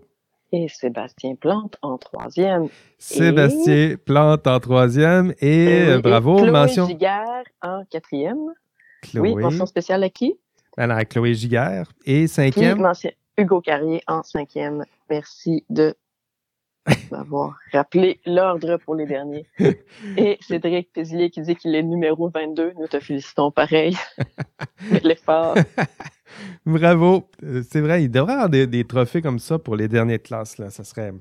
Et 0.51 0.67
Sébastien 0.69 1.35
Plante 1.35 1.77
en 1.81 1.97
troisième. 1.97 2.67
Sébastien 2.97 3.95
Plante 4.05 4.47
en 4.47 4.59
troisième. 4.59 5.33
Et, 5.41 5.97
bravo, 6.01 6.37
Chloé 6.37 6.51
mention. 6.51 6.87
Giguère 6.87 7.43
en 7.61 7.83
quatrième. 7.89 8.53
Chloé. 9.01 9.33
Oui, 9.33 9.41
mention 9.41 9.65
spéciale 9.65 10.03
à 10.03 10.09
qui? 10.09 10.39
Alors, 10.77 10.99
Chloé 11.09 11.33
Giguère. 11.33 11.91
Et 12.05 12.27
cinquième? 12.27 12.81
Hugo 13.37 13.61
Carrier 13.61 14.01
en 14.07 14.23
cinquième. 14.23 14.83
Merci 15.09 15.65
de 15.69 15.95
m'avoir 17.11 17.57
rappelé 17.71 18.19
l'ordre 18.25 18.77
pour 18.77 18.95
les 18.95 19.05
derniers. 19.05 19.45
Et 20.17 20.37
Cédric 20.41 20.91
Pézilier 20.93 21.29
qui 21.29 21.41
dit 21.41 21.55
qu'il 21.55 21.75
est 21.75 21.83
numéro 21.83 22.29
22. 22.29 22.73
Nous 22.79 22.87
te 22.87 22.99
félicitons 22.99 23.51
pareil. 23.51 23.95
L'effort. 25.03 25.55
Bravo. 26.65 27.29
Euh, 27.43 27.63
c'est 27.69 27.81
vrai, 27.81 28.03
il 28.03 28.11
devrait 28.11 28.33
avoir 28.33 28.49
des, 28.49 28.85
trophées 28.85 29.21
comme 29.21 29.39
ça 29.39 29.59
pour 29.59 29.75
les 29.75 29.87
dernières 29.87 30.21
classes. 30.21 30.57
Là. 30.57 30.69
Ça 30.69 30.83
serait. 30.83 31.13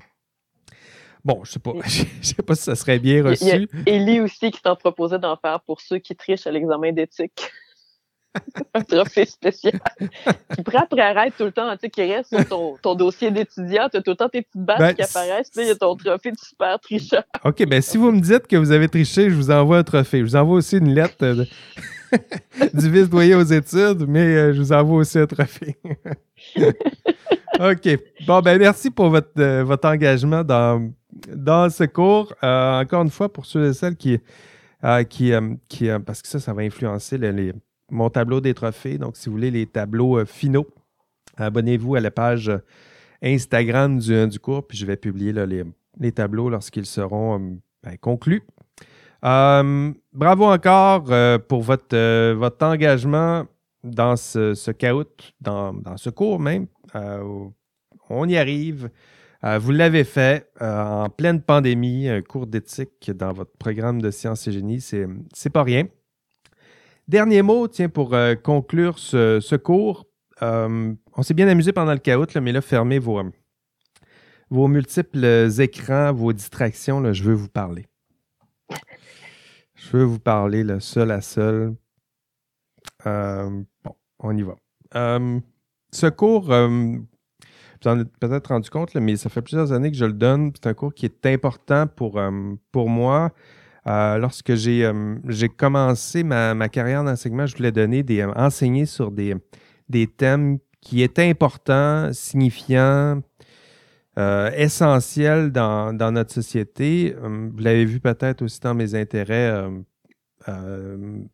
Bon, 1.23 1.43
je 1.43 1.53
sais 1.53 1.59
pas. 1.59 1.73
je 1.85 2.05
sais 2.21 2.43
pas 2.43 2.55
si 2.55 2.63
ça 2.63 2.75
serait 2.75 2.99
bien 2.99 3.23
reçu. 3.23 3.45
Il 3.45 3.49
y 3.49 3.89
a 3.91 3.95
Élie 3.95 4.21
aussi 4.21 4.51
qui 4.51 4.61
t'en 4.61 4.75
proposait 4.75 5.19
d'en 5.19 5.35
faire 5.35 5.61
pour 5.61 5.81
ceux 5.81 5.99
qui 5.99 6.15
trichent 6.15 6.47
à 6.47 6.51
l'examen 6.51 6.91
d'éthique. 6.91 7.51
Un 8.73 8.81
trophée 8.81 9.25
spécial. 9.25 9.79
Puis 9.97 10.63
prends 10.63 10.83
après 10.83 11.01
arrête 11.01 11.33
tout 11.37 11.45
le 11.45 11.51
temps, 11.51 11.71
tu 11.73 11.79
sais, 11.81 11.89
qui 11.89 12.03
reste 12.03 12.29
sur 12.29 12.47
ton, 12.47 12.77
ton 12.81 12.95
dossier 12.95 13.31
d'étudiant, 13.31 13.89
tu 13.89 13.97
as 13.97 14.01
tout 14.01 14.11
le 14.11 14.15
temps 14.15 14.29
tes 14.29 14.41
petites 14.41 14.63
bases 14.63 14.79
ben, 14.79 14.93
qui 14.93 15.01
apparaissent, 15.01 15.51
il 15.55 15.67
y 15.67 15.69
a 15.69 15.75
ton 15.75 15.95
trophée 15.95 16.31
de 16.31 16.37
super 16.37 16.79
tricheur. 16.79 17.23
OK, 17.43 17.65
ben 17.65 17.81
si 17.81 17.97
vous 17.97 18.11
me 18.11 18.19
dites 18.19 18.47
que 18.47 18.55
vous 18.55 18.71
avez 18.71 18.87
triché, 18.87 19.29
je 19.29 19.35
vous 19.35 19.51
envoie 19.51 19.77
un 19.77 19.83
trophée. 19.83 20.19
Je 20.19 20.23
vous 20.23 20.35
envoie 20.35 20.57
aussi 20.57 20.77
une 20.77 20.93
lettre 20.93 21.25
du 22.73 22.89
vice-doyen 22.89 23.39
aux 23.39 23.43
études, 23.43 24.05
mais 24.07 24.35
euh, 24.35 24.53
je 24.53 24.59
vous 24.59 24.73
envoie 24.73 24.99
aussi 24.99 25.19
un 25.19 25.27
trophée. 25.27 25.77
OK. 27.59 27.99
Bon, 28.25 28.41
ben 28.41 28.59
merci 28.59 28.91
pour 28.91 29.09
votre, 29.09 29.31
euh, 29.39 29.63
votre 29.63 29.87
engagement 29.87 30.43
dans, 30.43 30.91
dans 31.33 31.69
ce 31.69 31.85
cours. 31.85 32.33
Euh, 32.43 32.81
encore 32.81 33.03
une 33.03 33.09
fois, 33.09 33.31
pour 33.31 33.45
ceux 33.45 33.69
et 33.69 33.73
celles 33.73 33.95
qui, 33.95 34.19
qui, 35.09 35.33
qui 35.67 35.89
parce 36.05 36.21
que 36.21 36.27
ça, 36.27 36.39
ça 36.39 36.53
va 36.53 36.61
influencer 36.61 37.17
les 37.17 37.53
mon 37.91 38.09
tableau 38.09 38.41
des 38.41 38.53
trophées. 38.53 38.97
Donc, 38.97 39.17
si 39.17 39.29
vous 39.29 39.35
voulez 39.35 39.51
les 39.51 39.65
tableaux 39.65 40.17
euh, 40.17 40.25
finaux, 40.25 40.67
abonnez-vous 41.37 41.95
à 41.95 41.99
la 41.99 42.11
page 42.11 42.49
euh, 42.49 42.59
Instagram 43.23 43.99
du, 43.99 44.13
euh, 44.13 44.27
du 44.27 44.39
cours, 44.39 44.67
puis 44.67 44.77
je 44.77 44.85
vais 44.85 44.97
publier 44.97 45.33
les, 45.33 46.11
tableaux 46.11 46.49
lorsqu'ils 46.49 46.85
seront 46.85 47.59
ben, 47.83 47.97
conclus. 47.99 48.43
bravo 49.21 50.45
encore 50.45 51.05
pour 51.47 51.63
votre, 51.63 52.63
engagement 52.63 53.45
dans 53.83 54.15
ce, 54.15 54.53
ce 54.53 54.71
dans, 55.41 55.73
dans, 55.73 55.97
ce 55.97 56.09
cours 56.11 56.39
même. 56.39 56.67
on 56.93 58.29
y 58.29 58.37
arrive. 58.37 58.91
vous 59.41 59.71
l'avez 59.71 60.03
fait 60.03 60.51
en 60.61 61.09
pleine 61.09 61.41
pandémie, 61.41 62.07
un 62.07 62.21
cours 62.21 62.45
d'éthique 62.45 63.09
dans 63.15 63.33
votre 63.33 63.57
programme 63.57 63.99
de 63.99 64.11
sciences 64.11 64.47
et 64.47 64.51
génie, 64.51 64.81
c'est 64.81 65.49
pas 65.49 65.63
rien. 65.63 65.87
Dernier 67.07 67.41
mot, 67.41 67.69
tiens, 67.69 67.87
pour 67.87 68.13
euh, 68.13 68.35
conclure 68.35 68.99
ce, 68.99 69.55
cours. 69.55 70.05
Euh, 70.41 70.93
on 71.15 71.23
s'est 71.23 71.33
bien 71.33 71.47
amusé 71.47 71.71
pendant 71.71 71.93
le 71.93 71.99
chaos, 71.99 72.25
mais 72.41 72.51
là, 72.51 72.59
fermez 72.59 72.99
vos, 72.99 73.23
multiples 74.51 75.47
écrans, 75.59 76.11
vos 76.11 76.33
distractions. 76.33 77.13
je 77.13 77.23
veux 77.23 77.33
vous 77.33 77.47
parler. 77.47 77.85
Je 79.75 79.95
veux 79.95 80.03
vous 80.03 80.19
parler, 80.19 80.65
le 80.65 80.81
seul 80.81 81.11
à 81.11 81.21
seul. 81.21 81.75
Euh, 83.05 83.63
bon, 83.85 83.95
on 84.19 84.35
y 84.35 84.41
va. 84.41 84.55
ce 85.93 86.07
cours, 86.07 86.47
vous 86.47 87.87
en 87.87 87.99
êtes 88.01 88.17
peut-être 88.17 88.47
rendu 88.47 88.69
compte, 88.69 88.93
mais 88.95 89.15
ça 89.15 89.29
fait 89.29 89.41
plusieurs 89.41 89.71
années 89.71 89.91
que 89.91 89.97
je 89.97 90.05
le 90.05 90.13
donne. 90.13 90.51
C'est 90.55 90.67
un 90.67 90.73
cours 90.73 90.93
qui 90.93 91.05
est 91.05 91.25
important 91.25 91.87
pour 91.87 92.89
moi. 92.89 93.31
Euh, 93.87 94.17
lorsque 94.17 94.49
euh, 94.49 95.15
j'ai 95.27 95.49
commencé 95.49 96.23
ma, 96.23 96.69
carrière 96.69 97.03
d'enseignement, 97.03 97.45
je 97.45 97.55
voulais 97.55 97.71
donner 97.71 98.03
des, 98.03 98.21
euh, 98.21 98.31
enseigner 98.35 98.85
sur 98.85 99.11
des, 99.11 99.37
thèmes 100.17 100.57
qui 100.81 101.01
étaient 101.01 101.29
importants, 101.29 102.11
signifiants, 102.11 103.21
essentiels 104.55 105.51
dans, 105.51 105.93
dans, 105.93 106.11
notre 106.11 106.33
société. 106.33 107.15
Vous 107.21 107.59
l'avez 107.59 107.85
vu 107.85 107.99
peut-être 107.99 108.41
aussi 108.41 108.59
dans 108.59 108.73
mes 108.73 108.95
intérêts 108.95 109.69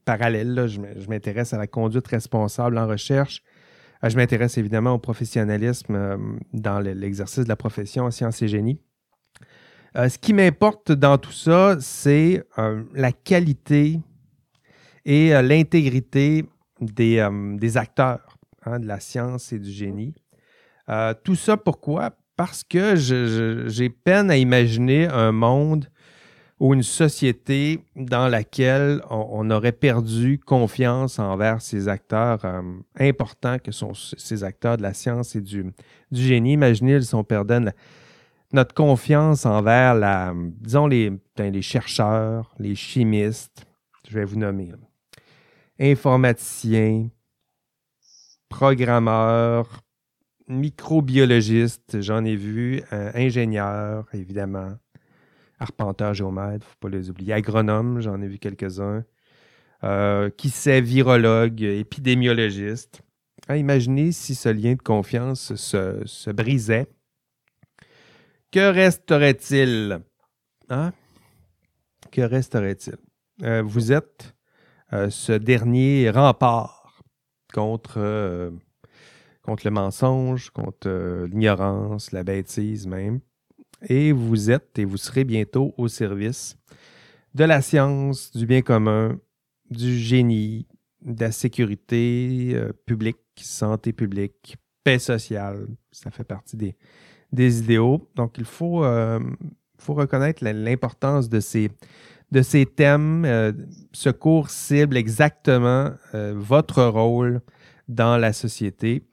parallèles. 0.05 0.67
Je 0.67 1.07
m'intéresse 1.09 1.53
à 1.53 1.57
la 1.57 1.67
conduite 1.67 2.07
responsable 2.07 2.77
en 2.77 2.87
recherche. 2.87 3.41
Je 4.03 4.15
m'intéresse 4.17 4.57
évidemment 4.57 4.93
au 4.93 4.99
professionnalisme 4.99 6.37
dans 6.51 6.79
l'exercice 6.79 7.45
de 7.45 7.49
la 7.49 7.55
profession 7.55 8.03
en 8.03 8.11
sciences 8.11 8.41
et 8.41 8.49
génie. 8.49 8.79
Euh, 9.95 10.09
ce 10.09 10.17
qui 10.17 10.33
m'importe 10.33 10.91
dans 10.91 11.17
tout 11.17 11.31
ça, 11.31 11.77
c'est 11.79 12.43
euh, 12.57 12.83
la 12.95 13.11
qualité 13.11 13.99
et 15.05 15.35
euh, 15.35 15.41
l'intégrité 15.43 16.45
des, 16.81 17.19
acteurs 17.77 18.37
hein, 18.65 18.79
de 18.79 18.87
la 18.87 18.99
science 18.99 19.53
et 19.53 19.59
du 19.59 19.71
génie. 19.71 20.15
tout 21.23 21.35
ça 21.35 21.57
pourquoi? 21.57 22.11
Parce 22.35 22.63
que 22.63 22.95
j'ai 22.95 23.89
peine 23.89 24.31
à 24.31 24.37
imaginer 24.37 25.07
un 25.07 25.31
monde 25.31 25.87
ou 26.59 26.73
une 26.73 26.83
société 26.83 27.79
dans 27.95 28.27
laquelle 28.27 29.01
on, 29.09 29.49
aurait 29.51 29.71
perdu 29.71 30.39
confiance 30.39 31.19
envers 31.19 31.61
ces 31.61 31.87
acteurs 31.87 32.41
importants 32.99 33.59
que 33.59 33.71
sont 33.71 33.93
ces 33.93 34.43
acteurs 34.43 34.77
de 34.77 34.81
la 34.81 34.93
science 34.93 35.35
et 35.35 35.41
du, 35.41 35.71
génie. 36.11 36.53
Imaginez, 36.53 36.93
ils 36.93 37.05
sont 37.05 37.23
perdants 37.23 37.71
notre 38.53 38.73
confiance 38.73 39.45
envers 39.45 39.95
la, 39.95 40.33
disons 40.61 40.87
les, 40.87 41.11
ben, 41.35 41.51
les 41.51 41.61
chercheurs, 41.61 42.53
les 42.59 42.75
chimistes, 42.75 43.65
je 44.07 44.13
vais 44.17 44.25
vous 44.25 44.37
nommer, 44.37 44.71
informaticiens, 45.79 47.09
programmeurs, 48.49 49.81
microbiologistes, 50.47 52.01
j'en 52.01 52.23
ai 52.23 52.35
vu, 52.35 52.81
ingénieurs, 52.91 54.05
évidemment, 54.13 54.73
arpenteur 55.59 56.13
géomètre, 56.13 56.65
faut 56.65 56.75
pas 56.79 56.89
les 56.89 57.09
oublier. 57.09 57.33
Agronome, 57.33 58.01
j'en 58.01 58.21
ai 58.21 58.27
vu 58.27 58.37
quelques-uns. 58.37 59.03
Euh, 59.83 60.29
qui 60.29 60.49
sait, 60.49 60.79
virologue, 60.79 61.61
épidémiologiste. 61.61 63.01
Ah, 63.49 63.57
imaginez 63.57 64.13
si 64.13 64.33
ce 64.33 64.47
lien 64.47 64.75
de 64.75 64.81
confiance 64.81 65.55
se, 65.55 66.31
brisait. 66.31 66.87
Que 68.53 68.71
resterait-il? 68.71 69.99
Hein? 70.69 70.93
Que 72.11 72.21
resterait-il? 72.21 72.97
Euh, 73.41 73.63
vous 73.63 73.91
êtes 73.91 74.35
euh, 74.93 75.09
ce 75.09 75.31
dernier 75.31 76.11
rempart 76.11 77.01
contre, 77.51 78.53
contre 79.41 79.65
le 79.65 79.71
mensonge, 79.71 80.51
contre 80.51 81.25
l'ignorance, 81.31 82.11
la 82.11 82.23
bêtise 82.23 82.85
même. 82.85 83.21
Et 83.89 84.11
vous 84.11 84.51
êtes 84.51 84.77
et 84.77 84.85
vous 84.85 84.97
serez 84.97 85.23
bientôt 85.23 85.73
au 85.79 85.87
service 85.87 86.55
de 87.33 87.45
la 87.45 87.63
science, 87.63 88.37
du 88.37 88.45
bien 88.45 88.61
commun, 88.61 89.19
du 89.71 89.97
génie, 89.97 90.67
de 91.01 91.19
la 91.21 91.31
sécurité 91.31 92.51
euh, 92.53 92.71
publique, 92.85 93.17
santé 93.35 93.93
publique, 93.93 94.57
paix 94.83 94.99
sociale. 94.99 95.65
Ça 95.91 96.11
fait 96.11 96.23
partie 96.23 96.55
des, 96.55 96.77
des 97.33 97.59
idéaux. 97.59 98.09
Donc, 98.15 98.37
il 98.37 98.45
faut, 98.45 98.85
euh, 98.85 99.19
faut 99.77 99.93
reconnaître 99.93 100.43
l'importance 100.45 101.27
de 101.27 101.41
ces, 101.41 101.69
de 102.31 102.41
ces 102.41 102.65
thèmes. 102.65 103.25
Euh, 103.25 103.51
ce 103.91 104.09
cours 104.09 104.49
cible 104.49 104.95
exactement 104.95 105.91
votre 106.13 106.83
rôle 106.83 107.41
dans 107.89 108.17
la 108.17 108.31
société. 108.31 109.03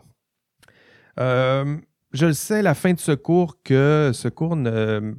je 1.18 2.26
le 2.26 2.32
sais, 2.32 2.62
la 2.62 2.74
fin 2.74 2.92
de 2.92 3.00
ce 3.00 3.12
cours, 3.12 3.62
que 3.62 4.12
ce 4.14 4.28
cours 4.28 4.54
ne 4.54 5.16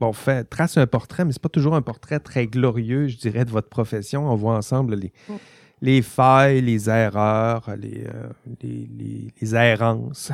bon, 0.00 0.12
fait, 0.12 0.44
trace 0.44 0.76
un 0.76 0.86
portrait, 0.86 1.24
mais 1.24 1.32
ce 1.32 1.38
n'est 1.38 1.42
pas 1.42 1.48
toujours 1.48 1.74
un 1.74 1.82
portrait 1.82 2.20
très 2.20 2.46
glorieux, 2.46 3.08
je 3.08 3.16
dirais, 3.16 3.44
de 3.44 3.50
votre 3.50 3.68
profession. 3.68 4.28
On 4.30 4.36
voit 4.36 4.56
ensemble 4.56 4.94
les, 4.96 5.12
mm. 5.28 5.34
les 5.82 6.02
failles, 6.02 6.60
les 6.62 6.88
erreurs, 6.90 7.70
les, 7.78 8.04
euh, 8.06 8.28
les, 8.62 9.30
les, 9.40 9.54
errances, 9.54 10.32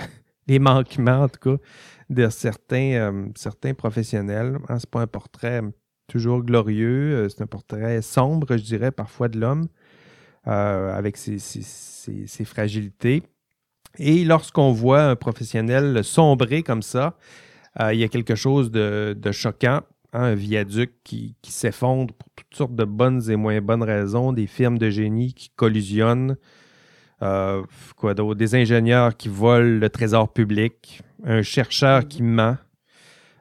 les 0.51 0.59
manquements, 0.59 1.23
en 1.23 1.29
tout 1.29 1.57
cas, 1.57 1.63
de 2.11 2.29
certains, 2.29 2.93
euh, 2.95 3.27
certains 3.37 3.73
professionnels. 3.75 4.59
Hein, 4.69 4.79
ce 4.79 4.87
n'est 4.87 4.91
pas 4.91 5.03
un 5.03 5.07
portrait 5.07 5.63
toujours 6.09 6.43
glorieux, 6.43 7.15
euh, 7.15 7.29
c'est 7.29 7.43
un 7.43 7.47
portrait 7.47 8.03
sombre, 8.03 8.57
je 8.57 8.63
dirais, 8.63 8.91
parfois 8.91 9.29
de 9.29 9.39
l'homme, 9.39 9.69
avec 10.45 11.17
ses, 11.17 11.39
ses, 11.39 12.45
fragilités. 12.45 13.23
Et 13.99 14.25
lorsqu'on 14.25 14.73
voit 14.73 15.05
un 15.05 15.17
professionnel 15.17 16.03
sombrer 16.03 16.63
comme 16.63 16.83
ça, 16.83 17.17
euh, 17.81 17.95
il 17.95 18.01
y 18.01 18.05
a 18.05 18.09
quelque 18.09 18.35
chose 18.35 18.71
de, 18.71 19.17
choquant, 19.31 19.83
hein, 20.13 20.23
un 20.23 20.35
viaduc 20.35 20.93
qui, 21.05 21.37
s'effondre 21.45 22.15
pour 22.15 22.29
toutes 22.35 22.57
sortes 22.57 22.75
de 22.75 22.85
bonnes 22.85 23.31
et 23.31 23.37
moins 23.37 23.61
bonnes 23.61 23.83
raisons, 23.83 24.33
des 24.33 24.47
firmes 24.49 24.79
de 24.79 24.91
génie 24.91 25.35
qui 25.35 25.51
collisionnent, 25.51 26.37
euh, 27.23 27.63
quoi 27.97 28.15
des 28.15 28.55
ingénieurs 28.55 29.17
qui 29.17 29.29
volent 29.29 29.79
le 29.79 29.89
trésor 29.89 30.33
public, 30.33 31.03
un 31.25 31.43
chercheur 31.43 32.09
qui 32.09 32.23
ment, 32.23 32.57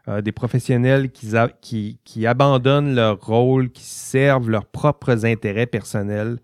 euh, 0.07 0.21
des 0.21 0.31
professionnels 0.31 1.11
qui, 1.11 2.27
abandonnent 2.27 2.95
leur 2.95 3.19
rôle, 3.25 3.69
qui 3.69 3.83
servent 3.83 4.49
leurs 4.49 4.65
propres 4.65 5.25
intérêts 5.25 5.67
personnels, 5.67 6.39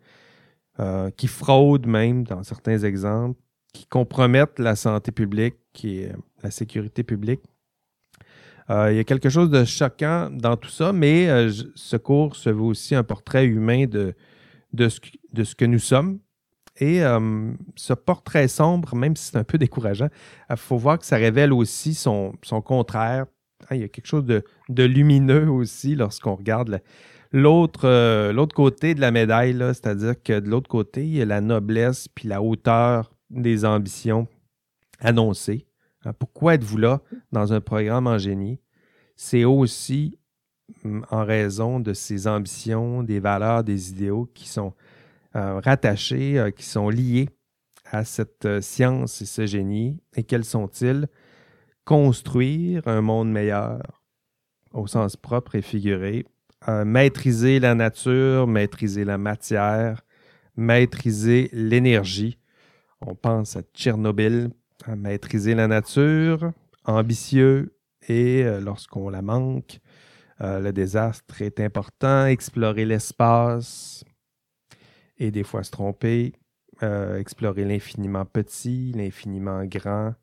qui 1.16 1.28
fraudent 1.28 1.88
même 1.88 2.26
dans 2.26 2.44
certains 2.44 2.80
exemples, 2.80 3.40
qui 3.72 3.86
compromettent 3.86 4.60
la 4.60 4.76
santé 4.76 5.14
publique 5.14 5.56
et 5.86 6.10
la 6.44 6.52
sécurité 6.52 7.04
publique. 7.04 7.40
Euh, 8.70 8.92
il 8.92 8.98
y 8.98 9.00
a 9.00 9.04
quelque 9.04 9.30
chose 9.30 9.50
de 9.50 9.64
choquant 9.64 10.30
dans 10.32 10.58
tout 10.58 10.70
ça, 10.70 10.92
mais 10.92 11.30
euh, 11.30 11.52
ce 11.76 11.98
cours 11.98 12.36
se 12.36 12.50
veut 12.50 12.62
aussi 12.62 12.96
un 12.96 13.04
portrait 13.04 13.46
humain 13.46 13.86
de, 13.86 14.16
de 14.74 14.90
ce 14.90 15.56
que 15.56 15.66
nous 15.66 15.80
sommes. 15.80 16.20
Et 16.78 17.04
euh, 17.04 17.52
ce 17.76 17.94
portrait 17.94 18.48
sombre, 18.48 18.96
même 18.96 19.16
si 19.16 19.32
c'est 19.32 19.38
un 19.38 19.44
peu 19.44 19.58
décourageant, 19.58 20.10
il 20.50 20.58
faut 20.58 20.78
voir 20.78 21.00
que 21.00 21.06
ça 21.06 21.16
révèle 21.16 21.54
aussi 21.54 21.94
son, 21.94 22.34
contraire. 22.66 23.26
Ah, 23.70 23.76
il 23.76 23.82
y 23.82 23.84
a 23.84 23.88
quelque 23.88 24.08
chose 24.08 24.26
de, 24.26 24.44
lumineux 24.84 25.50
aussi 25.50 25.96
lorsqu'on 25.96 26.36
regarde 26.36 26.82
l'autre 27.32 28.32
l'autre 28.32 28.56
côté 28.56 28.94
de 28.94 29.02
la 29.02 29.12
médaille, 29.12 29.58
c'est-à-dire 29.58 30.22
que 30.22 30.40
de 30.40 30.50
l'autre 30.50 30.70
côté, 30.70 31.04
il 31.04 31.16
y 31.16 31.22
a 31.22 31.26
la 31.26 31.42
noblesse 31.42 32.08
puis 32.10 32.28
la 32.28 32.42
hauteur 32.42 33.12
des 33.30 33.66
ambitions 33.66 34.28
annoncées. 35.00 35.66
Euh, 36.06 36.14
pourquoi 36.18 36.56
êtes-vous 36.56 36.78
là 36.78 37.02
dans 37.32 37.54
un 37.54 37.62
programme 37.62 38.08
en 38.08 38.18
génie? 38.18 38.60
C'est 39.16 39.46
aussi 39.46 40.18
mm, 40.84 41.04
en 41.12 41.26
raison 41.26 41.80
de 41.80 41.94
ces 41.94 42.28
ambitions, 42.28 43.04
des 43.04 43.20
valeurs, 43.20 43.64
des 43.64 43.92
idéaux 43.92 44.30
qui 44.34 44.48
sont 44.48 44.68
euh, 44.68 44.85
rattachés, 45.36 46.40
euh, 46.40 46.52
qui 46.52 46.64
sont 46.64 46.90
liés 46.90 47.30
à 47.92 48.04
cette 48.04 48.62
science 48.62 49.22
et 49.22 49.26
ce 49.26 49.46
génie. 49.46 50.02
Et 50.16 50.24
quels 50.24 50.46
sont-ils? 50.46 51.08
Construire 51.84 52.88
un 52.88 53.02
monde 53.02 53.32
meilleur 53.32 54.02
au 54.74 54.88
sens 54.88 55.16
propre 55.16 55.56
et 55.56 55.62
figuré, 55.62 56.26
maîtriser 56.68 57.60
la 57.60 57.76
nature, 57.76 58.48
maîtriser 58.48 59.06
la 59.06 59.20
matière, 59.20 60.02
maîtriser 60.58 61.50
l'énergie. 61.54 62.40
On 63.02 63.14
pense 63.14 63.56
à 63.56 63.62
Tchernobyl 63.62 64.50
maîtriser 64.96 65.56
la 65.56 65.68
nature, 65.68 66.52
ambitieux 66.84 67.76
et 68.08 68.44
euh, 68.44 68.60
lorsqu'on 68.60 69.10
la 69.10 69.22
manque, 69.22 69.80
euh, 70.42 70.60
le 70.60 70.74
désastre 70.74 71.42
est 71.42 71.60
important, 71.60 72.26
explorer 72.26 72.86
l'espace 72.86 74.04
et 75.18 75.32
des 75.32 75.44
fois 75.44 75.64
se 75.64 75.72
tromper, 75.72 76.34
euh, 76.84 77.20
explorer 77.20 77.66
l'infiniment 77.66 78.26
petit, 78.26 78.92
l'infiniment 78.96 79.64
grand. 79.66 80.14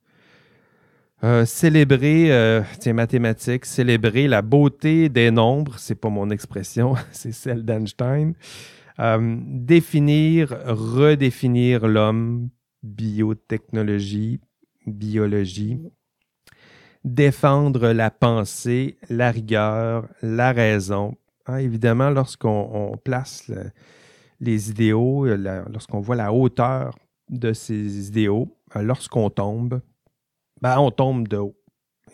célébrer, 1.45 2.63
tiens, 2.81 2.95
mathématiques, 2.95 3.65
célébrer 3.65 4.27
la 4.27 4.43
beauté 4.43 5.09
des 5.09 5.31
nombres, 5.31 5.79
c'est 5.79 5.95
pas 5.95 6.11
mon 6.11 6.31
expression, 6.31 6.95
c'est 7.13 7.33
celle 7.33 7.65
d'Einstein. 7.65 8.35
définir, 8.99 10.57
redéfinir 10.67 11.87
l'homme, 11.87 12.51
biotechnologie, 12.83 14.41
biologie, 14.87 15.81
défendre 17.05 17.93
la 17.93 18.11
pensée, 18.11 18.99
la 19.09 19.31
rigueur, 19.31 20.09
la 20.23 20.53
raison. 20.53 21.17
Hein, 21.47 21.59
évidemment, 21.59 22.11
lorsqu'on 22.11 22.97
place 23.03 23.51
les 24.43 24.71
idéaux, 24.71 25.25
lorsqu'on 25.27 26.01
voit 26.01 26.17
la 26.17 26.33
hauteur 26.33 26.99
de 27.31 27.53
ces 27.53 28.09
idéaux, 28.09 28.59
euh, 28.77 28.83
lorsqu'on 28.83 29.31
tombe, 29.31 29.81
ben, 30.61 30.79
on 30.79 30.91
tombe 30.91 31.29
de 31.29 31.37
haut 31.37 31.57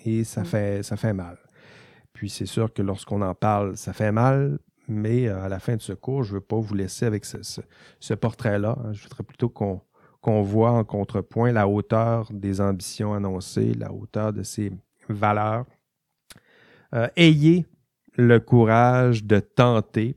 et 0.05 0.25
ça, 0.25 0.43
mm. 0.43 0.45
fait, 0.45 0.83
ça 0.83 0.97
fait 0.97 1.15
mal. 1.15 1.39
Puis 2.13 2.29
c'est 2.29 2.47
sûr 2.47 2.73
que 2.73 2.83
lorsqu'on 2.83 3.23
en 3.23 3.35
parle, 3.35 3.79
ça 3.79 3.95
fait 3.95 4.13
mal, 4.13 4.59
mais 4.89 5.27
euh, 5.27 5.43
à 5.43 5.49
la 5.49 5.59
fin 5.59 5.77
de 5.77 5.81
ce 5.81 5.95
cours, 5.95 6.23
je 6.23 6.35
ne 6.35 6.35
veux 6.35 6.45
pas 6.45 6.59
vous 6.59 6.75
laisser 6.75 7.07
avec 7.07 7.25
ce, 7.25 8.15
portrait-là. 8.15 8.77
Hein. 8.79 8.93
Je 8.93 9.05
voudrais 9.05 9.25
plutôt 9.25 9.49
qu'on 9.49 10.43
voit 10.43 10.73
en 10.73 10.85
contrepoint 10.85 11.51
la 11.51 11.67
hauteur 11.67 12.29
des 12.31 12.61
ambitions 12.61 13.15
annoncées, 13.15 13.73
la 13.73 13.91
hauteur 13.91 14.35
de 14.35 14.43
ses 14.43 14.71
valeurs. 15.09 15.65
Euh, 16.95 17.09
ayez 17.17 17.67
le 18.17 18.39
courage 18.39 19.25
de 19.25 19.41
tenter 19.41 20.15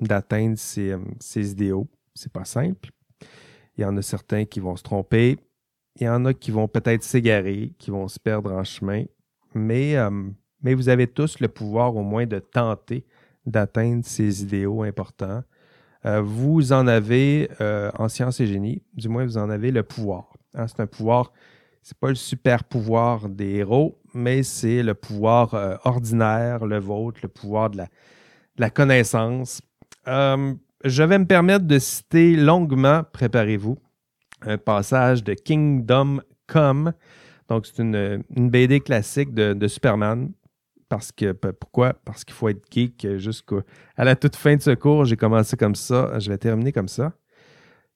d'atteindre 0.00 0.58
ces, 0.58 0.96
ces 1.18 1.52
idéaux. 1.52 1.88
C'est 2.14 2.32
pas 2.32 2.44
simple. 2.44 2.90
Il 3.76 3.82
y 3.82 3.84
en 3.84 3.96
a 3.96 4.02
certains 4.02 4.44
qui 4.44 4.60
vont 4.60 4.76
se 4.76 4.82
tromper. 4.82 5.38
Il 5.96 6.04
y 6.04 6.08
en 6.08 6.24
a 6.24 6.34
qui 6.34 6.50
vont 6.50 6.68
peut-être 6.68 7.02
s'égarer, 7.02 7.74
qui 7.78 7.90
vont 7.90 8.08
se 8.08 8.18
perdre 8.18 8.52
en 8.52 8.64
chemin. 8.64 9.04
Mais, 9.54 9.96
euh, 9.96 10.10
mais 10.62 10.74
vous 10.74 10.88
avez 10.88 11.06
tous 11.06 11.40
le 11.40 11.48
pouvoir 11.48 11.96
au 11.96 12.02
moins 12.02 12.26
de 12.26 12.38
tenter 12.38 13.04
d'atteindre 13.46 14.04
ces 14.04 14.42
idéaux 14.42 14.82
importants. 14.82 15.42
Euh, 16.06 16.22
vous 16.22 16.72
en 16.72 16.86
avez 16.86 17.50
euh, 17.60 17.90
en 17.98 18.08
sciences 18.08 18.40
et 18.40 18.46
génie, 18.46 18.82
du 18.94 19.08
moins 19.08 19.24
vous 19.24 19.36
en 19.36 19.50
avez 19.50 19.70
le 19.70 19.82
pouvoir. 19.82 20.32
Hein, 20.54 20.66
c'est 20.66 20.80
un 20.80 20.86
pouvoir, 20.86 21.32
c'est 21.82 21.98
pas 21.98 22.08
le 22.08 22.14
super 22.14 22.64
pouvoir 22.64 23.28
des 23.28 23.56
héros, 23.56 24.00
mais 24.14 24.42
c'est 24.42 24.82
le 24.82 24.94
pouvoir 24.94 25.54
euh, 25.54 25.76
ordinaire, 25.84 26.64
le 26.64 26.78
vôtre, 26.78 27.20
le 27.22 27.28
pouvoir 27.28 27.70
de 27.70 27.82
la, 28.56 28.70
connaissance. 28.70 29.60
Je 30.06 31.02
vais 31.02 31.18
me 31.18 31.26
permettre 31.26 31.66
de 31.66 31.78
citer 31.78 32.36
longuement, 32.36 33.02
préparez-vous, 33.12 33.78
un 34.42 34.58
passage 34.58 35.22
de 35.24 35.34
Kingdom 35.34 36.20
Come. 36.46 36.92
Donc, 37.48 37.66
c'est 37.66 37.82
une, 37.82 38.22
BD 38.30 38.80
classique 38.80 39.34
de 39.34 39.68
Superman 39.68 40.32
parce 40.90 41.12
que 41.12 41.32
pourquoi? 41.32 41.94
Parce 42.04 42.24
qu'il 42.24 42.34
faut 42.34 42.48
être 42.48 42.64
geek 42.70 43.16
jusqu'à 43.16 43.62
la 43.96 44.16
toute 44.16 44.36
fin 44.36 44.56
de 44.56 44.60
ce 44.60 44.72
cours. 44.72 45.06
J'ai 45.06 45.16
commencé 45.16 45.56
comme 45.56 45.76
ça, 45.76 46.18
je 46.18 46.30
vais 46.30 46.36
terminer 46.36 46.72
comme 46.72 46.88
ça. 46.88 47.14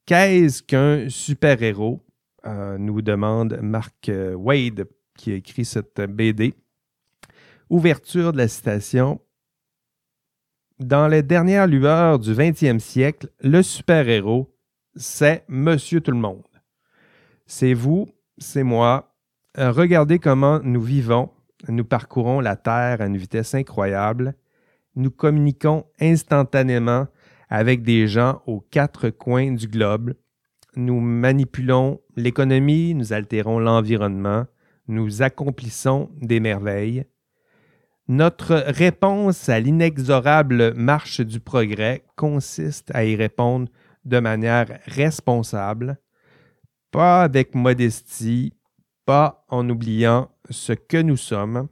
Qu'est-ce 0.06 0.62
qu'un 0.62 1.08
super-héros? 1.10 2.00
Euh, 2.46 2.76
nous 2.76 3.00
demande 3.00 3.58
Mark 3.62 4.10
euh, 4.10 4.34
Wade, 4.34 4.86
qui 5.16 5.32
a 5.32 5.34
écrit 5.36 5.64
cette 5.64 5.98
BD. 5.98 6.54
Ouverture 7.70 8.32
de 8.32 8.38
la 8.38 8.48
citation. 8.48 9.18
Dans 10.84 11.08
les 11.08 11.22
dernières 11.22 11.66
lueurs 11.66 12.18
du 12.18 12.34
20e 12.34 12.78
siècle, 12.78 13.30
le 13.40 13.62
super-héros, 13.62 14.54
c'est 14.94 15.42
Monsieur 15.48 16.02
Tout 16.02 16.10
le 16.10 16.18
Monde. 16.18 16.44
C'est 17.46 17.72
vous, 17.72 18.06
c'est 18.36 18.64
moi. 18.64 19.16
Regardez 19.56 20.18
comment 20.18 20.60
nous 20.62 20.82
vivons. 20.82 21.30
Nous 21.68 21.86
parcourons 21.86 22.40
la 22.40 22.56
Terre 22.56 23.00
à 23.00 23.06
une 23.06 23.16
vitesse 23.16 23.54
incroyable. 23.54 24.34
Nous 24.94 25.10
communiquons 25.10 25.86
instantanément 26.02 27.06
avec 27.48 27.82
des 27.82 28.06
gens 28.06 28.42
aux 28.46 28.60
quatre 28.60 29.08
coins 29.08 29.52
du 29.52 29.68
globe. 29.68 30.12
Nous 30.76 31.00
manipulons 31.00 32.02
l'économie, 32.14 32.94
nous 32.94 33.14
altérons 33.14 33.58
l'environnement, 33.58 34.44
nous 34.88 35.22
accomplissons 35.22 36.10
des 36.20 36.40
merveilles. 36.40 37.06
Notre 38.06 38.56
réponse 38.66 39.48
à 39.48 39.60
l'inexorable 39.60 40.74
marche 40.74 41.22
du 41.22 41.40
progrès 41.40 42.04
consiste 42.16 42.90
à 42.94 43.06
y 43.06 43.16
répondre 43.16 43.70
de 44.04 44.18
manière 44.20 44.78
responsable, 44.84 45.96
pas 46.90 47.22
avec 47.22 47.54
modestie, 47.54 48.52
pas 49.06 49.46
en 49.48 49.70
oubliant 49.70 50.30
ce 50.50 50.74
que 50.74 51.00
nous 51.00 51.16
sommes. 51.16 51.68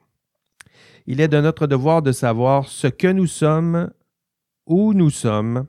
Il 1.06 1.20
est 1.20 1.28
de 1.28 1.40
notre 1.40 1.66
devoir 1.66 2.00
de 2.00 2.12
savoir 2.12 2.66
ce 2.66 2.86
que 2.86 3.08
nous 3.08 3.26
sommes, 3.26 3.90
où 4.66 4.94
nous 4.94 5.10
sommes, 5.10 5.66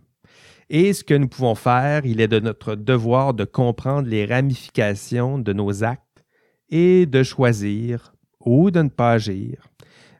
et 0.69 0.93
ce 0.93 1.03
que 1.03 1.13
nous 1.13 1.27
pouvons 1.27 1.55
faire. 1.55 2.05
Il 2.05 2.21
est 2.21 2.29
de 2.29 2.39
notre 2.39 2.75
devoir 2.75 3.33
de 3.33 3.43
comprendre 3.43 4.07
les 4.07 4.25
ramifications 4.25 5.39
de 5.39 5.51
nos 5.51 5.83
actes 5.83 6.23
et 6.69 7.05
de 7.05 7.21
choisir 7.21 8.13
ou 8.39 8.71
de 8.71 8.81
ne 8.81 8.89
pas 8.89 9.11
agir, 9.11 9.67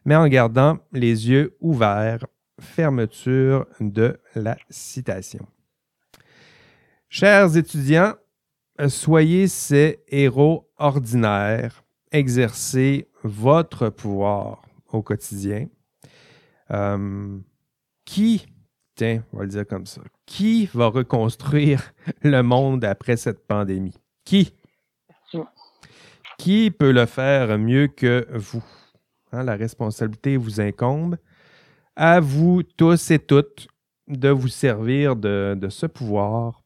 mais 0.04 0.16
en 0.16 0.28
gardant 0.28 0.78
les 0.92 1.28
yeux 1.28 1.56
ouverts. 1.60 2.26
Fermeture 2.60 3.66
de 3.80 4.20
la 4.36 4.56
citation. 4.70 5.44
Chers 7.08 7.56
étudiants, 7.56 8.14
soyez 8.88 9.48
ces 9.48 10.04
héros 10.06 10.70
ordinaires, 10.78 11.82
exercez 12.12 13.08
votre 13.24 13.88
pouvoir 13.88 14.62
au 14.92 15.02
quotidien. 15.02 15.66
Euh, 16.70 17.38
qui, 18.04 18.46
tiens, 18.94 19.24
on 19.32 19.38
va 19.38 19.42
le 19.44 19.50
dire 19.50 19.66
comme 19.66 19.86
ça, 19.86 20.00
qui 20.26 20.66
va 20.74 20.86
reconstruire 20.86 21.92
le 22.22 22.42
monde 22.42 22.84
après 22.84 23.16
cette 23.16 23.46
pandémie? 23.46 23.98
Qui? 24.24 24.54
Qui 26.38 26.70
peut 26.70 26.92
le 26.92 27.06
faire 27.06 27.58
mieux 27.58 27.88
que 27.88 28.26
vous? 28.32 28.64
Hein, 29.34 29.42
la 29.42 29.56
responsabilité 29.56 30.36
vous 30.36 30.60
incombe. 30.60 31.16
À 31.96 32.20
vous 32.20 32.62
tous 32.62 33.10
et 33.10 33.18
toutes 33.18 33.66
de 34.06 34.28
vous 34.28 34.48
servir 34.48 35.16
de, 35.16 35.66
ce 35.70 35.86
pouvoir, 35.86 36.62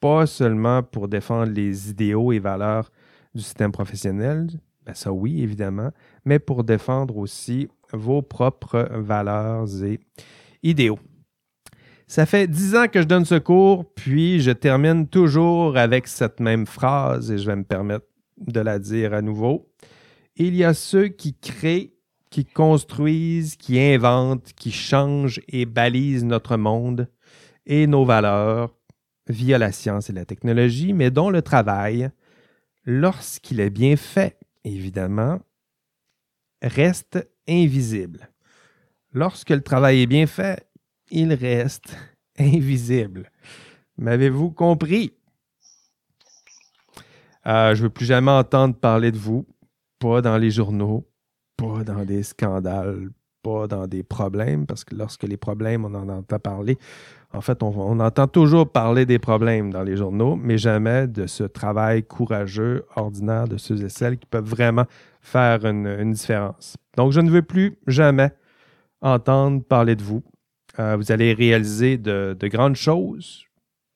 pas 0.00 0.26
seulement 0.26 0.82
pour 0.82 1.08
défendre 1.08 1.52
les 1.52 1.90
idéaux 1.90 2.32
et 2.32 2.38
valeurs 2.38 2.90
du 3.34 3.42
système 3.42 3.72
professionnel, 3.72 4.48
ben 4.84 4.94
ça 4.94 5.12
oui, 5.12 5.42
évidemment, 5.42 5.90
mais 6.24 6.38
pour 6.38 6.64
défendre 6.64 7.16
aussi 7.16 7.68
vos 7.92 8.20
propres 8.20 8.88
valeurs 8.92 9.66
et 9.82 10.00
idéaux. 10.62 10.98
Ça 12.06 12.26
fait 12.26 12.48
dix 12.48 12.74
ans 12.74 12.88
que 12.88 13.00
je 13.00 13.06
donne 13.06 13.24
ce 13.24 13.36
cours, 13.36 13.90
puis 13.94 14.40
je 14.40 14.50
termine 14.50 15.06
toujours 15.06 15.76
avec 15.78 16.08
cette 16.08 16.40
même 16.40 16.66
phrase 16.66 17.30
et 17.30 17.38
je 17.38 17.46
vais 17.46 17.56
me 17.56 17.64
permettre 17.64 18.06
de 18.38 18.60
la 18.60 18.78
dire 18.78 19.14
à 19.14 19.22
nouveau. 19.22 19.70
Il 20.42 20.56
y 20.56 20.64
a 20.64 20.72
ceux 20.72 21.08
qui 21.08 21.34
créent, 21.34 21.92
qui 22.30 22.46
construisent, 22.46 23.56
qui 23.56 23.78
inventent, 23.78 24.54
qui 24.54 24.72
changent 24.72 25.42
et 25.48 25.66
balisent 25.66 26.24
notre 26.24 26.56
monde 26.56 27.10
et 27.66 27.86
nos 27.86 28.06
valeurs 28.06 28.74
via 29.26 29.58
la 29.58 29.70
science 29.70 30.08
et 30.08 30.14
la 30.14 30.24
technologie, 30.24 30.94
mais 30.94 31.10
dont 31.10 31.28
le 31.28 31.42
travail, 31.42 32.10
lorsqu'il 32.86 33.60
est 33.60 33.68
bien 33.68 33.98
fait, 33.98 34.38
évidemment, 34.64 35.40
reste 36.62 37.28
invisible. 37.46 38.30
Lorsque 39.12 39.50
le 39.50 39.60
travail 39.60 40.00
est 40.00 40.06
bien 40.06 40.26
fait, 40.26 40.66
il 41.10 41.34
reste 41.34 41.94
invisible. 42.38 43.30
M'avez-vous 43.98 44.52
compris? 44.52 45.12
Euh, 47.46 47.74
je 47.74 47.80
ne 47.80 47.88
veux 47.88 47.90
plus 47.90 48.06
jamais 48.06 48.30
entendre 48.30 48.74
parler 48.74 49.12
de 49.12 49.18
vous, 49.18 49.46
pas 50.00 50.20
dans 50.22 50.38
les 50.38 50.50
journaux, 50.50 51.06
pas 51.56 51.84
dans 51.84 52.04
des 52.04 52.24
scandales, 52.24 53.10
pas 53.42 53.68
dans 53.68 53.86
des 53.86 54.02
problèmes, 54.02 54.66
parce 54.66 54.82
que 54.82 54.94
lorsque 54.96 55.22
les 55.22 55.36
problèmes, 55.36 55.84
on 55.84 55.94
en 55.94 56.08
entend 56.08 56.38
parler, 56.40 56.78
en 57.32 57.40
fait, 57.40 57.62
on, 57.62 58.00
entend 58.00 58.26
toujours 58.26 58.68
parler 58.68 59.06
des 59.06 59.20
problèmes 59.20 59.72
dans 59.72 59.84
les 59.84 59.96
journaux, 59.96 60.34
mais 60.34 60.58
jamais 60.58 61.06
de 61.06 61.26
ce 61.26 61.44
travail 61.44 62.02
courageux, 62.02 62.84
ordinaire 62.96 63.46
de 63.46 63.56
ceux 63.56 63.84
et 63.84 63.88
celles 63.88 64.18
qui 64.18 64.26
peuvent 64.26 64.48
vraiment 64.48 64.86
faire 65.20 65.64
une, 65.64 66.12
différence. 66.12 66.76
Donc, 66.96 67.12
je 67.12 67.20
ne 67.20 67.30
veux 67.30 67.42
plus 67.42 67.78
jamais 67.86 68.32
entendre 69.00 69.62
parler 69.62 69.94
de 69.94 70.02
vous. 70.02 70.24
Euh, 70.78 70.96
vous 70.96 71.12
allez 71.12 71.32
réaliser 71.32 71.98
de, 71.98 72.36
grandes 72.42 72.76
choses. 72.76 73.44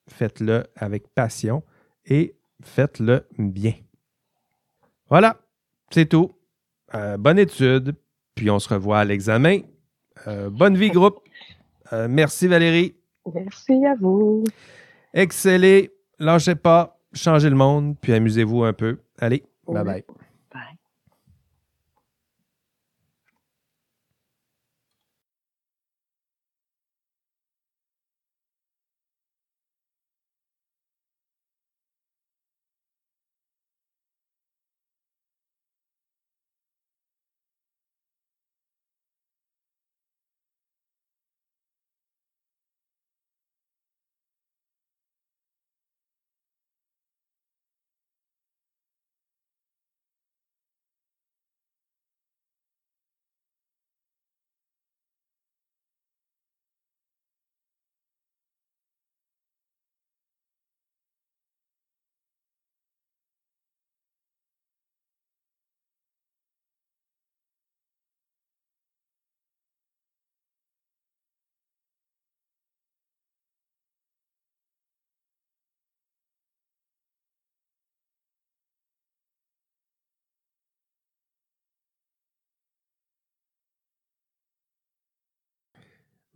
Faites-le 0.09 0.63
avec 0.77 1.07
passion 1.13 1.63
et 2.05 2.35
faites-le 2.63 3.25
bien. 3.37 3.73
Voilà, 5.09 5.37
c'est 5.95 6.07
tout. 6.07 6.29
Euh, 6.93 7.15
bonne 7.15 7.39
étude, 7.39 7.95
puis 8.35 8.51
on 8.51 8.59
se 8.59 8.67
revoit 8.67 8.99
à 8.99 9.05
l'examen. 9.05 9.59
Euh, 10.27 10.49
bonne 10.49 10.75
vie, 10.75 10.89
groupe. 10.89 11.19
merci, 12.09 12.47
Valérie. 12.47 12.95
Merci 13.33 13.85
à 13.85 13.95
vous. 13.95 14.43
Excellez, 15.13 15.93
lâchez 16.19 16.55
pas, 16.55 16.99
changez 17.13 17.49
le 17.49 17.55
monde, 17.55 17.95
puis 18.01 18.11
amusez-vous 18.11 18.65
un 18.65 18.73
peu. 18.73 18.97
Allez, 19.19 19.43
bye 19.65 19.85
bye. 19.85 20.03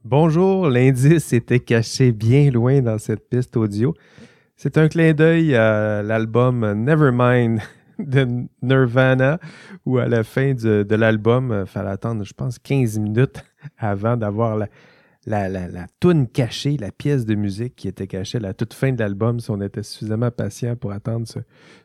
Bonjour, 0.06 0.70
l'indice 0.70 1.34
était 1.34 1.60
caché 1.60 2.14
bien 2.14 2.50
loin 2.52 2.80
dans 2.80 2.98
cette 2.98 3.28
piste 3.28 3.58
audio. 3.58 3.94
C'est 4.56 4.78
un 4.78 4.88
clin 4.88 5.12
d'œil 5.12 5.54
à 5.56 6.02
l'album 6.02 6.72
Nevermind 6.86 7.60
de 8.00 8.26
Nirvana, 8.62 9.40
où 9.86 9.98
à 9.98 10.08
la 10.08 10.24
fin 10.24 10.54
de, 10.54 10.96
l'album, 10.96 11.48
il 11.50 11.54
euh, 11.54 11.66
fallait 11.66 11.90
attendre, 11.90 12.24
je 12.24 12.34
pense, 12.34 12.60
15 12.60 12.98
minutes 12.98 13.44
avant 13.78 14.16
d'avoir 14.16 14.56
la, 14.58 14.70
la, 15.26 15.50
la, 15.50 15.86
toune 16.00 16.28
cachée, 16.28 16.78
la 16.78 16.94
pièce 16.94 17.26
de 17.26 17.36
musique 17.36 17.76
qui 17.76 17.90
était 17.90 18.08
cachée 18.08 18.38
à 18.38 18.42
la 18.42 18.54
toute 18.54 18.74
fin 18.74 18.94
de 18.94 19.00
l'album, 19.00 19.42
si 19.42 19.52
on 19.52 19.60
était 19.60 19.84
suffisamment 19.84 20.32
patient 20.32 20.78
pour 20.78 20.94
attendre 20.94 21.28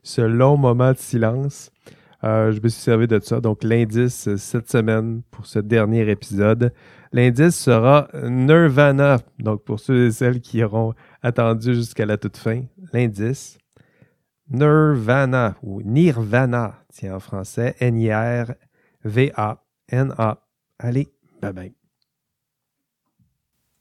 ce, 0.05 0.21
long 0.21 0.57
moment 0.57 0.93
de 0.93 0.99
silence. 0.99 1.73
Euh, 2.23 2.53
je 2.53 2.61
me 2.63 2.69
suis 2.69 2.81
servi 2.81 3.09
de 3.09 3.19
ça. 3.21 3.41
Donc, 3.41 3.65
l'indice 3.65 4.37
cette 4.37 4.71
semaine 4.71 5.23
pour 5.33 5.47
ce 5.47 5.59
dernier 5.59 6.09
épisode, 6.09 6.73
L'indice 7.15 7.55
sera 7.55 8.09
Nirvana. 8.25 9.21
Donc, 9.39 9.63
pour 9.63 9.79
ceux 9.79 10.07
et 10.07 10.11
celles 10.11 10.41
qui 10.41 10.65
auront 10.65 10.95
attendu 11.23 11.73
jusqu'à 11.73 12.07
la 12.07 12.17
toute 12.17 12.37
fin, 12.37 12.65
l'indice 12.93 13.57
Nirvana 14.51 15.55
ou 15.63 15.81
Nirvana, 15.83 16.85
tiens 16.93 17.15
en 17.15 17.21
français, 17.21 17.77
N-I-R-V-A, 17.79 19.65
N-A. 19.91 20.39
Allez, 20.81 21.07
bye 21.41 21.53
bye. 21.53 21.84